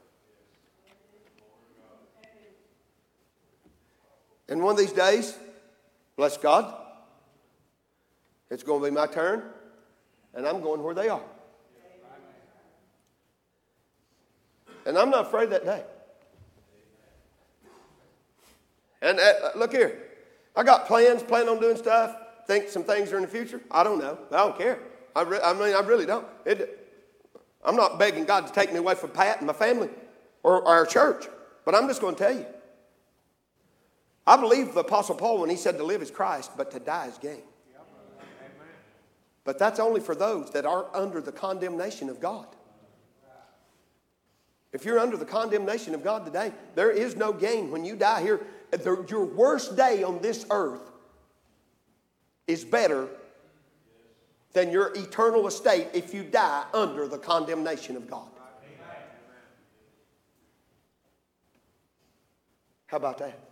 And 4.49 4.61
one 4.61 4.73
of 4.73 4.79
these 4.79 4.93
days, 4.93 5.39
bless 6.17 6.37
God, 6.37 6.75
it's 8.51 8.65
going 8.65 8.83
to 8.83 8.89
be 8.89 8.91
my 8.91 9.07
turn, 9.07 9.45
and 10.35 10.47
I'm 10.47 10.61
going 10.61 10.83
where 10.83 10.95
they 10.95 11.09
are. 11.09 11.23
And 14.87 14.97
I'm 14.97 15.11
not 15.11 15.27
afraid 15.27 15.51
that 15.51 15.65
day. 15.65 15.85
And 19.03 19.19
uh, 19.19 19.33
look 19.57 19.73
here, 19.73 19.99
I 20.57 20.63
got 20.63 20.87
plans, 20.87 21.23
plan 21.23 21.49
on 21.49 21.61
doing 21.61 21.77
stuff, 21.77 22.17
think 22.47 22.69
some 22.69 22.85
things 22.85 23.13
are 23.13 23.17
in 23.17 23.23
the 23.23 23.29
future. 23.29 23.61
I 23.71 23.83
don't 23.83 23.99
know. 23.99 24.19
I 24.31 24.39
don't 24.39 24.59
care. 24.59 24.79
I, 25.15 25.23
re- 25.23 25.41
I 25.43 25.53
mean, 25.53 25.75
I 25.75 25.81
really 25.81 26.07
don't. 26.07 26.27
It, 26.45 26.89
I'm 27.65 27.77
not 27.77 27.99
begging 27.99 28.25
God 28.25 28.47
to 28.47 28.53
take 28.53 28.73
me 28.73 28.79
away 28.79 28.95
from 28.95 29.11
Pat 29.11 29.39
and 29.39 29.47
my 29.47 29.53
family 29.53 29.89
or 30.43 30.67
our 30.67 30.87
church, 30.87 31.27
but 31.65 31.75
I'm 31.75 31.89
just 31.89 32.01
going 32.01 32.15
to 32.15 32.23
tell 32.23 32.35
you 32.35 32.47
I 34.27 34.37
believe 34.37 34.75
the 34.75 34.81
Apostle 34.81 35.17
Paul 35.17 35.41
when 35.41 35.51
he 35.51 35.57
said 35.57 35.77
to 35.79 35.85
live 35.85 36.03
is 36.03 36.11
Christ, 36.11 36.53
but 36.57 36.71
to 36.73 36.79
die 36.79 37.07
is 37.07 37.19
gain. 37.19 37.43
But 39.51 39.59
that's 39.59 39.81
only 39.81 40.01
for 40.01 40.15
those 40.15 40.53
that 40.53 40.65
aren't 40.65 40.95
under 40.95 41.21
the 41.21 41.33
condemnation 41.33 42.09
of 42.09 42.21
God. 42.21 42.47
If 44.73 44.85
you're 44.85 45.01
under 45.01 45.17
the 45.17 45.25
condemnation 45.25 45.93
of 45.93 46.05
God 46.05 46.25
today, 46.25 46.53
there 46.77 46.93
is 46.93 47.17
no 47.17 47.33
gain 47.33 47.73
when 47.73 47.85
you 47.85 47.97
die 47.97 48.23
here. 48.23 48.47
your 48.87 49.25
worst 49.25 49.77
day 49.77 50.05
on 50.05 50.23
this 50.23 50.47
earth 50.53 50.93
is 52.47 52.65
better 52.65 53.09
than 54.53 54.71
your 54.71 54.93
eternal 54.95 55.49
estate 55.49 55.89
if 55.95 56.15
you 56.15 56.23
die 56.23 56.65
under 56.73 57.09
the 57.09 57.19
condemnation 57.19 57.97
of 57.97 58.09
God. 58.09 58.29
How 62.87 62.99
about 62.99 63.19
that? 63.19 63.50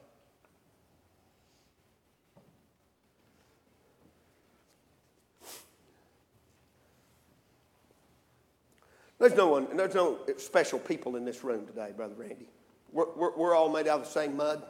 There's 9.19 9.35
no 9.35 9.49
one, 9.49 9.77
there's 9.77 9.95
no 9.95 10.19
special 10.37 10.79
people 10.79 11.17
in 11.17 11.25
this 11.25 11.43
room 11.43 11.67
today, 11.67 11.93
Brother 11.97 12.15
Randy. 12.17 12.49
We're, 12.93 13.13
we're, 13.17 13.37
we're 13.37 13.55
all 13.55 13.69
made 13.69 13.89
out 13.89 14.01
of 14.01 14.07
the 14.07 14.11
same 14.11 14.37
mud. 14.37 14.63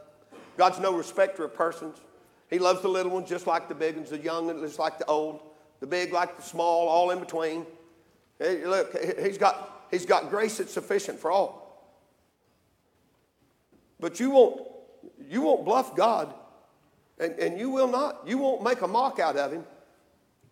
God's 0.57 0.81
no 0.81 0.93
respecter 0.95 1.45
of 1.45 1.55
persons. 1.55 1.99
He 2.49 2.59
loves 2.59 2.81
the 2.81 2.89
little 2.89 3.13
ones 3.13 3.29
just 3.29 3.47
like 3.47 3.69
the 3.69 3.75
big 3.75 3.97
ones, 3.97 4.11
the 4.11 4.19
young 4.19 4.49
just 4.61 4.79
like 4.79 4.99
the 4.99 5.07
old, 5.07 5.41
the 5.81 5.87
big 5.87 6.13
like 6.13 6.37
the 6.37 6.43
small, 6.43 6.89
all 6.89 7.11
in 7.11 7.21
between. 7.21 7.67
Hey, 8.39 8.65
look, 8.65 8.97
he's 9.21 9.37
got, 9.37 9.87
he's 9.91 10.07
got 10.07 10.31
grace 10.31 10.59
that's 10.59 10.73
sufficient 10.73 11.19
for 11.19 11.31
all. 11.31 11.69
But 14.01 14.19
you 14.19 14.31
won't, 14.31 14.63
you 15.29 15.43
won't 15.43 15.65
bluff 15.65 15.95
God, 15.95 16.33
and, 17.19 17.39
and 17.39 17.59
you 17.59 17.69
will 17.69 17.89
not. 17.89 18.23
You 18.27 18.39
won't 18.39 18.63
make 18.63 18.81
a 18.81 18.89
mock 18.89 19.19
out 19.19 19.37
of 19.37 19.53
him. 19.53 19.65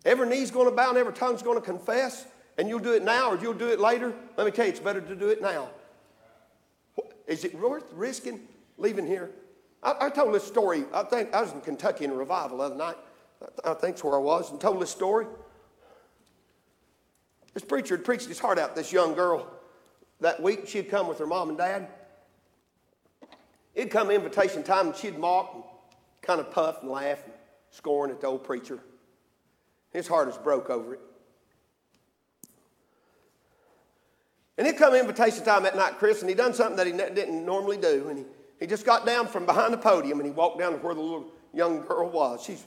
Every 0.05 0.27
knee's 0.27 0.51
going 0.51 0.69
to 0.69 0.75
bow 0.75 0.89
and 0.89 0.97
every 0.97 1.13
tongue's 1.13 1.41
going 1.41 1.59
to 1.59 1.65
confess 1.65 2.25
and 2.57 2.67
you'll 2.67 2.79
do 2.79 2.93
it 2.93 3.03
now 3.03 3.31
or 3.31 3.37
you'll 3.37 3.53
do 3.53 3.69
it 3.69 3.79
later, 3.79 4.13
let 4.35 4.45
me 4.45 4.51
tell 4.51 4.65
you, 4.65 4.71
it's 4.71 4.79
better 4.79 5.01
to 5.01 5.15
do 5.15 5.29
it 5.29 5.41
now. 5.41 5.69
Is 7.27 7.43
it 7.43 7.53
worth 7.55 7.85
risking 7.93 8.39
leaving 8.77 9.05
here? 9.05 9.31
I, 9.83 9.95
I 10.01 10.09
told 10.09 10.33
this 10.33 10.45
story. 10.45 10.85
I 10.93 11.03
think 11.03 11.33
I 11.33 11.41
was 11.41 11.51
in 11.51 11.61
Kentucky 11.61 12.05
in 12.05 12.11
a 12.11 12.15
revival 12.15 12.57
the 12.57 12.63
other 12.63 12.75
night. 12.75 12.97
I 13.63 13.73
think 13.73 13.95
that's 13.95 14.03
where 14.03 14.15
I 14.15 14.19
was, 14.19 14.49
and 14.49 14.59
told 14.59 14.81
this 14.81 14.89
story. 14.89 15.27
This 17.53 17.63
preacher 17.63 17.95
had 17.95 18.05
preached 18.05 18.27
his 18.27 18.39
heart 18.39 18.57
out. 18.57 18.75
This 18.75 18.91
young 18.91 19.13
girl 19.13 19.47
that 20.21 20.41
week, 20.41 20.67
she'd 20.67 20.89
come 20.89 21.07
with 21.07 21.19
her 21.19 21.27
mom 21.27 21.49
and 21.49 21.57
dad. 21.57 21.87
It'd 23.75 23.91
come 23.91 24.09
invitation 24.09 24.63
time, 24.63 24.87
and 24.87 24.95
she'd 24.95 25.19
mock 25.19 25.51
and 25.53 25.63
kind 26.21 26.39
of 26.39 26.51
puff 26.51 26.81
and 26.81 26.89
laugh 26.89 27.23
and 27.25 27.33
scorn 27.69 28.09
at 28.09 28.21
the 28.21 28.27
old 28.27 28.43
preacher. 28.43 28.79
His 29.91 30.07
heart 30.07 30.29
is 30.29 30.37
broke 30.37 30.71
over 30.71 30.95
it. 30.95 30.99
And 34.57 34.65
it 34.65 34.77
come 34.77 34.95
invitation 34.95 35.43
time 35.43 35.63
that 35.63 35.75
night, 35.75 35.99
Chris, 35.99 36.21
and 36.21 36.29
he 36.29 36.35
done 36.35 36.53
something 36.53 36.77
that 36.77 36.87
he 36.87 36.93
didn't 36.93 37.45
normally 37.45 37.77
do. 37.77 38.07
And 38.09 38.19
he, 38.19 38.25
he 38.59 38.67
just 38.67 38.85
got 38.85 39.05
down 39.05 39.27
from 39.27 39.45
behind 39.45 39.71
the 39.71 39.77
podium 39.77 40.19
and 40.19 40.25
he 40.25 40.31
walked 40.31 40.57
down 40.57 40.71
to 40.71 40.77
where 40.79 40.95
the 40.95 41.01
little 41.01 41.27
young 41.53 41.81
girl 41.81 42.09
was. 42.09 42.43
She's 42.43 42.65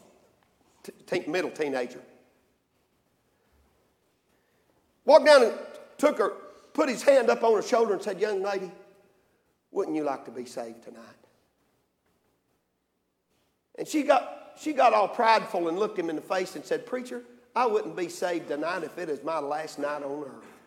t- 1.06 1.24
middle 1.26 1.50
teenager. 1.50 2.00
Walked 5.04 5.26
down 5.26 5.42
and 5.42 5.54
took 5.98 6.18
her, 6.18 6.30
put 6.74 6.88
his 6.88 7.02
hand 7.02 7.28
up 7.28 7.42
on 7.42 7.54
her 7.54 7.62
shoulder 7.62 7.94
and 7.94 8.02
said, 8.02 8.20
Young 8.20 8.42
lady, 8.42 8.70
wouldn't 9.72 9.96
you 9.96 10.04
like 10.04 10.24
to 10.26 10.30
be 10.30 10.44
saved 10.44 10.84
tonight? 10.84 11.02
And 13.76 13.88
she 13.88 14.02
got, 14.04 14.52
she 14.60 14.72
got 14.72 14.92
all 14.92 15.08
prideful 15.08 15.68
and 15.68 15.78
looked 15.78 15.98
him 15.98 16.10
in 16.10 16.16
the 16.16 16.22
face 16.22 16.54
and 16.54 16.64
said, 16.64 16.86
Preacher, 16.86 17.22
I 17.56 17.66
wouldn't 17.66 17.96
be 17.96 18.08
saved 18.08 18.48
tonight 18.48 18.84
if 18.84 18.96
it 18.98 19.08
is 19.08 19.24
my 19.24 19.40
last 19.40 19.80
night 19.80 20.02
on 20.04 20.24
earth. 20.24 20.59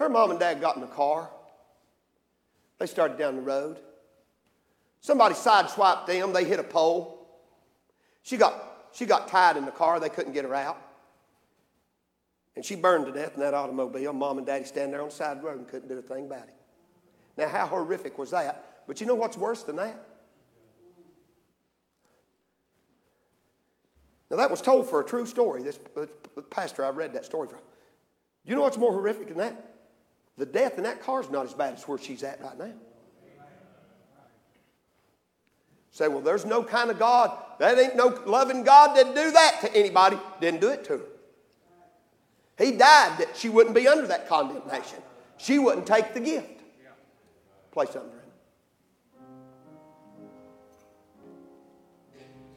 Her 0.00 0.08
mom 0.08 0.30
and 0.30 0.40
dad 0.40 0.62
got 0.62 0.76
in 0.76 0.80
the 0.80 0.88
car. 0.88 1.28
They 2.78 2.86
started 2.86 3.18
down 3.18 3.36
the 3.36 3.42
road. 3.42 3.78
Somebody 5.02 5.34
sideswiped 5.34 6.06
them. 6.06 6.32
They 6.32 6.44
hit 6.44 6.58
a 6.58 6.64
pole. 6.64 7.28
She 8.22 8.38
got, 8.38 8.88
she 8.92 9.04
got 9.04 9.28
tied 9.28 9.58
in 9.58 9.66
the 9.66 9.70
car. 9.70 10.00
They 10.00 10.08
couldn't 10.08 10.32
get 10.32 10.46
her 10.46 10.54
out. 10.54 10.80
And 12.56 12.64
she 12.64 12.76
burned 12.76 13.06
to 13.06 13.12
death 13.12 13.34
in 13.34 13.40
that 13.40 13.52
automobile. 13.52 14.14
Mom 14.14 14.38
and 14.38 14.46
daddy 14.46 14.64
standing 14.64 14.90
there 14.90 15.02
on 15.02 15.10
the 15.10 15.14
side 15.14 15.36
of 15.36 15.42
the 15.42 15.48
road 15.48 15.58
and 15.58 15.68
couldn't 15.68 15.90
do 15.90 15.98
a 15.98 16.02
thing 16.02 16.24
about 16.24 16.44
it. 16.44 16.54
Now, 17.36 17.48
how 17.48 17.66
horrific 17.66 18.16
was 18.16 18.30
that? 18.30 18.84
But 18.86 19.02
you 19.02 19.06
know 19.06 19.14
what's 19.14 19.36
worse 19.36 19.64
than 19.64 19.76
that? 19.76 20.02
Now, 24.30 24.38
that 24.38 24.50
was 24.50 24.62
told 24.62 24.88
for 24.88 25.02
a 25.02 25.04
true 25.04 25.26
story. 25.26 25.62
This 25.62 25.78
pastor 26.48 26.86
I 26.86 26.88
read 26.88 27.12
that 27.12 27.26
story 27.26 27.48
from. 27.48 27.58
You 28.46 28.54
know 28.54 28.62
what's 28.62 28.78
more 28.78 28.92
horrific 28.92 29.28
than 29.28 29.36
that? 29.36 29.66
The 30.40 30.46
death 30.46 30.78
in 30.78 30.84
that 30.84 31.02
car 31.02 31.20
is 31.20 31.28
not 31.28 31.44
as 31.44 31.52
bad 31.52 31.74
as 31.74 31.86
where 31.86 31.98
she's 31.98 32.22
at 32.22 32.42
right 32.42 32.58
now. 32.58 32.72
Say, 35.90 36.08
well, 36.08 36.22
there's 36.22 36.46
no 36.46 36.62
kind 36.62 36.90
of 36.90 36.98
God. 36.98 37.36
That 37.58 37.78
ain't 37.78 37.94
no 37.94 38.18
loving 38.24 38.64
God 38.64 38.94
didn't 38.94 39.14
do 39.14 39.30
that 39.32 39.58
to 39.60 39.76
anybody. 39.76 40.16
Didn't 40.40 40.62
do 40.62 40.70
it 40.70 40.82
to 40.86 40.92
her. 40.96 41.04
He 42.56 42.70
died 42.70 43.18
that 43.18 43.36
she 43.36 43.50
wouldn't 43.50 43.74
be 43.74 43.86
under 43.86 44.06
that 44.06 44.30
condemnation. 44.30 45.00
She 45.36 45.58
wouldn't 45.58 45.86
take 45.86 46.14
the 46.14 46.20
gift. 46.20 46.62
Play 47.72 47.84
something, 47.84 48.10
Brandon. 48.10 48.30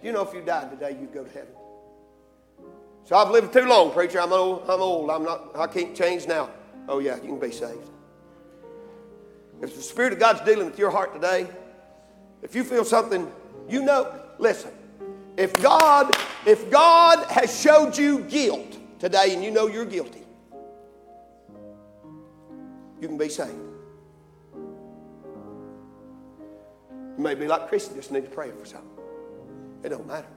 You 0.02 0.14
know, 0.14 0.22
if 0.22 0.34
you 0.34 0.42
died 0.42 0.72
today, 0.72 0.98
you'd 1.02 1.14
go 1.14 1.26
to 1.26 1.30
heaven. 1.30 1.54
So 3.04 3.18
I've 3.18 3.30
lived 3.30 3.52
too 3.52 3.66
long, 3.66 3.92
preacher. 3.92 4.22
I'm 4.22 4.32
old. 4.32 4.70
I'm 4.70 4.80
old. 4.80 5.10
I'm 5.10 5.24
not. 5.24 5.52
I 5.58 5.68
can't 5.68 5.94
change 5.94 6.28
now. 6.28 6.50
Oh 6.88 7.00
yeah, 7.00 7.16
you 7.16 7.30
can 7.30 7.40
be 7.40 7.52
saved. 7.52 7.90
If 9.62 9.76
the 9.76 9.82
Spirit 9.82 10.14
of 10.14 10.20
God's 10.20 10.42
dealing 10.42 10.66
with 10.66 10.78
your 10.78 10.90
heart 10.90 11.14
today, 11.14 11.48
if 12.42 12.56
you 12.56 12.64
feel 12.64 12.84
something, 12.84 13.32
you 13.70 13.82
know. 13.82 14.20
Listen, 14.40 14.72
if 15.38 15.54
God, 15.62 16.14
if 16.46 16.70
God 16.70 17.24
has 17.30 17.62
showed 17.62 17.98
you 17.98 18.20
guilt 18.22 18.78
today, 19.00 19.34
and 19.34 19.44
you 19.44 19.52
know 19.52 19.68
you're 19.68 19.86
guilty, 19.86 20.24
you 23.00 23.08
can 23.08 23.18
be 23.18 23.30
saved. 23.30 23.54
You 27.18 27.24
may 27.24 27.36
be 27.36 27.48
like 27.48 27.70
Christian, 27.70 27.96
just 27.96 28.12
need 28.12 28.26
to 28.26 28.32
pray 28.32 28.52
for 28.52 28.66
something. 28.66 28.90
It 29.84 29.90
don't 29.90 30.08
matter. 30.08 30.28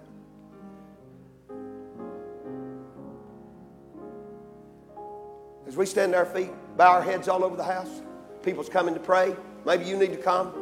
As 5.66 5.76
we 5.76 5.84
stand 5.84 6.14
at 6.14 6.18
our 6.18 6.26
feet, 6.26 6.50
bow 6.76 6.92
our 6.92 7.02
heads 7.02 7.28
all 7.28 7.44
over 7.44 7.56
the 7.56 7.64
house, 7.64 8.02
people's 8.42 8.68
coming 8.68 8.94
to 8.94 9.00
pray. 9.00 9.34
Maybe 9.64 9.84
you 9.84 9.96
need 9.96 10.12
to 10.12 10.16
come. 10.16 10.52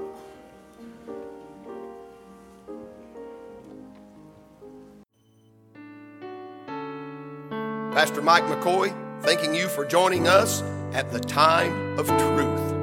Pastor 7.92 8.22
Mike 8.22 8.44
McCoy, 8.44 8.92
thanking 9.22 9.54
you 9.54 9.68
for 9.68 9.84
joining 9.84 10.26
us 10.26 10.62
at 10.92 11.12
the 11.12 11.20
time 11.20 11.98
of 11.98 12.06
truth. 12.06 12.73